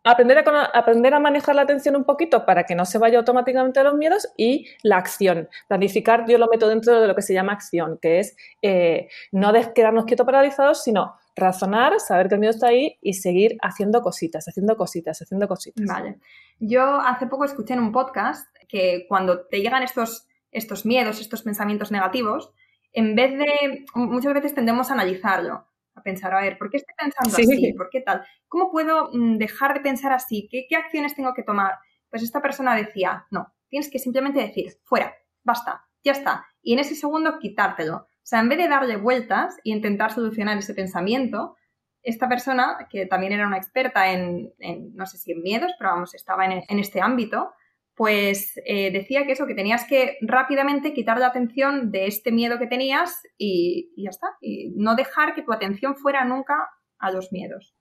Aprender 0.09 0.37
a, 0.37 0.63
aprender 0.73 1.13
a 1.13 1.19
manejar 1.19 1.53
la 1.53 1.63
atención 1.63 1.97
un 1.97 2.05
poquito 2.05 2.45
para 2.45 2.63
que 2.63 2.75
no 2.75 2.85
se 2.85 2.97
vaya 2.97 3.19
automáticamente 3.19 3.81
a 3.81 3.83
los 3.83 3.95
miedos 3.95 4.29
y 4.37 4.65
la 4.81 4.95
acción. 4.97 5.49
Planificar 5.67 6.25
yo 6.29 6.37
lo 6.37 6.47
meto 6.47 6.69
dentro 6.69 7.01
de 7.01 7.07
lo 7.07 7.13
que 7.13 7.21
se 7.21 7.33
llama 7.33 7.51
acción, 7.51 7.99
que 8.01 8.19
es 8.19 8.37
eh, 8.61 9.09
no 9.33 9.51
quedarnos 9.75 10.05
quietos 10.05 10.25
paralizados, 10.25 10.81
sino 10.81 11.15
razonar, 11.35 11.99
saber 11.99 12.29
que 12.29 12.35
el 12.35 12.39
miedo 12.39 12.51
está 12.51 12.67
ahí 12.67 12.97
y 13.01 13.15
seguir 13.15 13.57
haciendo 13.61 14.01
cositas, 14.01 14.47
haciendo 14.47 14.77
cositas, 14.77 15.21
haciendo 15.21 15.47
cositas. 15.47 15.85
Vale. 15.85 16.19
Yo 16.59 17.01
hace 17.01 17.27
poco 17.27 17.43
escuché 17.43 17.73
en 17.73 17.81
un 17.81 17.91
podcast 17.91 18.47
que 18.69 19.05
cuando 19.09 19.45
te 19.47 19.59
llegan 19.59 19.83
estos, 19.83 20.25
estos 20.53 20.85
miedos, 20.85 21.19
estos 21.19 21.43
pensamientos 21.43 21.91
negativos, 21.91 22.53
en 22.93 23.13
vez 23.15 23.37
de, 23.37 23.85
muchas 23.93 24.33
veces 24.33 24.55
tendemos 24.55 24.89
a 24.89 24.93
analizarlo 24.93 25.66
a 25.97 26.03
pensar, 26.03 26.33
a 26.33 26.41
ver, 26.41 26.57
¿por 26.57 26.69
qué 26.69 26.77
estoy 26.77 26.93
pensando 26.97 27.35
así? 27.35 27.73
¿Por 27.73 27.89
qué 27.89 28.01
tal? 28.01 28.25
¿Cómo 28.47 28.71
puedo 28.71 29.09
mm, 29.13 29.37
dejar 29.37 29.73
de 29.73 29.81
pensar 29.81 30.11
así? 30.11 30.47
¿Qué, 30.49 30.75
acciones 30.75 31.15
tengo 31.15 31.33
que 31.33 31.43
tomar? 31.43 31.75
Pues 32.09 32.23
esta 32.23 32.41
persona 32.41 32.75
decía, 32.75 33.25
no, 33.31 33.53
tienes 33.69 33.89
que 33.89 33.99
simplemente 33.99 34.39
decir, 34.39 34.73
fuera, 34.83 35.13
basta, 35.43 35.85
ya 36.03 36.11
está. 36.13 36.45
Y 36.61 36.73
en 36.73 36.79
ese 36.79 36.95
segundo 36.95 37.39
quitártelo. 37.39 37.95
O 37.97 38.29
sea, 38.29 38.39
en 38.39 38.49
vez 38.49 38.57
de 38.57 38.67
darle 38.67 38.97
vueltas 38.97 39.57
e 39.57 39.69
intentar 39.69 40.11
solucionar 40.11 40.57
ese 40.57 40.73
pensamiento, 40.73 41.55
esta 42.03 42.29
persona, 42.29 42.87
que 42.89 43.05
también 43.05 43.33
era 43.33 43.47
una 43.47 43.57
experta 43.57 44.11
en, 44.11 44.53
no 44.93 45.05
sé 45.05 45.17
si 45.17 45.31
en 45.31 45.41
miedos, 45.41 45.71
pero 45.77 45.91
vamos, 45.91 46.13
estaba 46.13 46.45
en, 46.45 46.63
en 46.67 46.79
este 46.79 47.01
ámbito, 47.01 47.53
pues 47.97 48.53
eh, 48.63 48.91
decía 48.91 49.25
que 49.25 49.31
eso, 49.31 49.47
que 49.47 49.55
tenías 49.55 49.85
que 49.85 50.19
rápidamente 50.21 50.93
quitar 50.93 51.17
la 51.17 51.27
atención 51.27 51.91
de 51.91 52.05
este 52.05 52.31
miedo 52.31 52.59
que 52.59 52.67
tenías 52.67 53.23
y, 53.39 53.91
ya 53.97 54.11
está. 54.11 54.27
Y 54.39 54.69
no 54.75 54.95
dejar 54.95 55.33
que 55.33 55.41
tu 55.41 55.51
atención 55.51 55.95
fuera 55.95 56.23
nunca 56.23 56.53
a 56.99 57.11
los 57.11 57.31
miedos. 57.31 57.75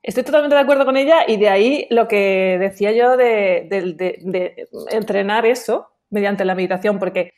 Estoy 0.00 0.22
totalmente 0.22 0.54
de 0.54 0.62
acuerdo 0.62 0.84
con 0.84 0.96
ella 0.96 1.24
y 1.26 1.38
de 1.38 1.48
ahí 1.48 1.88
lo 1.90 2.06
que 2.06 2.56
decía 2.60 2.92
yo 2.92 3.16
de, 3.16 3.66
de, 3.68 4.68
entrenar 4.92 5.44
eso 5.44 5.88
mediante 6.08 6.44
la 6.44 6.54
meditación, 6.54 7.00
porque 7.00 7.32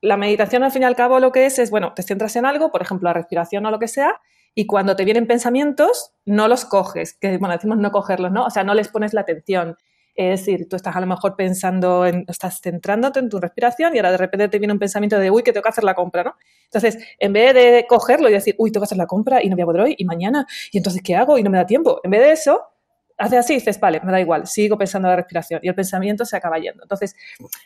la 0.00 0.16
meditación 0.16 0.64
al 0.64 0.72
fin 0.72 0.82
y 0.82 0.86
al 0.86 0.96
cabo 0.96 1.20
lo 1.20 1.30
que 1.30 1.46
es 1.46 1.60
es, 1.60 1.70
bueno, 1.70 1.94
te 1.94 2.02
centras 2.02 2.34
en 2.34 2.46
algo, 2.46 2.72
por 2.72 2.82
ejemplo, 2.82 3.08
la 3.08 3.14
respiración 3.14 3.64
o 3.66 3.70
lo 3.70 3.78
que 3.78 3.88
sea, 3.88 4.20
y 4.56 4.66
cuando 4.66 4.96
te 4.96 5.04
vienen 5.04 5.28
pensamientos, 5.28 6.14
no 6.24 6.48
los 6.48 6.64
coges, 6.64 7.16
que 7.16 7.38
bueno, 7.38 7.54
decimos 7.54 7.78
no 7.78 7.92
cogerlos, 7.92 8.32
¿no? 8.32 8.44
O 8.46 8.50
sea, 8.50 8.64
no 8.64 8.74
les 8.74 8.88
pones 8.88 9.14
la 9.14 9.20
atención. 9.20 9.76
Es 10.14 10.40
decir, 10.40 10.68
tú 10.68 10.76
estás 10.76 10.94
a 10.94 11.00
lo 11.00 11.06
mejor 11.06 11.34
pensando, 11.36 12.06
en, 12.06 12.24
estás 12.28 12.60
centrándote 12.60 13.18
en 13.18 13.28
tu 13.28 13.40
respiración 13.40 13.94
y 13.94 13.98
ahora 13.98 14.12
de 14.12 14.18
repente 14.18 14.48
te 14.48 14.58
viene 14.58 14.72
un 14.72 14.78
pensamiento 14.78 15.18
de, 15.18 15.30
uy, 15.30 15.42
que 15.42 15.52
tengo 15.52 15.62
que 15.62 15.70
hacer 15.70 15.84
la 15.84 15.94
compra, 15.94 16.22
¿no? 16.22 16.36
Entonces, 16.64 16.98
en 17.18 17.32
vez 17.32 17.54
de 17.54 17.86
cogerlo 17.88 18.28
y 18.28 18.32
decir, 18.32 18.54
uy, 18.58 18.70
tengo 18.70 18.82
que 18.82 18.86
hacer 18.86 18.98
la 18.98 19.06
compra 19.06 19.42
y 19.42 19.48
no 19.48 19.56
voy 19.56 19.62
a 19.62 19.66
poder 19.66 19.80
hoy 19.82 19.94
y 19.98 20.04
mañana, 20.04 20.46
y 20.70 20.78
entonces, 20.78 21.02
¿qué 21.02 21.16
hago? 21.16 21.36
Y 21.36 21.42
no 21.42 21.50
me 21.50 21.58
da 21.58 21.66
tiempo. 21.66 22.00
En 22.04 22.10
vez 22.10 22.20
de 22.20 22.32
eso, 22.32 22.62
haces 23.16 23.38
así 23.38 23.52
y 23.54 23.56
dices, 23.56 23.78
vale, 23.78 24.00
me 24.02 24.12
da 24.12 24.20
igual, 24.20 24.46
sigo 24.46 24.76
pensando 24.76 25.08
en 25.08 25.10
la 25.10 25.16
respiración 25.16 25.60
y 25.62 25.68
el 25.68 25.74
pensamiento 25.74 26.24
se 26.24 26.36
acaba 26.36 26.58
yendo. 26.58 26.82
Entonces, 26.82 27.16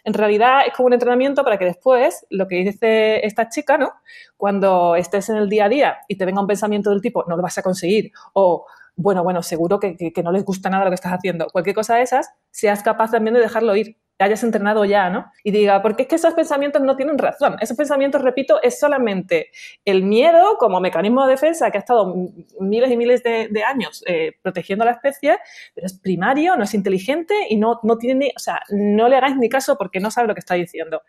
en 0.04 0.14
realidad 0.14 0.62
es 0.66 0.74
como 0.74 0.86
un 0.86 0.92
entrenamiento 0.92 1.44
para 1.44 1.58
que 1.58 1.64
después, 1.64 2.26
lo 2.30 2.46
que 2.46 2.56
dice 2.56 3.24
esta 3.26 3.48
chica, 3.48 3.78
¿no? 3.78 3.92
Cuando 4.36 4.96
estés 4.96 5.28
en 5.30 5.36
el 5.36 5.48
día 5.48 5.66
a 5.66 5.68
día 5.68 5.98
y 6.08 6.16
te 6.16 6.24
venga 6.24 6.40
un 6.40 6.46
pensamiento 6.46 6.90
del 6.90 7.00
tipo, 7.00 7.24
no 7.28 7.36
lo 7.36 7.42
vas 7.42 7.58
a 7.58 7.62
conseguir, 7.62 8.12
o 8.34 8.66
bueno, 8.98 9.22
bueno, 9.22 9.44
seguro 9.44 9.78
que, 9.78 10.12
no 10.24 10.32
les 10.32 10.44
gusta 10.44 10.68
nada 10.68 10.84
lo 10.84 10.90
que 10.90 10.96
estás 10.96 11.12
haciendo. 11.12 11.46
Cualquier 11.52 11.76
cosa 11.76 11.94
de 11.94 12.02
esas, 12.02 12.30
seas 12.50 12.82
capaz 12.82 13.12
también 13.12 13.32
de 13.32 13.40
dejarlo 13.40 13.76
ir. 13.76 13.96
hayas 14.18 14.42
entrenado 14.42 14.84
ya, 14.84 15.08
¿no? 15.08 15.30
Y 15.44 15.52
diga, 15.52 15.80
porque 15.82 16.02
es 16.02 16.08
que 16.08 16.16
esos 16.16 16.34
pensamientos 16.34 16.82
no 16.82 16.96
tienen 16.96 17.16
razón. 17.16 17.56
Esos 17.60 17.76
pensamientos, 17.76 18.22
repito, 18.22 18.60
es 18.60 18.80
solamente 18.80 19.50
el 19.84 20.02
miedo 20.02 20.56
como 20.58 20.80
mecanismo 20.80 21.24
de 21.24 21.30
defensa 21.30 21.70
que 21.70 21.78
ha 21.78 21.80
estado 21.80 22.12
miles 22.58 22.90
y 22.90 22.96
miles 22.96 23.22
de, 23.22 23.62
años 23.64 24.02
eh, 24.08 24.32
protegiendo 24.42 24.82
a 24.82 24.86
la 24.86 24.92
especie, 24.92 25.38
pero 25.76 25.86
es 25.86 25.92
primario, 25.92 26.56
no 26.56 26.64
es 26.64 26.74
inteligente 26.74 27.34
y 27.48 27.56
no, 27.56 27.78
no 27.84 27.94
o 27.94 28.38
sea, 28.38 28.60
no 28.70 29.08
le 29.08 29.16
hagáis 29.16 29.36
ni 29.36 29.48
caso 29.48 29.78
porque 29.78 30.00
no 30.00 30.10
sabe 30.10 30.26
lo 30.26 30.34
que 30.34 30.40
está 30.40 30.54
diciendo. 30.54 31.02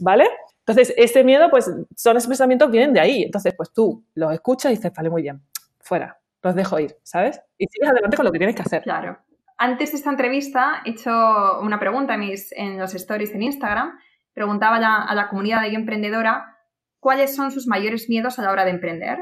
¿Vale? 0.00 0.28
Entonces, 0.66 0.92
ese 0.96 1.22
miedo, 1.22 1.50
pues, 1.50 1.70
son 1.94 2.16
esos 2.16 2.26
pensamientos 2.26 2.66
que 2.66 2.78
vienen 2.78 2.94
de 2.94 3.00
ahí. 3.00 3.22
Entonces, 3.22 3.54
pues 3.56 3.72
tú 3.72 4.04
los 4.14 4.32
escuchas 4.32 4.72
y 4.72 4.74
dices, 4.74 4.92
vale, 4.92 5.08
muy 5.08 5.22
bien, 5.22 5.40
fuera, 5.78 6.18
los 6.42 6.54
dejo 6.54 6.78
ir, 6.78 6.96
¿sabes? 7.02 7.40
Y 7.58 7.66
sigues 7.66 7.90
adelante 7.90 8.16
con 8.16 8.26
lo 8.26 8.32
que 8.32 8.38
tienes 8.38 8.56
que 8.56 8.62
hacer. 8.62 8.82
Claro. 8.82 9.18
Antes 9.58 9.92
de 9.92 9.98
esta 9.98 10.10
entrevista 10.10 10.82
he 10.84 10.90
hecho 10.90 11.60
una 11.60 11.78
pregunta 11.78 12.14
en, 12.14 12.20
mis, 12.20 12.52
en 12.52 12.78
los 12.78 12.94
stories 12.94 13.32
en 13.32 13.42
Instagram. 13.42 13.98
Preguntaba 14.34 14.76
a 14.76 15.14
la 15.14 15.28
comunidad 15.28 15.62
de 15.62 15.74
emprendedora 15.74 16.56
cuáles 16.98 17.36
son 17.36 17.52
sus 17.52 17.66
mayores 17.66 18.08
miedos 18.08 18.38
a 18.38 18.42
la 18.42 18.50
hora 18.50 18.64
de 18.64 18.70
emprender. 18.70 19.18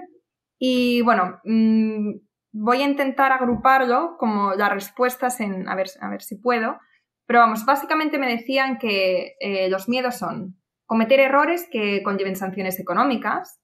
Y 0.59 1.03
bueno, 1.03 1.41
mm, 1.45 2.13
voy 2.53 2.83
a 2.83 2.87
intentar 2.87 3.33
agruparlo 3.33 4.17
como 4.19 4.55
las 4.55 4.73
respuestas 4.73 5.41
en, 5.41 5.69
a 5.69 5.75
ver, 5.75 5.89
a 6.01 6.09
ver 6.09 6.23
si 6.23 6.37
puedo. 6.37 6.79
Pero 7.27 7.41
vamos, 7.41 7.65
básicamente 7.65 8.19
me 8.19 8.29
decían 8.29 8.79
que 8.79 9.35
eh, 9.41 9.69
los 9.69 9.89
miedos 9.89 10.17
son 10.17 10.57
cometer 10.87 11.21
errores 11.21 11.69
que 11.71 12.03
conlleven 12.03 12.37
sanciones 12.37 12.81
económicas. 12.81 13.61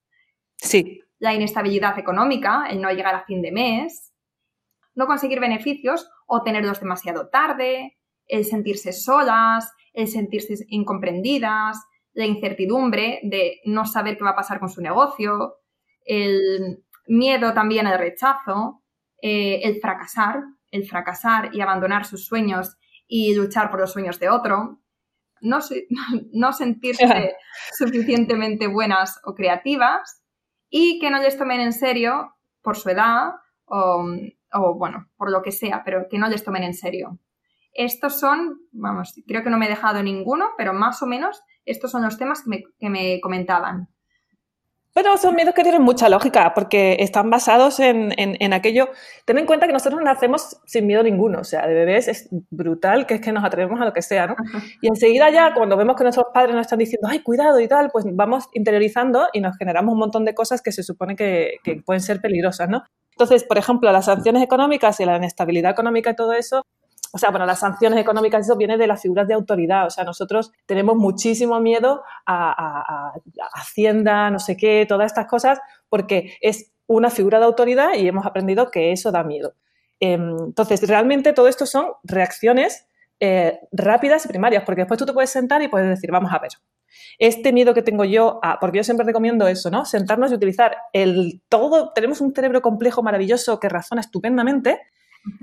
Sí. 0.57 1.03
La 1.19 1.35
inestabilidad 1.35 1.99
económica, 1.99 2.67
el 2.69 2.81
no 2.81 2.91
llegar 2.91 3.15
a 3.15 3.25
fin 3.25 3.43
de 3.43 3.53
mes, 3.53 4.13
no 4.95 5.07
conseguir 5.07 5.41
beneficios 5.41 6.11
o 6.27 6.43
tenerlos 6.43 6.81
demasiado 6.81 7.29
tarde, 7.29 7.97
el 8.27 8.45
sentirse 8.45 8.93
solas, 8.93 9.73
el 9.93 10.09
sentirse 10.09 10.55
incomprendidas, 10.69 11.79
la 12.13 12.27
incertidumbre 12.27 13.21
de 13.23 13.61
no 13.65 13.85
saber 13.85 14.17
qué 14.17 14.25
va 14.25 14.31
a 14.31 14.37
pasar 14.37 14.59
con 14.59 14.69
su 14.69 14.81
negocio, 14.81 15.57
el 16.05 16.83
miedo 17.07 17.53
también 17.53 17.87
al 17.87 17.99
rechazo, 17.99 18.83
eh, 19.21 19.61
el 19.63 19.81
fracasar, 19.81 20.43
el 20.71 20.87
fracasar 20.87 21.55
y 21.55 21.61
abandonar 21.61 22.05
sus 22.05 22.27
sueños 22.27 22.77
y 23.07 23.35
luchar 23.35 23.71
por 23.71 23.81
los 23.81 23.93
sueños 23.93 24.19
de 24.19 24.31
otro, 24.31 24.81
no, 25.41 25.59
no 26.33 26.53
sentirse 26.53 27.35
suficientemente 27.77 28.67
buenas 28.67 29.21
o 29.25 29.35
creativas 29.35 30.23
y 30.69 30.99
que 30.99 31.11
no 31.11 31.21
les 31.21 31.39
tomen 31.39 31.61
en 31.61 31.73
serio 31.73 32.35
por 32.63 32.77
su 32.77 32.91
edad 32.91 33.35
o, 33.67 34.05
bueno, 34.77 35.07
por 35.17 35.31
lo 35.31 35.43
que 35.43 35.53
sea, 35.53 35.83
pero 35.85 36.07
que 36.09 36.19
no 36.19 36.29
les 36.29 36.45
tomen 36.45 36.63
en 36.63 36.75
serio. 36.75 37.19
Estos 37.73 38.19
son, 38.19 38.61
vamos, 38.73 39.15
creo 39.27 39.43
que 39.43 39.51
no 39.51 39.59
me 39.59 39.67
he 39.67 39.69
dejado 39.69 40.03
ninguno, 40.03 40.51
pero 40.57 40.73
más 40.73 41.03
o 41.03 41.07
menos 41.07 41.43
estos 41.65 41.91
son 41.91 42.03
los 42.03 42.17
temas 42.17 42.43
que 42.43 42.51
me, 42.51 42.63
que 42.79 42.89
me 42.89 43.21
comentaban. 43.21 43.89
Pero 44.97 45.15
son 45.19 45.35
miedos 45.35 45.53
que 45.53 45.63
tienen 45.63 45.83
mucha 45.83 46.09
lógica, 46.09 46.55
porque 46.55 46.97
están 47.01 47.29
basados 47.29 47.81
en, 47.81 48.15
en, 48.17 48.53
aquello. 48.55 48.89
Ten 49.27 49.37
en 49.37 49.45
cuenta 49.45 49.67
que 49.67 49.75
nosotros 49.75 50.01
nacemos 50.03 50.57
sin 50.65 50.87
miedo 50.87 51.03
ninguno, 51.03 51.41
o 51.41 51.45
sea, 51.45 51.67
de 51.67 51.75
bebés 51.75 52.09
es 52.09 52.31
brutal 52.49 53.05
que 53.05 53.17
es 53.17 53.21
que 53.21 53.31
nos 53.31 53.45
atrevemos 53.45 53.79
a 53.79 53.85
lo 53.85 53.93
que 53.93 54.01
sea, 54.01 54.27
¿no? 54.27 54.37
Y 54.81 54.89
enseguida 54.89 55.29
ya, 55.29 55.53
cuando 55.53 55.77
vemos 55.77 55.97
que 55.97 56.03
nuestros 56.03 56.29
padres 56.33 56.55
nos 56.55 56.63
están 56.63 56.79
diciendo, 56.79 57.09
ay, 57.11 57.23
cuidado 57.23 57.61
y 57.61 57.69
tal, 57.69 57.91
pues 57.91 58.07
vamos 58.11 58.47
interiorizando 58.55 59.27
y 59.35 59.43
nos 59.43 59.59
generamos 59.59 59.93
un 59.93 59.99
montón 59.99 60.25
de 60.25 60.35
cosas 60.35 60.63
que 60.63 60.73
se 60.73 60.83
supone 60.83 61.15
que, 61.15 61.57
que 61.63 61.83
pueden 61.85 62.01
ser 62.01 62.23
peligrosas, 62.23 62.71
¿no? 62.71 62.83
Entonces, 63.11 63.45
por 63.45 63.59
ejemplo, 63.59 63.93
las 63.93 64.07
sanciones 64.07 64.43
económicas 64.43 64.99
y 65.01 65.05
la 65.05 65.19
inestabilidad 65.19 65.73
económica 65.73 66.09
y 66.09 66.17
todo 66.17 66.33
eso, 66.33 66.63
o 67.13 67.19
sea, 67.19 67.31
bueno, 67.31 67.47
las 67.47 67.61
sanciones 67.61 67.99
económicas, 67.99 68.47
eso 68.47 68.57
viene 68.57 68.77
de 68.77 68.87
las 68.87 69.03
figuras 69.03 69.27
de 69.29 69.35
autoridad. 69.35 69.87
O 69.87 69.91
sea, 69.91 70.05
nosotros 70.05 70.53
tenemos 70.67 70.97
muchísimo 70.97 71.61
miedo 71.61 72.03
a, 72.27 73.13
Hacienda, 73.55 74.31
no 74.31 74.39
sé 74.39 74.57
qué, 74.57 74.87
todas 74.89 75.07
estas 75.07 75.27
cosas, 75.27 75.59
porque 75.89 76.37
es 76.41 76.73
una 76.87 77.11
figura 77.11 77.39
de 77.39 77.47
autoridad 77.47 77.95
y 77.95 78.07
hemos 78.07 78.27
aprendido 78.27 78.71
que 78.71 78.93
eso 78.93 79.11
da 79.11 79.25
miedo. 79.25 79.55
Em, 80.01 80.37
entonces, 80.39 80.87
realmente 80.87 81.33
todo 81.33 81.49
esto 81.49 81.67
son 81.67 81.89
reacciones 82.05 82.87
eh, 83.19 83.61
rápidas 83.73 84.25
y 84.27 84.29
primarias, 84.29 84.63
porque 84.65 84.83
después 84.83 84.99
tú 84.99 85.07
te 85.07 85.13
puedes 85.13 85.31
sentar 85.31 85.63
y 85.63 85.69
puedes 85.69 85.89
decir, 85.89 86.11
vamos 86.11 86.33
a 86.33 86.39
ver, 86.39 86.51
este 87.19 87.53
miedo 87.53 87.73
que 87.75 87.83
tengo 87.83 88.05
yo, 88.05 88.39
a, 88.43 88.61
porque 88.61 88.79
yo 88.79 88.85
siempre 88.85 89.07
recomiendo 89.07 89.49
eso, 89.49 89.71
¿no? 89.71 89.85
Sentarnos 89.85 90.31
y 90.31 90.35
utilizar 90.35 90.77
el 90.93 91.41
todo, 91.49 91.93
tenemos 91.93 92.21
un 92.21 92.35
cerebro 92.35 92.61
complejo, 92.61 93.03
maravilloso, 93.03 93.59
que 93.59 93.69
razona 93.69 94.01
estupendamente. 94.01 94.81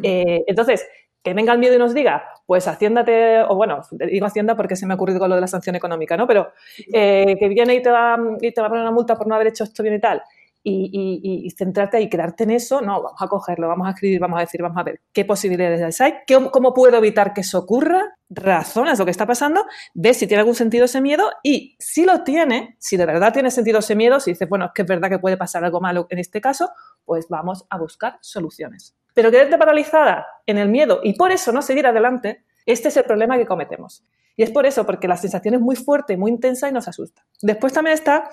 Eh, 0.02 0.44
entonces, 0.48 0.86
que 1.24 1.34
venga 1.34 1.54
el 1.54 1.60
miedo 1.60 1.76
y 1.76 1.80
nos 1.80 1.94
diga, 1.94 2.24
pues 2.46 2.68
haciéndate, 2.68 3.44
o 3.44 3.56
bueno, 3.56 3.82
digo 3.92 4.26
hacienda 4.26 4.56
porque 4.56 4.76
se 4.76 4.86
me 4.86 4.94
ha 4.94 4.96
ocurrido 4.96 5.20
con 5.20 5.30
lo 5.30 5.36
de 5.36 5.42
la 5.42 5.48
sanción 5.48 5.76
económica, 5.76 6.18
¿no? 6.18 6.28
Pero 6.28 6.52
eh, 6.94 7.36
que 7.40 7.48
viene 7.48 7.76
y 7.76 7.82
te, 7.82 7.90
va, 7.90 8.18
y 8.42 8.52
te 8.52 8.62
va 8.62 8.68
a 8.68 8.70
poner 8.70 8.84
una 8.84 8.92
multa 8.92 9.16
por 9.16 9.28
no 9.28 9.36
haber 9.36 9.48
hecho 9.48 9.64
esto 9.64 9.82
bien 9.84 9.96
y 9.96 10.00
tal 10.00 10.22
y, 10.64 11.54
centrarte 11.58 11.98
ahí, 11.98 12.10
quedarte 12.10 12.44
en 12.44 12.52
eso, 12.52 12.82
no, 12.82 13.02
vamos 13.02 13.22
a 13.22 13.28
cogerlo, 13.28 13.68
vamos 13.68 13.88
a 13.88 13.92
escribir, 13.92 14.20
vamos 14.20 14.38
a 14.38 14.42
decir, 14.42 14.62
vamos 14.62 14.78
a 14.78 14.84
ver 14.84 15.02
qué 15.12 15.26
posibilidades 15.26 16.00
hay, 16.02 16.14
cómo 16.52 16.74
puedo 16.74 16.98
evitar 16.98 17.34
que 17.34 17.42
eso 17.42 17.60
ocurra, 17.60 18.16
razonas 18.30 18.98
lo 18.98 19.06
que 19.06 19.12
está 19.12 19.26
pasando, 19.26 19.66
ves 19.94 20.18
si 20.18 20.28
tiene 20.28 20.40
algún 20.40 20.56
sentido 20.56 20.86
ese 20.86 21.02
miedo 21.02 21.30
y 21.44 21.76
si 21.80 22.06
lo 22.06 22.24
tiene, 22.24 22.76
si 22.80 22.98
de 22.98 23.06
verdad 23.06 23.34
tiene 23.34 23.52
sentido 23.52 23.80
ese 23.80 23.96
miedo, 23.96 24.20
si 24.20 24.32
dices, 24.32 24.48
bueno, 24.48 24.66
es 24.66 24.72
que 24.74 24.84
es 24.84 24.88
verdad 24.88 25.10
que 25.10 25.20
puede 25.20 25.38
pasar 25.38 25.66
algo 25.66 25.82
malo 25.82 26.08
en 26.10 26.20
este 26.20 26.40
caso, 26.40 26.70
pues 27.04 27.28
vamos 27.30 27.66
a 27.70 27.78
buscar 27.78 28.18
soluciones. 28.22 28.96
Pero 29.14 29.32
quedarte 29.32 29.58
paralizada 29.58 30.26
en 30.46 30.58
el 30.58 30.70
miedo 30.70 31.00
y 31.04 31.14
por 31.14 31.32
eso 31.32 31.52
no 31.52 31.62
seguir 31.62 31.88
adelante, 31.88 32.44
este 32.66 32.88
es 32.88 32.98
el 32.98 33.04
problema 33.04 33.38
que 33.38 33.46
cometemos. 33.46 34.04
Y 34.36 34.44
es 34.44 34.50
por 34.50 34.66
eso, 34.66 34.86
porque 34.86 35.08
la 35.08 35.18
sensación 35.18 35.54
es 35.54 35.62
muy 35.62 35.76
fuerte, 35.76 36.18
muy 36.18 36.32
intensa 36.32 36.68
y 36.68 36.72
nos 36.72 36.88
asusta. 36.88 37.24
Después 37.42 37.74
también 37.74 37.94
está 37.94 38.30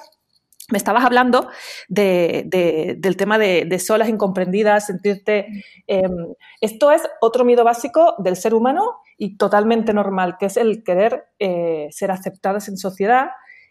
me 0.71 0.79
estabas 0.79 1.05
hablando 1.05 1.49
del 1.89 3.17
tema 3.17 3.39
de, 3.39 3.79
solas, 3.79 4.09
incomprendidas, 4.09 4.87
sentirte... 4.87 5.47
Em, 5.87 6.35
esto 6.61 6.93
es 6.93 7.03
otro 7.21 7.45
miedo 7.45 7.65
básico 7.65 8.15
del 8.19 8.37
ser 8.37 8.55
humano 8.55 9.01
y 9.19 9.37
totalmente 9.37 9.93
normal, 9.93 10.37
que 10.39 10.47
es 10.47 10.57
el 10.57 10.85
querer 10.85 11.25
eh, 11.39 11.89
ser 11.91 12.11
aceptadas 12.11 12.69
en 12.69 12.77
sociedad, 12.77 13.31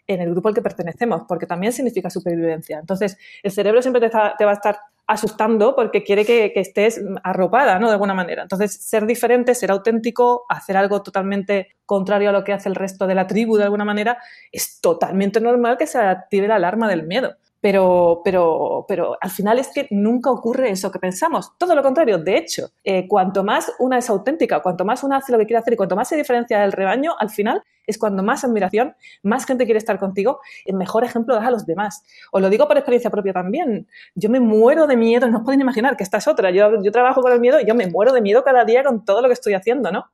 en 0.09 0.21
el 0.21 0.31
grupo 0.31 0.49
al 0.49 0.55
que 0.55 0.61
pertenecemos, 0.61 1.21
porque 1.27 1.45
también 1.45 1.71
significa 1.71 2.09
supervivencia. 2.09 2.79
Entonces, 2.79 3.15
el 3.43 3.51
cerebro 3.51 3.81
siempre 3.83 4.09
te, 4.09 4.17
va 4.17 4.51
a 4.51 4.53
estar 4.53 4.79
asustando 5.05 5.75
porque 5.75 6.03
quiere 6.03 6.25
que, 6.25 6.51
estés 6.55 6.99
arropada, 7.23 7.77
¿no? 7.77 7.87
De 7.87 7.93
alguna 7.93 8.15
manera. 8.15 8.41
Entonces, 8.41 8.73
ser 8.73 9.05
diferente, 9.05 9.53
ser 9.53 9.69
auténtico, 9.69 10.45
hacer 10.49 10.77
algo 10.77 11.03
totalmente 11.03 11.75
contrario 11.85 12.29
a 12.29 12.33
lo 12.33 12.43
que 12.43 12.53
hace 12.53 12.69
el 12.69 12.75
resto 12.75 13.05
de 13.05 13.13
la 13.13 13.27
tribu 13.27 13.57
de 13.57 13.65
alguna 13.65 13.85
manera, 13.85 14.17
es 14.51 14.81
totalmente 14.81 15.39
normal 15.39 15.77
que 15.77 15.85
se 15.85 15.99
active 15.99 16.47
la 16.47 16.55
alarma 16.55 16.89
del 16.89 17.03
miedo. 17.03 17.35
Pero, 17.61 18.21
pero, 18.23 18.85
pero 18.87 19.17
al 19.19 19.29
final 19.29 19.59
es 19.59 19.67
que 19.73 19.87
nunca 19.91 20.31
ocurre 20.31 20.69
eso 20.69 20.91
que 20.91 20.99
pensamos. 20.99 21.57
Todo 21.57 21.75
lo 21.75 21.83
contrario. 21.83 22.17
De 22.17 22.37
hecho, 22.37 22.69
eh, 22.83 23.07
cuanto 23.07 23.43
más 23.43 23.71
una 23.79 23.97
es 23.97 24.09
auténtica, 24.09 24.61
cuanto 24.61 24.85
más 24.85 25.03
una 25.03 25.17
hace 25.17 25.31
lo 25.31 25.37
que 25.37 25.45
quiere 25.45 25.59
hacer 25.59 25.73
y 25.73 25.77
cuanto 25.77 25.95
más 25.95 26.07
se 26.07 26.15
diferencia 26.15 26.59
del 26.59 26.71
rebaño, 26.71 27.15
al 27.19 27.29
final 27.29 27.61
es 27.89 27.97
cuando 27.97 28.21
más 28.21 28.43
admiración, 28.43 28.95
más 29.23 29.45
gente 29.45 29.65
quiere 29.65 29.79
estar 29.79 29.97
contigo, 29.97 30.39
el 30.65 30.75
mejor 30.75 31.03
ejemplo 31.03 31.35
das 31.35 31.45
a 31.45 31.51
los 31.51 31.65
demás. 31.65 32.03
Os 32.31 32.41
lo 32.41 32.49
digo 32.49 32.67
por 32.67 32.77
experiencia 32.77 33.09
propia 33.09 33.33
también. 33.33 33.87
Yo 34.13 34.29
me 34.29 34.39
muero 34.39 34.85
de 34.85 34.95
miedo, 34.95 35.27
no 35.27 35.39
os 35.39 35.43
podéis 35.43 35.61
imaginar 35.61 35.97
que 35.97 36.03
esta 36.03 36.17
es 36.17 36.27
otra. 36.27 36.51
Yo, 36.51 36.81
yo 36.83 36.91
trabajo 36.91 37.21
con 37.21 37.31
el 37.31 37.39
miedo 37.39 37.59
y 37.59 37.65
yo 37.65 37.73
me 37.73 37.87
muero 37.87 38.13
de 38.13 38.21
miedo 38.21 38.43
cada 38.43 38.63
día 38.63 38.83
con 38.83 39.03
todo 39.03 39.21
lo 39.21 39.27
que 39.27 39.33
estoy 39.33 39.55
haciendo, 39.55 39.91
¿no? 39.91 40.05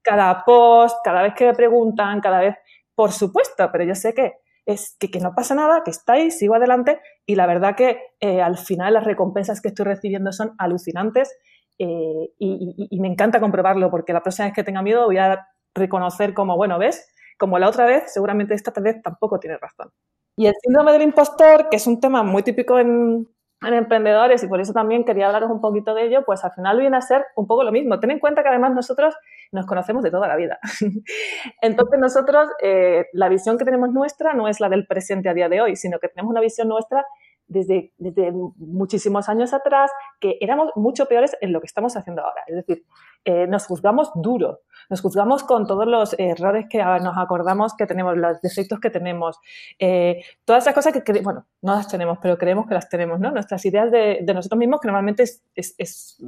Cada 0.00 0.44
post, 0.44 0.96
cada 1.02 1.22
vez 1.22 1.34
que 1.34 1.46
me 1.46 1.54
preguntan, 1.54 2.20
cada 2.20 2.38
vez, 2.38 2.56
por 2.94 3.10
supuesto, 3.10 3.68
pero 3.72 3.82
yo 3.84 3.96
sé 3.96 4.14
que 4.14 4.34
es 4.66 4.96
que, 4.98 5.20
no 5.20 5.34
pasa 5.34 5.54
nada, 5.54 5.82
que 5.84 5.90
estáis, 5.90 6.38
sigo 6.38 6.54
adelante 6.54 7.00
y 7.26 7.34
la 7.34 7.46
verdad 7.46 7.76
que 7.76 7.98
eh, 8.20 8.40
al 8.40 8.56
final 8.56 8.94
las 8.94 9.04
recompensas 9.04 9.60
que 9.60 9.68
estoy 9.68 9.84
recibiendo 9.84 10.32
son 10.32 10.54
alucinantes 10.58 11.36
eh, 11.78 12.30
y, 12.38 13.00
me 13.00 13.08
encanta 13.08 13.40
comprobarlo 13.40 13.90
porque 13.90 14.12
la 14.12 14.22
próxima 14.22 14.46
vez 14.46 14.54
que 14.54 14.64
tenga 14.64 14.82
miedo 14.82 15.06
voy 15.06 15.18
a 15.18 15.46
reconocer 15.74 16.34
como, 16.34 16.56
bueno, 16.56 16.78
¿ves? 16.78 17.06
Como 17.38 17.58
la 17.58 17.68
otra 17.68 17.84
vez, 17.84 18.12
seguramente 18.12 18.54
esta 18.54 18.72
vez 18.80 19.02
tampoco 19.02 19.40
tiene 19.40 19.58
razón. 19.58 19.90
Y 20.36 20.46
el 20.46 20.54
síndrome 20.62 20.92
del 20.92 21.02
impostor, 21.02 21.68
que 21.68 21.76
es 21.76 21.86
un 21.86 22.00
tema 22.00 22.22
muy 22.22 22.42
típico 22.42 22.78
en, 22.78 23.28
en 23.66 23.74
emprendedores 23.74 24.42
y 24.42 24.48
por 24.48 24.60
eso 24.60 24.72
también 24.72 25.04
quería 25.04 25.26
hablaros 25.26 25.50
un 25.50 25.60
poquito 25.60 25.94
de 25.94 26.06
ello, 26.06 26.24
pues 26.24 26.44
al 26.44 26.52
final 26.52 26.78
viene 26.78 26.96
a 26.96 27.00
ser 27.00 27.24
un 27.36 27.46
poco 27.46 27.64
lo 27.64 27.72
mismo. 27.72 28.00
Ten 28.00 28.10
en 28.10 28.18
cuenta 28.18 28.42
que 28.42 28.48
además 28.48 28.72
nosotros 28.72 29.14
nos 29.52 29.66
conocemos 29.66 30.02
de 30.02 30.10
toda 30.10 30.28
la 30.28 30.36
vida. 30.36 30.58
Entonces 31.60 31.98
nosotros, 31.98 32.48
eh, 32.62 33.06
la 33.12 33.28
visión 33.28 33.58
que 33.58 33.64
tenemos 33.64 33.90
nuestra 33.90 34.34
no 34.34 34.48
es 34.48 34.60
la 34.60 34.68
del 34.68 34.86
presente 34.86 35.28
a 35.28 35.34
día 35.34 35.48
de 35.48 35.60
hoy, 35.60 35.76
sino 35.76 35.98
que 35.98 36.08
tenemos 36.08 36.30
una 36.30 36.40
visión 36.40 36.68
nuestra 36.68 37.04
desde, 37.46 37.92
desde 37.98 38.32
muchísimos 38.32 39.28
años 39.28 39.52
atrás, 39.52 39.90
que 40.20 40.38
éramos 40.40 40.70
mucho 40.76 41.06
peores 41.06 41.36
en 41.40 41.52
lo 41.52 41.60
que 41.60 41.66
estamos 41.66 41.96
haciendo 41.96 42.22
ahora. 42.22 42.42
Es 42.46 42.56
decir, 42.56 42.84
eh, 43.24 43.46
nos 43.46 43.66
juzgamos 43.66 44.10
duro, 44.14 44.60
nos 44.90 45.00
juzgamos 45.00 45.44
con 45.44 45.66
todos 45.66 45.86
los 45.86 46.14
errores 46.18 46.66
que 46.68 46.78
nos 46.78 47.16
acordamos 47.16 47.74
que 47.76 47.86
tenemos, 47.86 48.16
los 48.16 48.40
defectos 48.40 48.80
que 48.80 48.90
tenemos, 48.90 49.38
eh, 49.78 50.22
todas 50.44 50.64
esas 50.64 50.74
cosas 50.74 50.92
que, 50.92 51.20
bueno, 51.20 51.46
no 51.62 51.74
las 51.74 51.88
tenemos, 51.88 52.18
pero 52.20 52.38
creemos 52.38 52.66
que 52.66 52.74
las 52.74 52.88
tenemos, 52.88 53.20
¿no? 53.20 53.30
Nuestras 53.30 53.64
ideas 53.64 53.90
de, 53.90 54.22
nosotros 54.34 54.58
mismos 54.58 54.80
que 54.80 54.88
normalmente 54.88 55.22
es, 55.22 55.42
es 55.54 56.18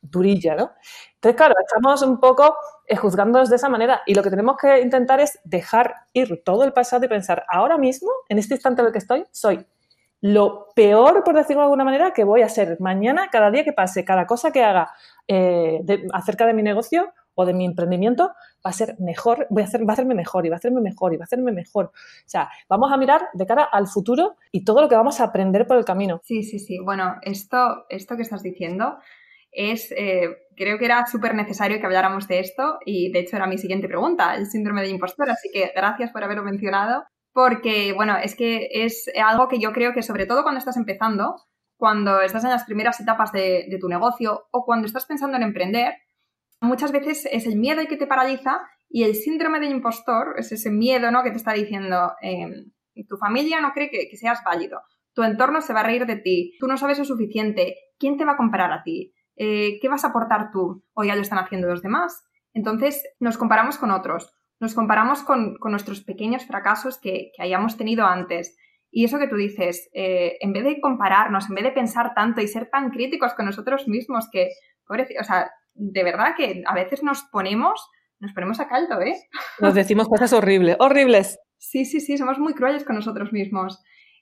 durilla, 0.00 0.54
¿no? 0.54 0.72
Entonces, 1.14 1.36
claro, 1.36 1.54
estamos 1.60 2.02
un 2.02 2.20
poco 2.20 2.56
eh, 2.86 2.96
juzgándonos 2.96 3.50
de 3.50 3.56
esa 3.56 3.68
manera 3.68 4.02
y 4.06 4.14
lo 4.14 4.22
que 4.22 4.30
tenemos 4.30 4.56
que 4.56 4.80
intentar 4.80 5.20
es 5.20 5.38
dejar 5.44 5.94
ir 6.12 6.42
todo 6.44 6.64
el 6.64 6.72
pasado 6.72 7.04
y 7.04 7.08
pensar, 7.08 7.44
ahora 7.48 7.78
mismo, 7.78 8.10
en 8.28 8.38
este 8.38 8.54
instante 8.54 8.82
en 8.82 8.86
el 8.86 8.92
que 8.92 8.98
estoy, 8.98 9.24
soy 9.30 9.66
lo 10.20 10.68
peor, 10.74 11.22
por 11.22 11.36
decirlo 11.36 11.62
de 11.62 11.66
alguna 11.66 11.84
manera, 11.84 12.12
que 12.12 12.24
voy 12.24 12.42
a 12.42 12.48
ser 12.48 12.80
mañana, 12.80 13.28
cada 13.30 13.50
día 13.50 13.64
que 13.64 13.72
pase, 13.72 14.04
cada 14.04 14.26
cosa 14.26 14.50
que 14.50 14.64
haga 14.64 14.90
eh, 15.28 15.80
acerca 16.12 16.46
de 16.46 16.54
mi 16.54 16.62
negocio 16.62 17.12
o 17.34 17.46
de 17.46 17.54
mi 17.54 17.64
emprendimiento, 17.64 18.32
va 18.66 18.70
a 18.70 18.72
ser 18.72 18.96
mejor, 18.98 19.46
voy 19.48 19.62
a 19.62 19.66
hacer, 19.66 19.82
va 19.82 19.90
a 19.90 19.92
hacerme 19.92 20.16
mejor 20.16 20.44
y 20.44 20.48
va 20.48 20.56
a 20.56 20.58
hacerme 20.58 20.80
mejor 20.80 21.14
y 21.14 21.18
va 21.18 21.22
a 21.22 21.26
hacerme 21.26 21.52
mejor. 21.52 21.86
O 21.86 22.28
sea, 22.28 22.48
vamos 22.68 22.90
a 22.90 22.96
mirar 22.96 23.28
de 23.32 23.46
cara 23.46 23.62
al 23.62 23.86
futuro 23.86 24.36
y 24.50 24.64
todo 24.64 24.80
lo 24.80 24.88
que 24.88 24.96
vamos 24.96 25.20
a 25.20 25.24
aprender 25.24 25.64
por 25.68 25.76
el 25.76 25.84
camino. 25.84 26.20
Sí, 26.24 26.42
sí, 26.42 26.58
sí. 26.58 26.80
Bueno, 26.80 27.14
esto, 27.22 27.86
esto 27.88 28.16
que 28.16 28.22
estás 28.22 28.42
diciendo 28.42 28.98
es, 29.50 29.92
eh, 29.92 30.36
creo 30.56 30.78
que 30.78 30.84
era 30.84 31.06
súper 31.06 31.34
necesario 31.34 31.78
que 31.78 31.86
habláramos 31.86 32.28
de 32.28 32.40
esto 32.40 32.78
y 32.84 33.10
de 33.12 33.20
hecho 33.20 33.36
era 33.36 33.46
mi 33.46 33.58
siguiente 33.58 33.88
pregunta, 33.88 34.34
el 34.34 34.46
síndrome 34.46 34.82
de 34.82 34.88
impostor, 34.88 35.30
así 35.30 35.48
que 35.52 35.72
gracias 35.74 36.10
por 36.10 36.24
haberlo 36.24 36.44
mencionado 36.44 37.04
porque, 37.32 37.92
bueno, 37.92 38.16
es 38.16 38.34
que 38.34 38.68
es 38.72 39.10
algo 39.22 39.48
que 39.48 39.60
yo 39.60 39.72
creo 39.72 39.92
que 39.92 40.02
sobre 40.02 40.26
todo 40.26 40.42
cuando 40.42 40.58
estás 40.58 40.76
empezando, 40.76 41.36
cuando 41.76 42.20
estás 42.20 42.42
en 42.42 42.50
las 42.50 42.64
primeras 42.64 43.00
etapas 43.00 43.30
de, 43.30 43.68
tu 43.80 43.88
negocio 43.88 44.48
o 44.50 44.64
cuando 44.64 44.86
estás 44.86 45.06
pensando 45.06 45.36
en 45.36 45.44
emprender, 45.44 45.94
muchas 46.60 46.90
veces 46.90 47.28
es 47.30 47.46
el 47.46 47.56
miedo 47.56 47.80
el 47.80 47.86
que 47.86 47.96
te 47.96 48.08
paraliza 48.08 48.60
y 48.88 49.04
el 49.04 49.14
síndrome 49.14 49.60
del 49.60 49.70
impostor 49.70 50.34
es 50.38 50.50
ese 50.50 50.70
miedo 50.70 51.12
¿no? 51.12 51.22
que 51.22 51.30
te 51.30 51.36
está 51.36 51.52
diciendo 51.52 52.14
em, 52.20 52.72
tu 53.08 53.16
familia 53.16 53.60
no 53.60 53.72
cree 53.72 53.90
que, 53.90 54.16
seas 54.16 54.42
válido, 54.44 54.80
tu 55.14 55.22
entorno 55.22 55.60
se 55.60 55.72
va 55.72 55.80
a 55.80 55.84
reír 55.84 56.06
de 56.06 56.16
ti, 56.16 56.56
tú 56.58 56.66
no 56.66 56.76
sabes 56.76 56.98
lo 56.98 57.04
suficiente, 57.04 57.76
¿quién 57.98 58.16
te 58.16 58.24
va 58.24 58.32
a 58.32 58.36
comprar 58.36 58.72
a 58.72 58.82
ti? 58.82 59.14
Eh, 59.38 59.78
¿Qué 59.80 59.88
vas 59.88 60.04
a 60.04 60.08
aportar 60.08 60.50
tú? 60.50 60.84
O 60.94 61.04
ya 61.04 61.14
lo 61.14 61.22
están 61.22 61.38
haciendo 61.38 61.68
los 61.68 61.82
demás. 61.82 62.24
Entonces 62.52 63.02
nos 63.20 63.38
comparamos 63.38 63.78
con 63.78 63.90
otros 63.90 64.34
nos 64.60 64.74
comparamos 64.74 65.22
con, 65.22 65.56
nuestros 65.64 66.02
pequeños 66.02 66.44
fracasos 66.44 66.98
que, 66.98 67.32
hayamos 67.38 67.76
tenido 67.76 68.06
antes. 68.06 68.56
Y 68.90 69.04
eso 69.04 69.18
que 69.18 69.28
tú 69.28 69.36
dices, 69.36 69.88
eh, 69.92 70.38
en 70.40 70.52
vez 70.52 70.64
de 70.64 70.80
compararnos, 70.80 71.48
en 71.48 71.54
vez 71.54 71.64
de 71.64 71.72
pensar 71.72 72.14
tanto 72.14 72.40
y 72.40 72.48
ser 72.48 72.70
tan 72.70 72.90
críticos 72.90 73.34
con 73.34 73.46
nosotros 73.46 73.86
mismos, 73.86 74.28
que, 74.32 74.48
o 74.88 75.24
sea, 75.24 75.50
de 75.74 76.02
verdad 76.02 76.34
que 76.36 76.62
a 76.66 76.74
veces 76.74 77.02
nos 77.02 77.22
ponemos, 77.24 77.88
nos 78.18 78.32
ponemos 78.32 78.58
a 78.60 78.68
caldo, 78.68 79.00
¿eh? 79.00 79.14
Nos 79.60 79.74
decimos 79.74 80.08
cosas 80.08 80.32
horribles, 80.32 80.76
horribles. 80.80 81.38
Sí, 81.58 81.84
sí, 81.84 82.00
sí, 82.00 82.18
somos 82.18 82.38
muy 82.38 82.54
crueles 82.54 82.84
con 82.84 82.96
nosotros 82.96 83.32
mismos. 83.32 83.80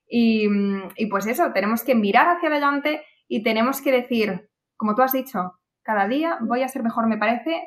Y, 0.09 0.49
y 0.97 1.07
pues 1.07 1.27
eso, 1.27 1.53
tenemos 1.53 1.83
que 1.83 1.95
mirar 1.95 2.29
hacia 2.29 2.49
adelante 2.49 3.03
y 3.27 3.43
tenemos 3.43 3.81
que 3.81 3.93
decir, 3.93 4.51
como 4.77 4.95
tú 4.95 5.03
has 5.03 5.12
dicho, 5.12 5.55
cada 5.83 6.09
día 6.09 6.39
voy 6.41 6.62
a 6.62 6.69
ser 6.69 6.83
mejor, 6.83 7.07
me 7.07 7.19
parece 7.19 7.62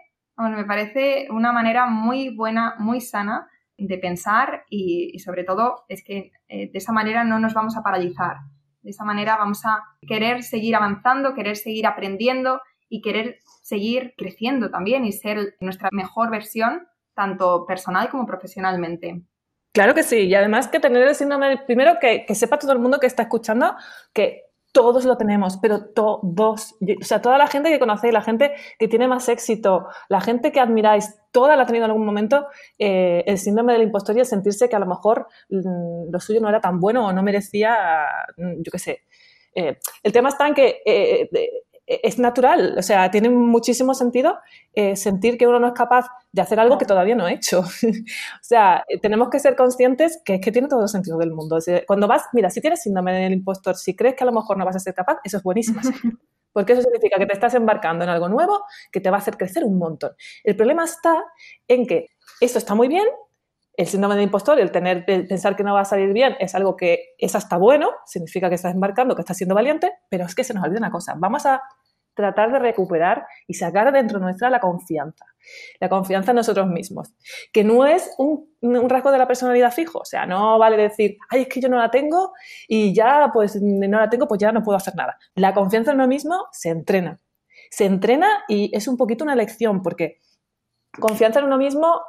me 0.47 0.63
parece 0.63 1.27
una 1.31 1.51
manera 1.51 1.87
muy 1.87 2.29
buena, 2.29 2.75
muy 2.79 3.01
sana 3.01 3.49
de 3.77 3.97
pensar 3.97 4.63
y, 4.69 5.17
sobre 5.19 5.43
todo 5.43 5.83
es 5.89 6.03
que 6.03 6.31
eh, 6.47 6.71
de 6.71 6.77
esa 6.77 6.93
manera 6.93 7.23
no 7.23 7.39
nos 7.39 7.53
vamos 7.53 7.75
a 7.75 7.83
paralizar. 7.83 8.37
De 8.81 8.91
esa 8.91 9.03
manera 9.03 9.35
vamos 9.35 9.65
a 9.65 9.83
querer 10.07 10.43
seguir 10.43 10.75
avanzando, 10.75 11.33
querer 11.33 11.57
seguir 11.57 11.85
aprendiendo 11.87 12.61
y 12.87 13.01
querer 13.01 13.39
seguir 13.61 14.13
creciendo 14.17 14.69
también 14.69 15.05
y 15.05 15.11
ser 15.11 15.55
nuestra 15.59 15.89
mejor 15.91 16.29
versión, 16.29 16.87
tanto 17.13 17.65
personal 17.65 18.09
como 18.09 18.25
profesionalmente. 18.25 19.21
Claro 19.73 19.93
que 19.93 20.03
sí, 20.03 20.21
y 20.21 20.35
además 20.35 20.67
que 20.67 20.79
tener 20.79 21.07
el 21.07 21.15
síndrome, 21.15 21.57
primero 21.67 21.97
que 21.99 22.33
sepa 22.33 22.57
todo 22.57 22.71
el 22.71 22.79
mundo 22.79 22.99
que 22.99 23.07
está 23.07 23.23
escuchando 23.23 23.75
que 24.13 24.48
todos 24.71 25.05
lo 25.05 25.17
tenemos, 25.17 25.57
pero 25.57 25.85
todos, 25.85 26.75
o 26.81 27.03
sea, 27.03 27.21
toda 27.21 27.37
la 27.37 27.47
gente 27.47 27.69
que 27.69 27.79
conocéis, 27.79 28.13
la 28.13 28.21
gente 28.21 28.53
que 28.77 28.87
tiene 28.87 29.07
más 29.07 29.27
éxito, 29.29 29.87
la 30.09 30.21
gente 30.21 30.51
que 30.51 30.59
admiráis, 30.59 31.15
toda 31.31 31.55
la 31.55 31.63
ha 31.63 31.65
tenido 31.65 31.85
en 31.85 31.91
algún 31.91 32.05
momento 32.05 32.47
eh, 32.77 33.23
el 33.25 33.37
síndrome 33.37 33.73
del 33.73 33.83
impostor 33.83 34.15
y 34.15 34.19
el 34.19 34.25
sentirse 34.25 34.69
que 34.69 34.75
a 34.75 34.79
lo 34.79 34.85
mejor 34.85 35.27
mm, 35.49 36.11
lo 36.11 36.19
suyo 36.19 36.39
no 36.41 36.49
era 36.49 36.61
tan 36.61 36.79
bueno 36.79 37.07
o 37.07 37.13
no 37.13 37.23
merecía, 37.23 38.05
mm, 38.37 38.61
yo 38.61 38.71
qué 38.71 38.79
sé. 38.79 39.03
Eh, 39.55 39.77
el 40.03 40.11
tema 40.11 40.29
está 40.29 40.47
en 40.47 40.53
que 40.53 40.81
eh, 40.85 41.29
es 41.89 42.19
natural, 42.19 42.75
o 42.77 42.83
sea, 42.83 43.09
tiene 43.09 43.29
muchísimo 43.29 43.95
sentido 43.95 44.37
eh, 44.73 44.95
sentir 44.95 45.39
que 45.39 45.47
uno 45.47 45.59
no 45.59 45.67
es 45.67 45.73
capaz 45.73 46.05
de 46.31 46.41
hacer 46.41 46.59
algo 46.59 46.77
que 46.77 46.85
todavía 46.85 47.15
no 47.15 47.25
ha 47.25 47.33
hecho. 47.33 47.61
o 47.61 48.43
sea, 48.43 48.85
tenemos 49.01 49.29
que 49.29 49.39
ser 49.39 49.55
conscientes 49.55 50.21
que 50.23 50.35
es 50.35 50.41
que 50.41 50.51
tiene 50.51 50.67
todo 50.67 50.83
el 50.83 50.87
sentido 50.87 51.17
del 51.17 51.31
mundo. 51.31 51.57
cuando 51.87 52.07
vas, 52.07 52.25
mira, 52.33 52.51
si 52.51 52.61
tienes 52.61 52.83
síndrome 52.83 53.13
del 53.13 53.33
impostor, 53.33 53.75
si 53.75 53.95
crees 53.95 54.15
que 54.15 54.23
a 54.23 54.27
lo 54.27 54.33
mejor 54.33 54.57
no 54.57 54.65
vas 54.65 54.75
a 54.75 54.79
ser 54.79 54.93
capaz, 54.93 55.17
eso 55.23 55.37
es 55.37 55.43
buenísimo. 55.43 55.81
Porque 56.53 56.73
eso 56.73 56.81
significa 56.83 57.17
que 57.17 57.25
te 57.25 57.33
estás 57.33 57.55
embarcando 57.55 58.03
en 58.03 58.09
algo 58.09 58.29
nuevo 58.29 58.63
que 58.91 59.01
te 59.01 59.09
va 59.09 59.17
a 59.17 59.19
hacer 59.19 59.37
crecer 59.37 59.63
un 59.63 59.77
montón. 59.79 60.11
El 60.43 60.55
problema 60.55 60.83
está 60.83 61.23
en 61.67 61.87
que 61.87 62.07
esto 62.39 62.59
está 62.59 62.75
muy 62.75 62.87
bien, 62.87 63.05
el 63.79 63.87
síndrome 63.87 64.15
del 64.15 64.25
impostor, 64.25 64.59
el 64.59 64.71
tener, 64.71 65.05
el 65.07 65.25
pensar 65.25 65.55
que 65.55 65.63
no 65.63 65.73
va 65.73 65.81
a 65.81 65.85
salir 65.85 66.11
bien, 66.11 66.35
es 66.41 66.53
algo 66.53 66.75
que 66.75 67.15
es 67.17 67.33
hasta 67.33 67.57
bueno, 67.57 67.91
significa 68.05 68.49
que 68.49 68.55
estás 68.55 68.73
embarcando, 68.73 69.15
que 69.15 69.21
estás 69.21 69.37
siendo 69.37 69.55
valiente, 69.55 69.93
pero 70.09 70.25
es 70.25 70.35
que 70.35 70.43
se 70.43 70.53
nos 70.53 70.65
olvida 70.65 70.79
una 70.79 70.91
cosa. 70.91 71.13
Vamos 71.17 71.45
a 71.45 71.61
tratar 72.19 72.51
de 72.51 72.59
recuperar 72.59 73.25
y 73.47 73.53
sacar 73.53 73.93
dentro 73.93 74.19
nuestra 74.19 74.49
la 74.49 74.59
confianza. 74.59 75.25
La 75.79 75.87
confianza 75.87 76.31
en 76.31 76.35
nosotros 76.35 76.67
mismos, 76.67 77.13
que 77.53 77.63
no 77.63 77.85
es 77.85 78.13
un, 78.17 78.49
rasgo 78.89 79.09
de 79.09 79.17
la 79.17 79.25
personalidad 79.25 79.71
fijo, 79.71 79.99
o 79.99 80.05
sea, 80.05 80.25
no 80.25 80.59
vale 80.59 80.75
decir, 80.75 81.17
ay, 81.29 81.43
es 81.43 81.47
que 81.47 81.61
yo 81.61 81.69
no 81.69 81.77
la 81.77 81.89
tengo 81.89 82.33
y 82.67 82.93
ya, 82.93 83.29
pues 83.33 83.55
no 83.61 83.99
la 83.99 84.09
tengo, 84.09 84.27
pues 84.27 84.41
ya 84.41 84.51
no 84.51 84.61
puedo 84.61 84.75
hacer 84.75 84.95
nada. 84.95 85.17
La 85.35 85.53
confianza 85.53 85.91
en 85.91 85.95
uno 85.95 86.09
mismo 86.09 86.47
se 86.51 86.69
entrena, 86.69 87.21
se 87.71 87.85
entrena 87.85 88.43
y 88.49 88.69
es 88.75 88.89
un 88.89 88.97
poquito 88.97 89.23
una 89.23 89.35
lección, 89.35 89.81
porque 89.81 90.19
confianza 90.99 91.39
en 91.39 91.45
uno 91.45 91.57
mismo, 91.57 92.01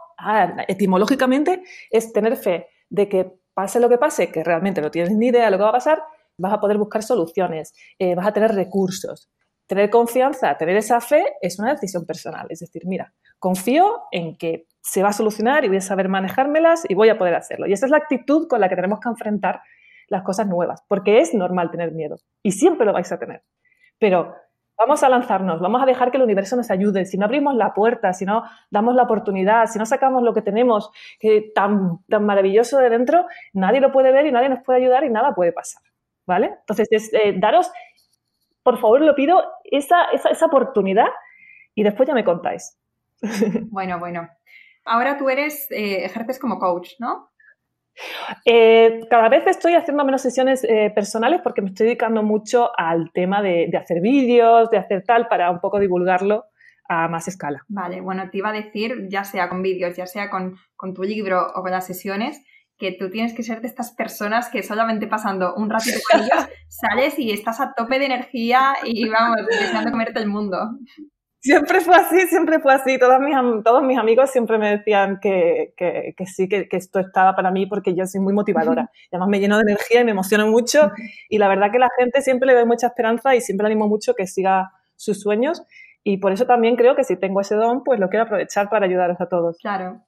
etimológicamente, 0.66 1.62
es 1.88 2.12
tener 2.12 2.36
fe 2.36 2.66
de 2.88 3.08
que 3.08 3.32
pase 3.54 3.78
lo 3.78 3.88
que 3.88 3.98
pase, 3.98 4.32
que 4.32 4.42
realmente 4.42 4.80
no 4.80 4.90
tienes 4.90 5.12
ni 5.12 5.28
idea 5.28 5.44
de 5.44 5.52
lo 5.52 5.56
que 5.56 5.62
va 5.62 5.68
a 5.68 5.74
pasar, 5.80 6.02
vas 6.36 6.52
a 6.52 6.60
poder 6.60 6.78
buscar 6.78 7.02
soluciones, 7.02 7.74
eh, 7.98 8.14
vas 8.14 8.26
a 8.26 8.32
tener 8.32 8.52
recursos. 8.54 9.30
Tener 9.70 9.88
confianza, 9.88 10.56
tener 10.56 10.76
esa 10.76 11.00
fe 11.00 11.24
es 11.40 11.60
una 11.60 11.70
decisión 11.70 12.04
personal. 12.04 12.44
Es 12.50 12.58
decir, 12.58 12.82
mira, 12.86 13.12
confío 13.38 14.02
en 14.10 14.36
que 14.36 14.66
se 14.80 15.00
va 15.00 15.10
a 15.10 15.12
solucionar 15.12 15.64
y 15.64 15.68
voy 15.68 15.76
a 15.76 15.80
saber 15.80 16.08
manejármelas 16.08 16.84
y 16.88 16.94
voy 16.94 17.08
a 17.08 17.16
poder 17.16 17.36
hacerlo. 17.36 17.68
Y 17.68 17.72
esa 17.72 17.86
es 17.86 17.92
la 17.92 17.98
actitud 17.98 18.48
con 18.48 18.60
la 18.60 18.68
que 18.68 18.74
tenemos 18.74 18.98
que 18.98 19.08
enfrentar 19.08 19.62
las 20.08 20.24
cosas 20.24 20.48
nuevas, 20.48 20.82
porque 20.88 21.20
es 21.20 21.34
normal 21.34 21.70
tener 21.70 21.92
miedo 21.92 22.16
y 22.42 22.50
siempre 22.50 22.84
lo 22.84 22.92
vais 22.92 23.12
a 23.12 23.20
tener. 23.20 23.44
Pero 24.00 24.34
vamos 24.76 25.04
a 25.04 25.08
lanzarnos, 25.08 25.60
vamos 25.60 25.80
a 25.80 25.86
dejar 25.86 26.10
que 26.10 26.16
el 26.16 26.24
universo 26.24 26.56
nos 26.56 26.68
ayude. 26.72 27.06
Si 27.06 27.16
no 27.16 27.26
abrimos 27.26 27.54
la 27.54 27.72
puerta, 27.72 28.12
si 28.12 28.24
no 28.24 28.42
damos 28.72 28.96
la 28.96 29.04
oportunidad, 29.04 29.68
si 29.68 29.78
no 29.78 29.86
sacamos 29.86 30.24
lo 30.24 30.34
que 30.34 30.42
tenemos 30.42 30.90
que 31.20 31.52
tan, 31.54 32.04
tan 32.08 32.26
maravilloso 32.26 32.78
de 32.78 32.90
dentro, 32.90 33.24
nadie 33.52 33.80
lo 33.80 33.92
puede 33.92 34.10
ver 34.10 34.26
y 34.26 34.32
nadie 34.32 34.48
nos 34.48 34.64
puede 34.64 34.80
ayudar 34.80 35.04
y 35.04 35.10
nada 35.10 35.32
puede 35.32 35.52
pasar. 35.52 35.80
¿Vale? 36.26 36.56
Entonces, 36.60 36.88
es, 36.90 37.14
eh, 37.14 37.34
daros 37.36 37.70
por 38.70 38.80
favor, 38.80 39.00
lo 39.00 39.16
pido, 39.16 39.42
esa, 39.64 40.04
esa, 40.12 40.46
oportunidad 40.46 41.08
y 41.74 41.82
después 41.82 42.06
ya 42.06 42.14
me 42.14 42.24
contáis. 42.24 42.78
Bueno, 43.70 43.98
bueno. 43.98 44.28
Ahora 44.84 45.18
tú 45.18 45.28
eres, 45.28 45.68
eh, 45.70 46.04
ejerces 46.04 46.38
como 46.38 46.58
coach, 46.58 46.92
¿no? 47.00 47.30
Eh, 48.44 49.00
cada 49.10 49.28
vez 49.28 49.46
estoy 49.46 49.74
haciendo 49.74 50.04
menos 50.04 50.22
sesiones 50.22 50.62
eh, 50.64 50.92
personales 50.94 51.40
porque 51.42 51.62
me 51.62 51.68
estoy 51.70 51.86
dedicando 51.86 52.22
mucho 52.22 52.70
al 52.76 53.10
tema 53.12 53.42
de, 53.42 53.70
hacer 53.76 54.00
vídeos, 54.00 54.70
de 54.70 54.78
hacer 54.78 55.02
tal, 55.04 55.26
para 55.26 55.50
un 55.50 55.60
poco 55.60 55.80
divulgarlo 55.80 56.44
a 56.88 57.08
más 57.08 57.26
escala. 57.26 57.64
Vale, 57.68 58.00
bueno, 58.00 58.30
te 58.30 58.38
iba 58.38 58.50
a 58.50 58.52
decir, 58.52 59.08
ya 59.08 59.24
sea 59.24 59.48
con 59.48 59.62
vídeos, 59.62 59.96
ya 59.96 60.06
sea 60.06 60.30
con, 60.30 60.56
con 60.76 60.94
tu 60.94 61.02
libro 61.02 61.44
o 61.54 61.62
con 61.62 61.72
las 61.72 61.86
sesiones, 61.86 62.40
que 62.80 62.96
tú 62.98 63.10
tienes 63.10 63.34
que 63.34 63.42
ser 63.42 63.60
de 63.60 63.68
estas 63.68 63.92
personas 63.92 64.48
que 64.48 64.62
solamente 64.62 65.06
pasando 65.06 65.54
un 65.54 65.68
ratito 65.68 65.98
con 66.10 66.22
ellos 66.22 66.48
sales 66.68 67.18
y 67.18 67.30
estás 67.30 67.60
a 67.60 67.74
tope 67.74 67.98
de 67.98 68.06
energía 68.06 68.74
y 68.82 69.06
vamos, 69.08 69.36
deseando 69.48 69.90
comerte 69.90 70.18
el 70.18 70.28
mundo. 70.28 70.56
Siempre 71.42 71.80
fue 71.80 71.96
así, 71.96 72.26
siempre 72.26 72.58
fue 72.60 72.74
así. 72.74 72.98
Todos 72.98 73.20
mis, 73.20 73.34
todos 73.64 73.82
mis 73.82 73.98
amigos 73.98 74.30
siempre 74.30 74.58
me 74.58 74.78
decían 74.78 75.18
que, 75.20 75.74
que, 75.76 76.14
que 76.16 76.26
sí, 76.26 76.48
que, 76.48 76.68
que, 76.68 76.76
esto 76.78 77.00
estaba 77.00 77.34
para 77.34 77.50
mí 77.50 77.66
porque 77.66 77.94
yo 77.94 78.06
soy 78.06 78.20
muy 78.20 78.32
motivadora. 78.32 78.90
Y 79.10 79.16
además 79.16 79.28
me 79.28 79.40
lleno 79.40 79.56
de 79.56 79.62
energía 79.62 80.00
y 80.00 80.04
me 80.04 80.10
emociono 80.10 80.48
mucho. 80.48 80.90
Y 81.28 81.38
la 81.38 81.48
verdad 81.48 81.70
que 81.70 81.78
la 81.78 81.88
gente 81.98 82.22
siempre 82.22 82.46
le 82.46 82.54
doy 82.54 82.66
mucha 82.66 82.88
esperanza 82.88 83.34
y 83.34 83.40
siempre 83.40 83.64
le 83.64 83.72
animo 83.72 83.88
mucho 83.88 84.14
que 84.14 84.26
siga 84.26 84.70
sus 84.96 85.20
sueños. 85.20 85.62
Y 86.02 86.16
por 86.16 86.32
eso 86.32 86.46
también 86.46 86.76
creo 86.76 86.96
que 86.96 87.04
si 87.04 87.16
tengo 87.16 87.40
ese 87.40 87.56
don, 87.56 87.84
pues 87.84 88.00
lo 88.00 88.08
quiero 88.08 88.24
aprovechar 88.24 88.70
para 88.70 88.86
ayudaros 88.86 89.20
a 89.20 89.28
todos. 89.28 89.58
Claro, 89.58 90.02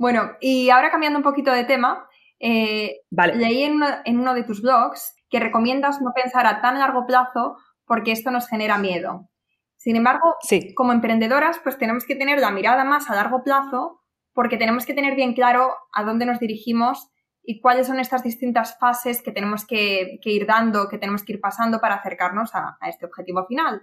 bueno, 0.00 0.30
y 0.40 0.70
ahora 0.70 0.90
cambiando 0.90 1.18
un 1.18 1.22
poquito 1.22 1.52
de 1.52 1.64
tema, 1.64 2.08
eh, 2.38 3.02
leí 3.34 3.64
en 3.64 3.74
uno, 4.18 4.32
de 4.32 4.44
tus 4.44 4.62
blogs 4.62 5.14
que 5.28 5.40
recomiendas 5.40 6.00
no 6.00 6.12
pensar 6.14 6.46
a 6.46 6.62
tan 6.62 6.78
largo 6.78 7.04
plazo 7.06 7.58
porque 7.84 8.10
esto 8.10 8.30
nos 8.30 8.48
genera 8.48 8.78
miedo. 8.78 9.28
Sin 9.76 9.96
embargo, 9.96 10.36
como 10.74 10.94
emprendedoras, 10.94 11.58
pues 11.58 11.76
tenemos 11.76 12.06
que 12.06 12.16
tener 12.16 12.38
la 12.38 12.50
mirada 12.50 12.82
más 12.82 13.10
a 13.10 13.14
largo 13.14 13.44
plazo 13.44 14.00
porque 14.32 14.56
tenemos 14.56 14.86
que 14.86 14.94
tener 14.94 15.16
bien 15.16 15.34
claro 15.34 15.74
a 15.92 16.02
dónde 16.02 16.24
nos 16.24 16.40
dirigimos 16.40 17.10
y 17.42 17.60
cuáles 17.60 17.86
son 17.86 18.00
estas 18.00 18.22
distintas 18.22 18.78
fases 18.78 19.20
que 19.20 19.32
tenemos 19.32 19.66
que, 19.66 20.18
ir 20.24 20.46
dando, 20.46 20.88
que 20.88 20.96
tenemos 20.96 21.24
que 21.24 21.34
ir 21.34 21.40
pasando 21.42 21.78
para 21.78 21.96
acercarnos 21.96 22.54
a, 22.54 22.78
este 22.88 23.04
objetivo 23.04 23.44
final. 23.46 23.82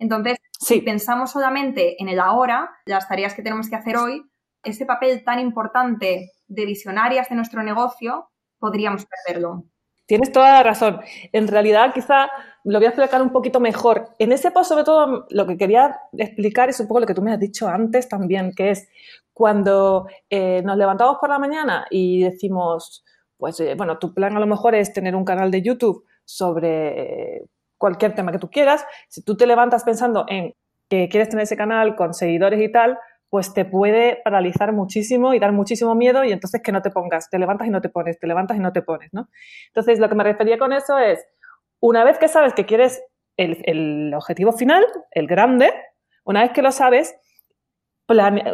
Entonces, 0.00 0.36
si 0.58 0.80
pensamos 0.80 1.30
solamente 1.30 2.02
en 2.02 2.08
el 2.08 2.18
ahora, 2.18 2.72
las 2.86 3.06
tareas 3.06 3.34
que 3.34 3.42
tenemos 3.42 3.70
que 3.70 3.76
hacer 3.76 3.96
hoy, 3.96 4.28
ese 4.64 4.86
papel 4.86 5.24
tan 5.24 5.38
importante 5.40 6.32
de 6.46 6.66
visionarias 6.66 7.28
de 7.28 7.36
nuestro 7.36 7.62
negocio, 7.62 8.30
podríamos 8.58 9.06
perderlo. 9.06 9.64
Tienes 10.06 10.32
toda 10.32 10.52
la 10.52 10.62
razón. 10.62 11.00
En 11.32 11.48
realidad, 11.48 11.94
quizá 11.94 12.28
lo 12.64 12.78
voy 12.78 12.86
a 12.86 12.88
explicar 12.90 13.22
un 13.22 13.30
poquito 13.30 13.58
mejor. 13.58 14.10
En 14.18 14.32
ese 14.32 14.50
post, 14.50 14.68
sobre 14.68 14.84
todo, 14.84 15.26
lo 15.30 15.46
que 15.46 15.56
quería 15.56 15.98
explicar 16.12 16.68
es 16.68 16.78
un 16.80 16.88
poco 16.88 17.00
lo 17.00 17.06
que 17.06 17.14
tú 17.14 17.22
me 17.22 17.32
has 17.32 17.40
dicho 17.40 17.68
antes 17.68 18.08
también, 18.08 18.52
que 18.54 18.70
es 18.70 18.88
cuando 19.32 20.06
eh, 20.28 20.60
nos 20.62 20.76
levantamos 20.76 21.16
por 21.18 21.30
la 21.30 21.38
mañana 21.38 21.86
y 21.90 22.22
decimos, 22.22 23.02
pues, 23.38 23.58
eh, 23.60 23.74
bueno, 23.76 23.98
tu 23.98 24.12
plan 24.12 24.36
a 24.36 24.40
lo 24.40 24.46
mejor 24.46 24.74
es 24.74 24.92
tener 24.92 25.16
un 25.16 25.24
canal 25.24 25.50
de 25.50 25.62
YouTube 25.62 26.04
sobre 26.24 27.44
cualquier 27.78 28.14
tema 28.14 28.30
que 28.30 28.38
tú 28.38 28.50
quieras. 28.50 28.84
Si 29.08 29.22
tú 29.22 29.36
te 29.36 29.46
levantas 29.46 29.84
pensando 29.84 30.26
en 30.28 30.54
que 30.88 31.08
quieres 31.08 31.30
tener 31.30 31.44
ese 31.44 31.56
canal 31.56 31.96
con 31.96 32.12
seguidores 32.12 32.60
y 32.60 32.70
tal, 32.70 32.98
pues 33.34 33.52
te 33.52 33.64
puede 33.64 34.20
paralizar 34.22 34.72
muchísimo 34.72 35.34
y 35.34 35.40
dar 35.40 35.50
muchísimo 35.50 35.96
miedo 35.96 36.22
y 36.22 36.30
entonces 36.30 36.62
que 36.62 36.70
no 36.70 36.82
te 36.82 36.90
pongas, 36.90 37.28
te 37.28 37.40
levantas 37.40 37.66
y 37.66 37.70
no 37.72 37.80
te 37.80 37.88
pones, 37.88 38.16
te 38.20 38.28
levantas 38.28 38.56
y 38.56 38.60
no 38.60 38.72
te 38.72 38.80
pones, 38.80 39.12
¿no? 39.12 39.28
Entonces, 39.66 39.98
lo 39.98 40.08
que 40.08 40.14
me 40.14 40.22
refería 40.22 40.56
con 40.56 40.72
eso 40.72 41.00
es, 41.00 41.26
una 41.80 42.04
vez 42.04 42.16
que 42.20 42.28
sabes 42.28 42.54
que 42.54 42.64
quieres 42.64 43.02
el, 43.36 44.14
objetivo 44.14 44.52
final, 44.52 44.84
el 45.10 45.26
grande, 45.26 45.72
una 46.24 46.42
vez 46.42 46.52
que 46.52 46.62
lo 46.62 46.70
sabes, 46.70 47.16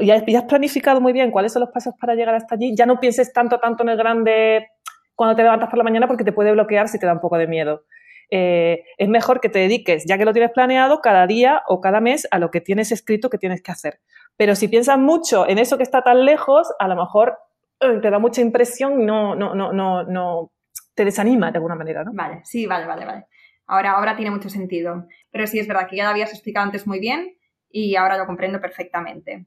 y 0.00 0.10
has 0.10 0.44
planificado 0.44 0.98
muy 1.02 1.12
bien 1.12 1.30
cuáles 1.30 1.52
son 1.52 1.60
los 1.60 1.72
pasos 1.72 1.92
para 2.00 2.14
llegar 2.14 2.34
hasta 2.34 2.54
allí, 2.54 2.74
ya 2.74 2.86
no 2.86 3.00
pienses 3.00 3.34
tanto, 3.34 3.60
tanto 3.60 3.82
en 3.82 3.90
el 3.90 3.98
grande 3.98 4.66
cuando 5.14 5.36
te 5.36 5.42
levantas 5.42 5.68
por 5.68 5.76
la 5.76 5.84
mañana 5.84 6.06
porque 6.06 6.24
te 6.24 6.32
puede 6.32 6.52
bloquear 6.52 6.88
si 6.88 6.98
te 6.98 7.04
da 7.04 7.12
un 7.12 7.20
poco 7.20 7.36
de 7.36 7.46
miedo. 7.46 7.82
Eh, 8.30 8.84
es 8.96 9.08
mejor 9.10 9.40
que 9.40 9.50
te 9.50 9.58
dediques, 9.58 10.04
ya 10.06 10.16
que 10.16 10.24
lo 10.24 10.32
tienes 10.32 10.52
planeado, 10.52 11.02
cada 11.02 11.26
día 11.26 11.60
o 11.66 11.82
cada 11.82 12.00
mes 12.00 12.26
a 12.30 12.38
lo 12.38 12.50
que 12.50 12.62
tienes 12.62 12.92
escrito 12.92 13.28
que 13.28 13.36
tienes 13.36 13.60
que 13.60 13.72
hacer. 13.72 14.00
Pero 14.36 14.54
si 14.54 14.68
piensas 14.68 14.98
mucho 14.98 15.48
en 15.48 15.58
eso 15.58 15.76
que 15.76 15.82
está 15.82 16.02
tan 16.02 16.24
lejos, 16.24 16.68
a 16.78 16.88
lo 16.88 16.96
mejor 16.96 17.38
eh, 17.80 17.98
te 18.00 18.10
da 18.10 18.18
mucha 18.18 18.40
impresión 18.40 19.00
y 19.00 19.04
no, 19.04 19.34
no, 19.34 19.54
no, 19.54 19.72
no, 19.72 20.04
no 20.04 20.52
te 20.94 21.04
desanima 21.04 21.50
de 21.50 21.58
alguna 21.58 21.74
manera, 21.74 22.04
¿no? 22.04 22.12
Vale, 22.14 22.40
sí, 22.44 22.66
vale, 22.66 22.86
vale, 22.86 23.04
vale. 23.04 23.26
Ahora, 23.66 23.92
ahora 23.92 24.16
tiene 24.16 24.30
mucho 24.30 24.48
sentido. 24.48 25.06
Pero 25.30 25.46
sí 25.46 25.58
es 25.58 25.68
verdad 25.68 25.86
que 25.88 25.96
ya 25.96 26.04
lo 26.04 26.10
habías 26.10 26.32
explicado 26.32 26.66
antes 26.66 26.86
muy 26.86 26.98
bien 26.98 27.36
y 27.70 27.94
ahora 27.96 28.18
lo 28.18 28.26
comprendo 28.26 28.60
perfectamente. 28.60 29.46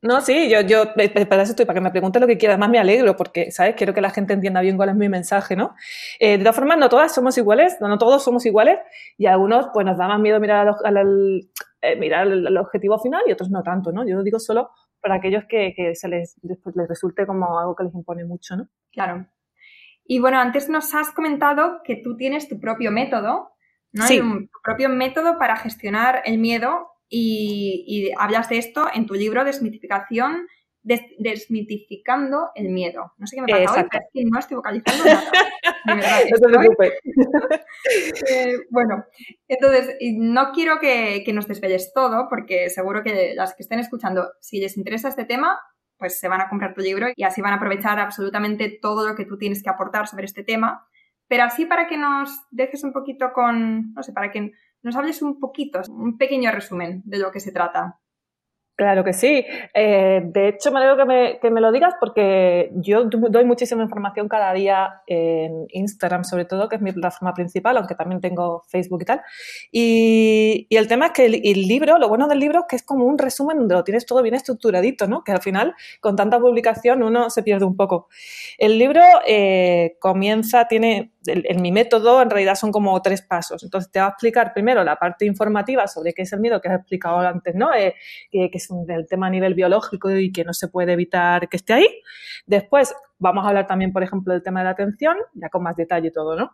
No, 0.00 0.20
sí, 0.20 0.48
yo, 0.48 0.60
yo 0.60 0.94
para 0.94 1.42
eso 1.42 1.50
estoy, 1.50 1.66
para 1.66 1.78
que 1.78 1.80
me 1.80 1.90
preguntes 1.90 2.20
lo 2.20 2.28
que 2.28 2.38
quieras. 2.38 2.54
Además, 2.54 2.70
me 2.70 2.78
alegro 2.78 3.16
porque, 3.16 3.50
¿sabes? 3.50 3.74
Quiero 3.74 3.92
que 3.92 4.00
la 4.00 4.10
gente 4.10 4.32
entienda 4.32 4.60
bien 4.60 4.76
cuál 4.76 4.90
es 4.90 4.94
mi 4.94 5.08
mensaje, 5.08 5.56
¿no? 5.56 5.74
Eh, 6.20 6.38
de 6.38 6.44
todas 6.44 6.54
formas, 6.54 6.78
no 6.78 6.88
todas 6.88 7.12
somos 7.12 7.36
iguales, 7.36 7.76
no, 7.80 7.98
todos 7.98 8.22
somos 8.22 8.46
iguales 8.46 8.78
y 9.16 9.26
a 9.26 9.32
algunos, 9.32 9.70
pues, 9.74 9.84
nos 9.84 9.98
da 9.98 10.06
más 10.06 10.20
miedo 10.20 10.38
mirar, 10.38 10.72
al, 10.84 11.48
eh, 11.80 11.96
mirar 11.96 12.26
el, 12.26 12.56
objetivo 12.56 12.98
final 12.98 13.22
y 13.26 13.32
otros 13.32 13.50
no 13.50 13.62
tanto, 13.62 13.92
¿no? 13.92 14.06
Yo 14.06 14.16
lo 14.16 14.22
digo 14.22 14.38
solo 14.38 14.70
para 15.00 15.16
aquellos 15.16 15.44
que, 15.48 15.72
se 15.94 16.08
les, 16.08 16.36
les 16.42 16.88
resulte 16.88 17.26
como 17.26 17.58
algo 17.58 17.76
que 17.76 17.84
les 17.84 17.94
impone 17.94 18.24
mucho, 18.24 18.56
¿no? 18.56 18.68
Claro. 18.92 19.26
Y 20.04 20.20
bueno, 20.20 20.38
antes 20.38 20.68
nos 20.68 20.94
has 20.94 21.12
comentado 21.12 21.82
que 21.84 21.96
tú 21.96 22.16
tienes 22.16 22.48
tu 22.48 22.58
propio 22.58 22.90
método, 22.90 23.52
¿no? 23.92 24.06
Sí. 24.06 24.18
Tu 24.18 24.48
propio 24.62 24.88
método 24.88 25.38
para 25.38 25.56
gestionar 25.56 26.22
el 26.24 26.38
miedo 26.38 26.88
y, 27.08 28.10
hablas 28.18 28.48
de 28.48 28.58
esto 28.58 28.86
en 28.92 29.06
tu 29.06 29.14
libro 29.14 29.44
Desmitificación, 29.44 30.46
Desmitificando 31.18 32.50
el 32.54 32.70
miedo. 32.70 33.12
No 33.18 33.26
sé 33.26 33.36
qué 33.36 33.42
me 33.42 33.48
pasa 33.48 33.80
hoy, 33.80 33.86
pero 33.90 34.04
es 34.04 34.10
que 34.12 34.24
no 34.24 34.38
estoy 34.38 34.56
vocalizando 34.56 35.04
nada. 35.04 35.30
no 36.30 36.38
te 36.38 36.58
preocupes. 36.58 36.92
Eh, 38.30 38.56
bueno, 38.70 39.04
entonces, 39.46 39.96
no 40.16 40.50
quiero 40.52 40.78
que, 40.80 41.22
que 41.24 41.32
nos 41.32 41.46
desveles 41.46 41.92
todo, 41.94 42.26
porque 42.28 42.68
seguro 42.68 43.02
que 43.02 43.34
las 43.34 43.54
que 43.54 43.62
estén 43.62 43.78
escuchando, 43.78 44.32
si 44.40 44.60
les 44.60 44.76
interesa 44.76 45.08
este 45.08 45.24
tema, 45.24 45.58
pues 45.98 46.18
se 46.18 46.28
van 46.28 46.40
a 46.40 46.48
comprar 46.48 46.74
tu 46.74 46.80
libro 46.80 47.08
y 47.14 47.24
así 47.24 47.40
van 47.40 47.52
a 47.52 47.56
aprovechar 47.56 47.98
absolutamente 47.98 48.78
todo 48.80 49.06
lo 49.06 49.14
que 49.14 49.24
tú 49.24 49.36
tienes 49.38 49.62
que 49.62 49.70
aportar 49.70 50.06
sobre 50.06 50.24
este 50.24 50.44
tema. 50.44 50.86
Pero 51.28 51.44
así 51.44 51.66
para 51.66 51.86
que 51.86 51.98
nos 51.98 52.30
dejes 52.50 52.84
un 52.84 52.92
poquito 52.92 53.32
con, 53.34 53.92
no 53.92 54.02
sé, 54.02 54.12
para 54.12 54.30
que 54.30 54.52
nos 54.82 54.96
hables 54.96 55.20
un 55.22 55.38
poquito, 55.38 55.80
un 55.88 56.16
pequeño 56.16 56.50
resumen 56.50 57.02
de 57.04 57.18
lo 57.18 57.30
que 57.30 57.40
se 57.40 57.52
trata. 57.52 58.00
Claro 58.78 59.02
que 59.02 59.12
sí. 59.12 59.44
Eh, 59.74 60.22
de 60.22 60.48
hecho, 60.50 60.70
me 60.70 60.78
alegro 60.78 60.96
que 60.98 61.04
me, 61.04 61.38
que 61.40 61.50
me, 61.50 61.60
lo 61.60 61.72
digas 61.72 61.94
porque 61.98 62.70
yo 62.76 63.06
doy 63.06 63.44
muchísima 63.44 63.82
información 63.82 64.28
cada 64.28 64.52
día 64.52 65.02
en 65.08 65.66
Instagram, 65.70 66.22
sobre 66.22 66.44
todo, 66.44 66.68
que 66.68 66.76
es 66.76 66.80
mi 66.80 66.92
plataforma 66.92 67.34
principal, 67.34 67.76
aunque 67.76 67.96
también 67.96 68.20
tengo 68.20 68.62
Facebook 68.68 69.02
y 69.02 69.04
tal. 69.04 69.20
Y, 69.72 70.66
y 70.70 70.76
el 70.76 70.86
tema 70.86 71.06
es 71.06 71.12
que 71.12 71.26
el, 71.26 71.34
el, 71.44 71.66
libro, 71.66 71.98
lo 71.98 72.08
bueno 72.08 72.28
del 72.28 72.38
libro 72.38 72.60
es 72.60 72.66
que 72.68 72.76
es 72.76 72.84
como 72.84 73.04
un 73.04 73.18
resumen 73.18 73.58
donde 73.58 73.74
lo 73.74 73.82
tienes 73.82 74.06
todo 74.06 74.22
bien 74.22 74.36
estructuradito, 74.36 75.08
¿no? 75.08 75.24
Que 75.24 75.32
al 75.32 75.42
final, 75.42 75.74
con 76.00 76.14
tanta 76.14 76.38
publicación, 76.38 77.02
uno 77.02 77.30
se 77.30 77.42
pierde 77.42 77.64
un 77.64 77.74
poco. 77.74 78.06
El 78.58 78.78
libro 78.78 79.02
eh, 79.26 79.96
comienza, 79.98 80.68
tiene 80.68 81.14
en 81.28 81.62
mi 81.62 81.72
método 81.72 82.22
en 82.22 82.30
realidad 82.30 82.54
son 82.54 82.72
como 82.72 83.00
tres 83.02 83.22
pasos. 83.22 83.62
Entonces 83.62 83.90
te 83.90 84.00
va 84.00 84.06
a 84.06 84.08
explicar 84.10 84.52
primero 84.52 84.82
la 84.84 84.96
parte 84.96 85.26
informativa 85.26 85.86
sobre 85.86 86.12
qué 86.14 86.22
es 86.22 86.32
el 86.32 86.40
miedo 86.40 86.60
que 86.60 86.68
has 86.68 86.78
explicado 86.78 87.18
antes, 87.18 87.54
¿no? 87.54 87.74
Eh, 87.74 87.94
que, 88.30 88.50
es 88.70 88.88
el 88.88 89.06
tema 89.06 89.26
a 89.26 89.30
nivel 89.30 89.54
biológico 89.54 90.10
y 90.10 90.32
que 90.32 90.44
no 90.44 90.52
se 90.52 90.68
puede 90.68 90.92
evitar 90.92 91.48
que 91.48 91.56
esté 91.56 91.74
ahí. 91.74 91.86
Después 92.46 92.94
vamos 93.18 93.44
a 93.44 93.48
hablar 93.48 93.66
también, 93.66 93.92
por 93.92 94.02
ejemplo, 94.02 94.32
del 94.32 94.42
tema 94.42 94.60
de 94.60 94.64
la 94.64 94.70
atención, 94.70 95.16
ya 95.34 95.48
con 95.48 95.62
más 95.62 95.76
detalle 95.76 96.10
todo, 96.10 96.36
¿no? 96.36 96.52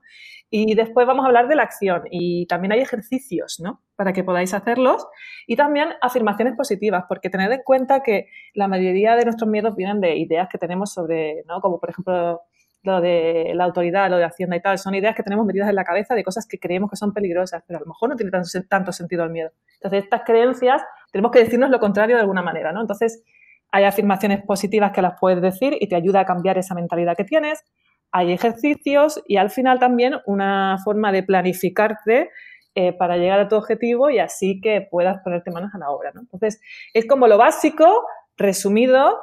Y 0.50 0.74
después 0.74 1.06
vamos 1.06 1.24
a 1.24 1.28
hablar 1.28 1.48
de 1.48 1.56
la 1.56 1.62
acción 1.62 2.02
y 2.10 2.46
también 2.46 2.72
hay 2.72 2.80
ejercicios, 2.80 3.60
¿no? 3.60 3.82
Para 3.96 4.12
que 4.12 4.24
podáis 4.24 4.54
hacerlos 4.54 5.06
y 5.46 5.56
también 5.56 5.88
afirmaciones 6.00 6.54
positivas, 6.56 7.04
porque 7.08 7.30
tened 7.30 7.50
en 7.52 7.62
cuenta 7.64 8.02
que 8.02 8.28
la 8.54 8.68
mayoría 8.68 9.16
de 9.16 9.24
nuestros 9.24 9.48
miedos 9.50 9.76
vienen 9.76 10.00
de 10.00 10.16
ideas 10.16 10.48
que 10.50 10.58
tenemos 10.58 10.92
sobre, 10.92 11.44
¿no? 11.46 11.60
Como 11.60 11.80
por 11.80 11.90
ejemplo 11.90 12.40
lo 12.84 13.00
de 13.00 13.52
la 13.54 13.64
autoridad, 13.64 14.10
lo 14.10 14.18
de 14.18 14.24
Hacienda 14.24 14.56
y 14.56 14.60
tal, 14.60 14.78
son 14.78 14.94
ideas 14.94 15.16
que 15.16 15.22
tenemos 15.22 15.46
metidas 15.46 15.70
en 15.70 15.74
la 15.74 15.84
cabeza 15.84 16.14
de 16.14 16.22
cosas 16.22 16.46
que 16.46 16.58
creemos 16.58 16.90
que 16.90 16.96
son 16.96 17.14
peligrosas, 17.14 17.64
pero 17.66 17.78
a 17.78 17.80
lo 17.80 17.86
mejor 17.86 18.10
no 18.10 18.16
tiene 18.16 18.30
tanto, 18.68 18.92
sentido 18.92 19.24
el 19.24 19.30
miedo. 19.30 19.50
Entonces, 19.76 20.04
estas 20.04 20.22
creencias 20.24 20.82
tenemos 21.14 21.30
que 21.30 21.38
decirnos 21.38 21.70
lo 21.70 21.78
contrario 21.78 22.16
de 22.16 22.22
alguna 22.22 22.42
manera, 22.42 22.72
¿no? 22.72 22.80
Entonces, 22.80 23.22
hay 23.70 23.84
afirmaciones 23.84 24.42
positivas 24.42 24.90
que 24.90 25.00
las 25.00 25.14
puedes 25.20 25.40
decir 25.40 25.76
y 25.78 25.88
te 25.88 25.94
ayuda 25.94 26.18
a 26.20 26.24
cambiar 26.24 26.58
esa 26.58 26.74
mentalidad 26.74 27.16
que 27.16 27.22
tienes. 27.22 27.62
Hay 28.10 28.32
ejercicios 28.32 29.22
y 29.28 29.36
al 29.36 29.50
final 29.50 29.78
también 29.78 30.16
una 30.26 30.78
forma 30.84 31.12
de 31.12 31.22
planificarte 31.22 32.30
eh, 32.74 32.92
para 32.94 33.16
llegar 33.16 33.38
a 33.38 33.46
tu 33.46 33.54
objetivo 33.54 34.10
y 34.10 34.18
así 34.18 34.60
que 34.60 34.88
puedas 34.90 35.22
ponerte 35.22 35.52
manos 35.52 35.70
a 35.72 35.78
la 35.78 35.90
obra, 35.90 36.10
¿no? 36.12 36.22
Entonces, 36.22 36.60
es 36.92 37.06
como 37.06 37.28
lo 37.28 37.38
básico, 37.38 38.04
resumido 38.36 39.20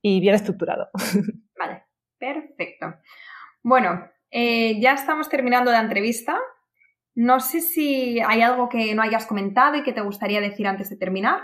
y 0.00 0.20
bien 0.20 0.34
estructurado. 0.34 0.88
Vale. 1.60 1.84
Perfecto. 2.18 2.94
Bueno, 3.62 4.08
eh, 4.30 4.80
ya 4.80 4.94
estamos 4.94 5.28
terminando 5.28 5.70
la 5.70 5.80
entrevista. 5.80 6.40
No 7.14 7.40
sé 7.40 7.60
si 7.60 8.20
hay 8.20 8.42
algo 8.42 8.68
que 8.68 8.94
no 8.94 9.02
hayas 9.02 9.26
comentado 9.26 9.76
y 9.76 9.82
que 9.82 9.92
te 9.92 10.00
gustaría 10.00 10.40
decir 10.40 10.66
antes 10.66 10.90
de 10.90 10.96
terminar. 10.96 11.40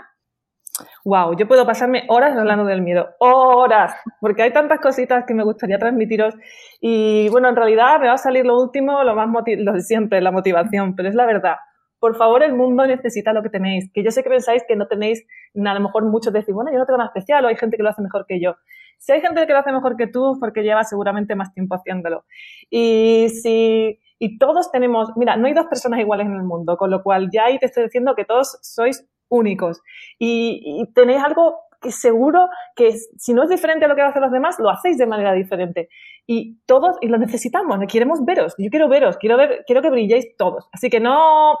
Wow, 1.03 1.35
yo 1.37 1.47
puedo 1.47 1.65
pasarme 1.65 2.05
horas 2.07 2.37
hablando 2.37 2.65
del 2.65 2.81
miedo, 2.81 3.09
horas, 3.19 3.93
porque 4.19 4.43
hay 4.43 4.53
tantas 4.53 4.79
cositas 4.79 5.25
que 5.27 5.33
me 5.33 5.43
gustaría 5.43 5.77
transmitiros 5.77 6.33
y 6.79 7.27
bueno, 7.29 7.49
en 7.49 7.55
realidad 7.55 7.99
me 7.99 8.07
va 8.07 8.13
a 8.13 8.17
salir 8.17 8.45
lo 8.45 8.59
último, 8.59 9.03
lo 9.03 9.15
más 9.15 9.27
lo 9.57 9.73
de 9.73 9.81
siempre, 9.81 10.21
la 10.21 10.31
motivación, 10.31 10.95
pero 10.95 11.09
es 11.09 11.15
la 11.15 11.25
verdad. 11.25 11.55
Por 11.99 12.15
favor, 12.15 12.41
el 12.41 12.53
mundo 12.53 12.85
necesita 12.87 13.31
lo 13.33 13.43
que 13.43 13.49
tenéis, 13.49 13.91
que 13.93 14.03
yo 14.03 14.11
sé 14.11 14.23
que 14.23 14.29
pensáis 14.29 14.63
que 14.67 14.75
no 14.75 14.87
tenéis, 14.87 15.23
a 15.55 15.73
lo 15.73 15.79
mejor 15.81 16.05
muchos 16.05 16.33
decís, 16.33 16.53
bueno, 16.53 16.71
yo 16.71 16.79
no 16.79 16.85
tengo 16.85 16.97
nada 16.97 17.11
especial 17.13 17.45
o 17.45 17.47
hay 17.47 17.57
gente 17.57 17.77
que 17.77 17.83
lo 17.83 17.89
hace 17.89 18.01
mejor 18.01 18.25
que 18.27 18.41
yo. 18.41 18.55
Si 18.97 19.11
hay 19.11 19.21
gente 19.21 19.45
que 19.45 19.53
lo 19.53 19.59
hace 19.59 19.71
mejor 19.71 19.97
que 19.97 20.07
tú, 20.07 20.37
porque 20.39 20.63
lleva 20.63 20.83
seguramente 20.83 21.35
más 21.35 21.53
tiempo 21.53 21.75
haciéndolo. 21.75 22.25
Y 22.69 23.29
si 23.29 23.99
y 24.23 24.37
todos 24.37 24.71
tenemos, 24.71 25.09
mira, 25.15 25.35
no 25.35 25.47
hay 25.47 25.53
dos 25.53 25.65
personas 25.65 25.99
iguales 25.99 26.27
en 26.27 26.35
el 26.35 26.43
mundo, 26.43 26.77
con 26.77 26.91
lo 26.91 27.01
cual 27.01 27.29
ya 27.33 27.45
ahí 27.45 27.57
te 27.57 27.65
estoy 27.65 27.85
diciendo 27.85 28.13
que 28.15 28.23
todos 28.23 28.59
sois 28.61 29.03
únicos 29.29 29.81
y, 30.19 30.85
tenéis 30.93 31.23
algo 31.23 31.57
que 31.81 31.91
seguro 31.91 32.47
que 32.75 32.93
si 33.17 33.33
no 33.33 33.41
es 33.41 33.49
diferente 33.49 33.85
a 33.85 33.87
lo 33.87 33.95
que 33.95 34.03
hacen 34.03 34.21
los 34.21 34.31
demás, 34.31 34.59
lo 34.59 34.69
hacéis 34.69 34.99
de 34.99 35.07
manera 35.07 35.33
diferente. 35.33 35.89
Y 36.27 36.59
todos, 36.67 36.97
y 37.01 37.07
lo 37.07 37.17
necesitamos, 37.17 37.79
queremos 37.91 38.23
veros, 38.23 38.53
yo 38.59 38.69
quiero 38.69 38.87
veros, 38.87 39.17
quiero 39.17 39.37
ver, 39.37 39.63
quiero 39.65 39.81
que 39.81 39.89
brilléis 39.89 40.37
todos. 40.37 40.69
Así 40.71 40.91
que 40.91 40.99
no, 40.99 41.55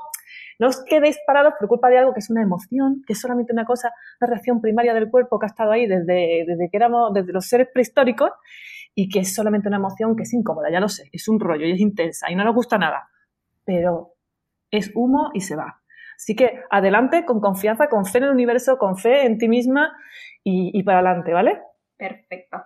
no 0.59 0.67
os 0.67 0.83
quedéis 0.85 1.17
parados 1.25 1.55
por 1.57 1.67
culpa 1.67 1.89
de 1.89 1.97
algo 1.97 2.13
que 2.13 2.19
es 2.19 2.29
una 2.29 2.43
emoción, 2.43 3.01
que 3.07 3.13
es 3.13 3.19
solamente 3.19 3.53
una 3.53 3.65
cosa, 3.65 3.91
una 4.21 4.29
reacción 4.29 4.61
primaria 4.61 4.93
del 4.93 5.09
cuerpo 5.09 5.39
que 5.39 5.47
ha 5.47 5.49
estado 5.49 5.71
ahí 5.71 5.87
desde, 5.87 6.45
desde 6.45 6.69
que 6.69 6.77
éramos, 6.77 7.11
desde 7.11 7.33
los 7.33 7.47
seres 7.47 7.69
prehistóricos 7.73 8.29
y 8.95 9.09
que 9.09 9.19
es 9.19 9.33
solamente 9.33 9.67
una 9.67 9.77
emoción 9.77 10.15
que 10.15 10.23
es 10.23 10.33
incómoda, 10.33 10.69
ya 10.71 10.79
lo 10.79 10.89
sé, 10.89 11.09
es 11.11 11.27
un 11.27 11.39
rollo 11.39 11.65
y 11.65 11.71
es 11.71 11.79
intensa 11.79 12.29
y 12.29 12.35
no 12.35 12.43
nos 12.43 12.55
gusta 12.55 12.77
nada, 12.77 13.09
pero 13.63 14.15
es 14.69 14.91
humo 14.95 15.31
y 15.33 15.41
se 15.41 15.55
va. 15.55 15.81
Así 16.21 16.35
que 16.35 16.61
adelante 16.69 17.25
con 17.25 17.41
confianza, 17.41 17.87
con 17.87 18.05
fe 18.05 18.19
en 18.19 18.25
el 18.25 18.29
universo, 18.31 18.77
con 18.77 18.95
fe 18.95 19.25
en 19.25 19.39
ti 19.39 19.47
misma 19.47 19.91
y, 20.43 20.83
para 20.83 20.99
adelante, 20.99 21.33
¿vale? 21.33 21.59
Perfecto. 21.97 22.57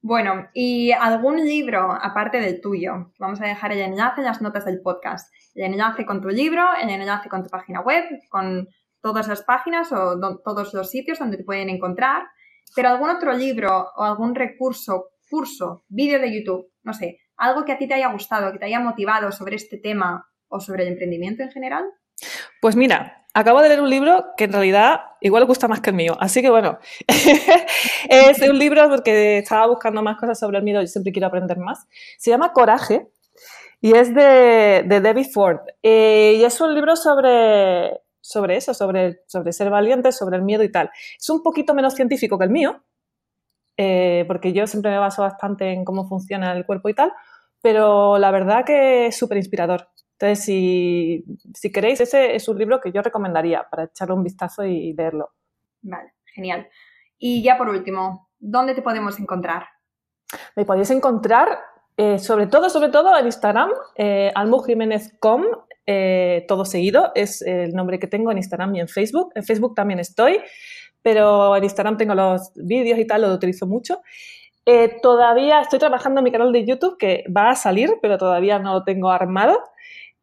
Bueno, 0.00 0.48
¿y 0.52 0.90
algún 0.90 1.36
libro 1.36 1.92
aparte 1.92 2.40
del 2.40 2.60
tuyo? 2.60 3.12
Vamos 3.20 3.40
a 3.40 3.46
dejar 3.46 3.70
el 3.70 3.82
enlace 3.82 4.20
en 4.20 4.26
las 4.26 4.42
notas 4.42 4.64
del 4.64 4.82
podcast. 4.82 5.32
El 5.54 5.66
enlace 5.72 6.04
con 6.04 6.20
tu 6.20 6.28
libro, 6.28 6.64
el 6.82 6.90
enlace 6.90 7.28
con 7.28 7.44
tu 7.44 7.50
página 7.50 7.82
web, 7.82 8.04
con 8.28 8.66
todas 9.00 9.28
las 9.28 9.42
páginas 9.42 9.92
o 9.92 10.18
todos 10.44 10.74
los 10.74 10.90
sitios 10.90 11.20
donde 11.20 11.36
te 11.36 11.44
pueden 11.44 11.68
encontrar. 11.68 12.24
Pero 12.74 12.88
algún 12.88 13.10
otro 13.10 13.32
libro 13.32 13.90
o 13.94 14.02
algún 14.02 14.34
recurso, 14.34 15.11
curso, 15.32 15.84
vídeo 15.88 16.20
de 16.20 16.30
YouTube, 16.30 16.70
no 16.82 16.92
sé, 16.92 17.20
algo 17.38 17.64
que 17.64 17.72
a 17.72 17.78
ti 17.78 17.88
te 17.88 17.94
haya 17.94 18.12
gustado, 18.12 18.52
que 18.52 18.58
te 18.58 18.66
haya 18.66 18.80
motivado 18.80 19.32
sobre 19.32 19.56
este 19.56 19.78
tema 19.78 20.28
o 20.48 20.60
sobre 20.60 20.82
el 20.82 20.90
emprendimiento 20.90 21.42
en 21.42 21.50
general. 21.50 21.84
Pues 22.60 22.76
mira, 22.76 23.24
acabo 23.32 23.62
de 23.62 23.68
leer 23.68 23.80
un 23.80 23.88
libro 23.88 24.26
que 24.36 24.44
en 24.44 24.52
realidad 24.52 25.00
igual 25.22 25.46
gusta 25.46 25.68
más 25.68 25.80
que 25.80 25.88
el 25.88 25.96
mío. 25.96 26.18
Así 26.20 26.42
que 26.42 26.50
bueno, 26.50 26.78
es 27.08 28.42
un 28.42 28.58
libro 28.58 28.90
porque 28.90 29.38
estaba 29.38 29.66
buscando 29.68 30.02
más 30.02 30.18
cosas 30.18 30.38
sobre 30.38 30.58
el 30.58 30.64
miedo 30.64 30.82
y 30.82 30.86
siempre 30.86 31.12
quiero 31.12 31.28
aprender 31.28 31.56
más. 31.56 31.86
Se 32.18 32.30
llama 32.30 32.52
Coraje 32.52 33.08
y 33.80 33.96
es 33.96 34.14
de, 34.14 34.84
de 34.86 35.00
Debbie 35.00 35.24
Ford. 35.24 35.60
Eh, 35.82 36.36
y 36.36 36.44
es 36.44 36.60
un 36.60 36.74
libro 36.74 36.94
sobre, 36.94 38.02
sobre 38.20 38.56
eso, 38.58 38.74
sobre, 38.74 39.22
sobre 39.26 39.52
ser 39.52 39.70
valiente, 39.70 40.12
sobre 40.12 40.36
el 40.36 40.42
miedo 40.42 40.62
y 40.62 40.70
tal. 40.70 40.90
Es 41.18 41.30
un 41.30 41.42
poquito 41.42 41.72
menos 41.72 41.94
científico 41.94 42.38
que 42.38 42.44
el 42.44 42.50
mío, 42.50 42.84
eh, 43.76 44.24
porque 44.26 44.52
yo 44.52 44.66
siempre 44.66 44.90
me 44.90 44.98
baso 44.98 45.22
bastante 45.22 45.72
en 45.72 45.84
cómo 45.84 46.08
funciona 46.08 46.52
el 46.52 46.66
cuerpo 46.66 46.88
y 46.88 46.94
tal, 46.94 47.12
pero 47.60 48.18
la 48.18 48.30
verdad 48.30 48.64
que 48.64 49.06
es 49.06 49.16
súper 49.16 49.38
inspirador. 49.38 49.88
Entonces, 50.12 50.44
si, 50.44 51.24
si, 51.54 51.72
queréis, 51.72 52.00
ese 52.00 52.34
es 52.34 52.48
un 52.48 52.58
libro 52.58 52.80
que 52.80 52.92
yo 52.92 53.02
recomendaría 53.02 53.66
para 53.68 53.84
echarle 53.84 54.14
un 54.14 54.22
vistazo 54.22 54.64
y 54.64 54.92
leerlo. 54.92 55.30
Vale, 55.80 56.14
genial. 56.24 56.68
Y 57.18 57.42
ya 57.42 57.58
por 57.58 57.68
último, 57.68 58.30
¿dónde 58.38 58.74
te 58.74 58.82
podemos 58.82 59.18
encontrar? 59.18 59.66
Me 60.54 60.64
podéis 60.64 60.90
encontrar 60.90 61.58
eh, 61.96 62.18
sobre 62.18 62.46
todo, 62.46 62.70
sobre 62.70 62.88
todo 62.88 63.16
en 63.18 63.26
Instagram, 63.26 63.70
eh, 63.96 64.32
almujiménez.com, 64.34 65.42
eh, 65.86 66.44
todo 66.48 66.64
seguido, 66.64 67.12
es 67.14 67.42
el 67.42 67.74
nombre 67.74 67.98
que 67.98 68.06
tengo 68.06 68.30
en 68.30 68.38
Instagram 68.38 68.74
y 68.76 68.80
en 68.80 68.88
Facebook. 68.88 69.32
En 69.34 69.44
Facebook 69.44 69.74
también 69.74 70.00
estoy, 70.00 70.40
pero 71.02 71.56
en 71.56 71.64
Instagram 71.64 71.96
tengo 71.96 72.14
los 72.14 72.52
vídeos 72.54 72.98
y 72.98 73.06
tal, 73.06 73.22
lo 73.22 73.32
utilizo 73.32 73.66
mucho. 73.66 74.00
Eh, 74.64 75.00
todavía 75.02 75.60
estoy 75.60 75.78
trabajando 75.78 76.20
en 76.20 76.24
mi 76.24 76.32
canal 76.32 76.52
de 76.52 76.64
YouTube 76.64 76.96
que 76.96 77.24
va 77.34 77.50
a 77.50 77.56
salir, 77.56 77.94
pero 78.00 78.18
todavía 78.18 78.58
no 78.58 78.74
lo 78.74 78.84
tengo 78.84 79.10
armado. 79.10 79.58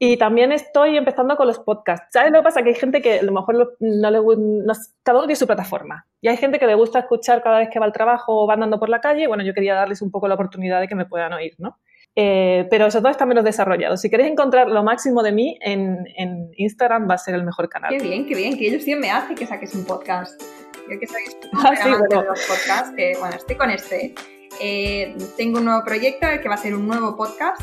Y 0.01 0.15
también 0.15 0.53
estoy 0.53 0.95
empezando 0.95 1.35
con 1.35 1.45
los 1.45 1.59
podcasts. 1.59 2.07
¿Sabes 2.13 2.31
lo 2.31 2.39
que 2.39 2.43
pasa? 2.43 2.63
Que 2.63 2.69
hay 2.69 2.75
gente 2.75 3.01
que 3.01 3.19
a 3.19 3.23
lo 3.23 3.33
mejor 3.33 3.75
no 3.81 4.11
le 4.11 4.19
no, 4.21 4.73
cada 5.03 5.35
su 5.35 5.45
plataforma. 5.45 6.07
Y 6.21 6.29
hay 6.29 6.37
gente 6.37 6.57
que 6.57 6.67
le 6.67 6.75
gusta 6.75 6.99
escuchar 6.99 7.43
cada 7.43 7.59
vez 7.59 7.69
que 7.69 7.79
va 7.79 7.85
al 7.85 7.91
trabajo 7.91 8.43
o 8.43 8.47
va 8.47 8.53
andando 8.53 8.79
por 8.79 8.87
la 8.87 9.01
calle. 9.01 9.27
Bueno, 9.27 9.43
yo 9.43 9.53
quería 9.53 9.75
darles 9.75 10.01
un 10.01 10.09
poco 10.09 10.29
la 10.29 10.35
oportunidad 10.35 10.79
de 10.79 10.87
que 10.87 10.95
me 10.95 11.05
puedan 11.05 11.33
oír, 11.33 11.55
¿no? 11.57 11.79
Eh, 12.15 12.67
pero 12.69 12.87
esos 12.87 13.01
dos 13.01 13.11
están 13.11 13.29
menos 13.29 13.43
desarrollados. 13.43 14.01
Si 14.01 14.09
queréis 14.09 14.31
encontrar 14.31 14.67
lo 14.67 14.83
máximo 14.83 15.23
de 15.23 15.31
mí, 15.31 15.57
en, 15.61 16.05
en, 16.17 16.51
Instagram 16.55 17.09
va 17.09 17.13
a 17.13 17.17
ser 17.17 17.35
el 17.35 17.43
mejor 17.43 17.69
canal. 17.69 17.91
Qué 17.91 18.03
bien, 18.03 18.25
qué 18.25 18.35
bien. 18.35 18.57
Que 18.57 18.67
ellos 18.67 18.83
sí 18.83 18.95
me 18.95 19.09
hace 19.09 19.35
que 19.35 19.45
saques 19.45 19.73
un 19.75 19.85
podcast. 19.85 20.41
Yo 20.89 20.99
que 20.99 21.07
soy 21.07 21.21
ah, 21.53 21.75
sí, 21.75 21.89
bueno. 21.89 22.23
los 22.23 22.39
podcasts, 22.41 22.93
que 22.95 23.13
bueno, 23.19 23.35
estoy 23.35 23.55
con 23.55 23.69
este. 23.69 24.13
Eh, 24.59 25.15
tengo 25.37 25.59
un 25.59 25.65
nuevo 25.65 25.83
proyecto 25.85 26.27
que 26.41 26.49
va 26.49 26.55
a 26.55 26.57
ser 26.57 26.75
un 26.75 26.87
nuevo 26.87 27.15
podcast 27.15 27.61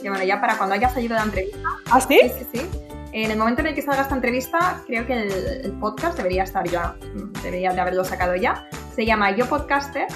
que 0.00 0.08
bueno, 0.08 0.24
ya 0.24 0.40
para 0.40 0.56
cuando 0.56 0.74
haya 0.74 0.88
salido 0.88 1.14
la 1.16 1.22
entrevista. 1.22 1.58
¿Ah, 1.90 2.00
sí? 2.00 2.20
Sí, 2.22 2.30
sí, 2.38 2.58
sí. 2.58 2.68
En 3.12 3.30
el 3.30 3.38
momento 3.38 3.62
en 3.62 3.68
el 3.68 3.74
que 3.74 3.82
salga 3.82 4.02
esta 4.02 4.14
entrevista, 4.14 4.82
creo 4.86 5.06
que 5.06 5.14
el, 5.14 5.72
podcast 5.80 6.16
debería 6.16 6.42
estar 6.42 6.68
ya, 6.68 6.96
debería 7.42 7.72
de 7.72 7.80
haberlo 7.80 8.04
sacado 8.04 8.36
ya. 8.36 8.68
Se 8.94 9.06
llama 9.06 9.30
Yo 9.34 9.46
Podcaster 9.46 10.06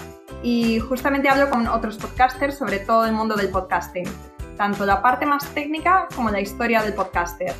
y 0.43 0.79
justamente 0.81 1.29
hablo 1.29 1.51
con 1.51 1.67
otros 1.67 1.99
podcasters 1.99 2.57
sobre 2.57 2.79
todo 2.79 3.07
el 3.07 3.13
mundo 3.13 3.37
del 3.37 3.51
podcasting, 3.51 4.09
tanto 4.57 4.87
la 4.87 5.03
parte 5.03 5.27
más 5.27 5.47
técnica 5.55 6.09
como 6.15 6.31
la 6.31 6.41
historia 6.41 6.83
del 6.83 6.95
podcaster. 6.95 7.55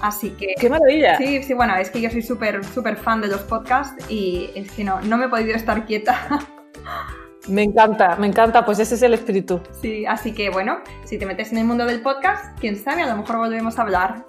Así 0.00 0.30
que... 0.30 0.54
¡Qué 0.58 0.68
maravilla! 0.68 1.16
Sí, 1.16 1.42
sí, 1.42 1.54
bueno, 1.54 1.76
es 1.76 1.88
que 1.90 2.00
yo 2.00 2.10
soy 2.10 2.22
súper, 2.22 2.64
súper 2.64 2.96
fan 2.96 3.20
de 3.20 3.28
los 3.28 3.42
podcasts 3.42 4.10
y 4.10 4.50
es 4.54 4.70
que 4.72 4.82
no, 4.82 5.00
no 5.00 5.16
me 5.16 5.26
he 5.26 5.28
podido 5.28 5.54
estar 5.54 5.86
quieta. 5.86 6.40
Me 7.48 7.62
encanta, 7.64 8.16
me 8.16 8.28
encanta, 8.28 8.64
pues 8.64 8.78
ese 8.78 8.94
es 8.94 9.02
el 9.02 9.14
espíritu. 9.14 9.60
Sí, 9.80 10.06
así 10.06 10.32
que 10.32 10.50
bueno, 10.50 10.78
si 11.04 11.18
te 11.18 11.26
metes 11.26 11.50
en 11.50 11.58
el 11.58 11.64
mundo 11.64 11.86
del 11.86 12.00
podcast, 12.00 12.56
quién 12.60 12.76
sabe, 12.76 13.02
a 13.02 13.06
lo 13.06 13.16
mejor 13.16 13.38
volvemos 13.38 13.78
a 13.78 13.82
hablar. 13.82 14.24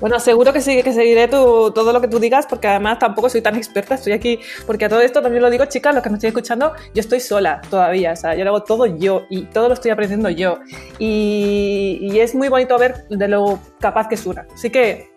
Bueno, 0.00 0.18
seguro 0.18 0.52
que 0.52 0.60
seguiré 0.60 1.28
todo 1.28 1.92
lo 1.92 2.00
que 2.00 2.08
tú 2.08 2.18
digas, 2.18 2.46
porque 2.46 2.68
además 2.68 2.98
tampoco 2.98 3.28
soy 3.28 3.42
tan 3.42 3.56
experta, 3.56 3.94
estoy 3.94 4.12
aquí, 4.12 4.40
porque 4.66 4.86
a 4.86 4.88
todo 4.88 5.00
esto 5.00 5.20
también 5.20 5.42
lo 5.42 5.50
digo, 5.50 5.66
chicas, 5.66 5.94
los 5.94 6.02
que 6.02 6.10
me 6.10 6.16
estoy 6.16 6.28
escuchando, 6.28 6.72
yo 6.94 7.00
estoy 7.00 7.20
sola 7.20 7.60
todavía, 7.68 8.12
o 8.12 8.16
sea, 8.16 8.34
yo 8.34 8.44
lo 8.44 8.50
hago 8.50 8.62
todo 8.62 8.86
yo 8.86 9.22
y 9.28 9.42
todo 9.44 9.68
lo 9.68 9.74
estoy 9.74 9.90
aprendiendo 9.90 10.30
yo. 10.30 10.58
Y, 10.98 11.98
y 12.00 12.20
es 12.20 12.34
muy 12.34 12.48
bonito 12.48 12.78
ver 12.78 13.06
de 13.08 13.28
lo 13.28 13.60
capaz 13.78 14.08
que 14.08 14.14
es 14.14 14.26
una. 14.26 14.46
Así 14.54 14.70
que 14.70 15.10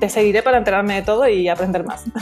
te 0.00 0.08
seguiré 0.08 0.42
para 0.42 0.58
enterarme 0.58 0.94
de 0.94 1.02
todo 1.02 1.28
y 1.28 1.48
aprender 1.48 1.84
más. 1.84 2.04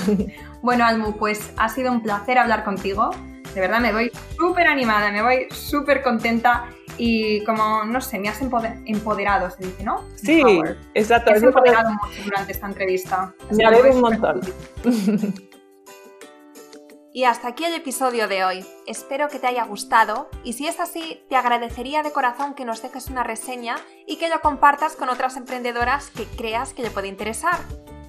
Bueno, 0.62 0.85
Almu, 0.85 1.16
pues 1.16 1.53
ha 1.59 1.68
sido 1.68 1.93
un 1.93 2.03
placer 2.03 2.39
hablar 2.39 2.64
contigo. 2.64 3.11
De 3.55 3.61
verdad 3.61 3.79
me 3.79 3.93
voy 3.93 4.11
súper 4.37 4.66
animada, 4.66 5.12
me 5.12 5.22
voy 5.22 5.47
súper 5.53 6.03
contenta 6.03 6.64
y 6.99 7.45
como, 7.45 7.85
no 7.85 8.01
sé, 8.01 8.19
me 8.19 8.29
has 8.29 8.41
empoderado, 8.41 9.51
se 9.51 9.65
dice, 9.65 9.85
¿no? 9.85 10.05
Sí, 10.17 10.43
exacto. 10.95 11.31
Me 11.31 11.37
has 11.37 11.43
empoderado 11.43 11.91
mucho 11.91 12.23
durante 12.25 12.53
esta 12.53 12.67
entrevista. 12.67 13.35
Me 13.51 13.65
alegro 13.65 13.95
un 13.95 14.01
montón. 14.01 14.41
Y 17.17 17.25
hasta 17.25 17.49
aquí 17.49 17.65
el 17.65 17.73
episodio 17.73 18.29
de 18.29 18.45
hoy. 18.45 18.67
Espero 18.87 19.31
que 19.31 19.39
te 19.39 19.47
haya 19.47 19.65
gustado 19.65 20.29
y 20.45 20.53
si 20.53 20.67
es 20.67 20.79
así, 20.81 21.23
te 21.31 21.37
agradecería 21.37 22.03
de 22.03 22.13
corazón 22.13 22.53
que 22.53 22.67
nos 22.67 22.83
dejes 22.83 23.09
una 23.09 23.23
reseña 23.23 23.77
y 24.07 24.19
que 24.19 24.29
lo 24.29 24.39
compartas 24.43 24.97
con 24.97 25.09
otras 25.09 25.39
emprendedoras 25.39 26.11
que 26.11 26.25
creas 26.25 26.75
que 26.75 26.83
le 26.83 26.91
puede 26.91 27.09
interesar. 27.09 27.59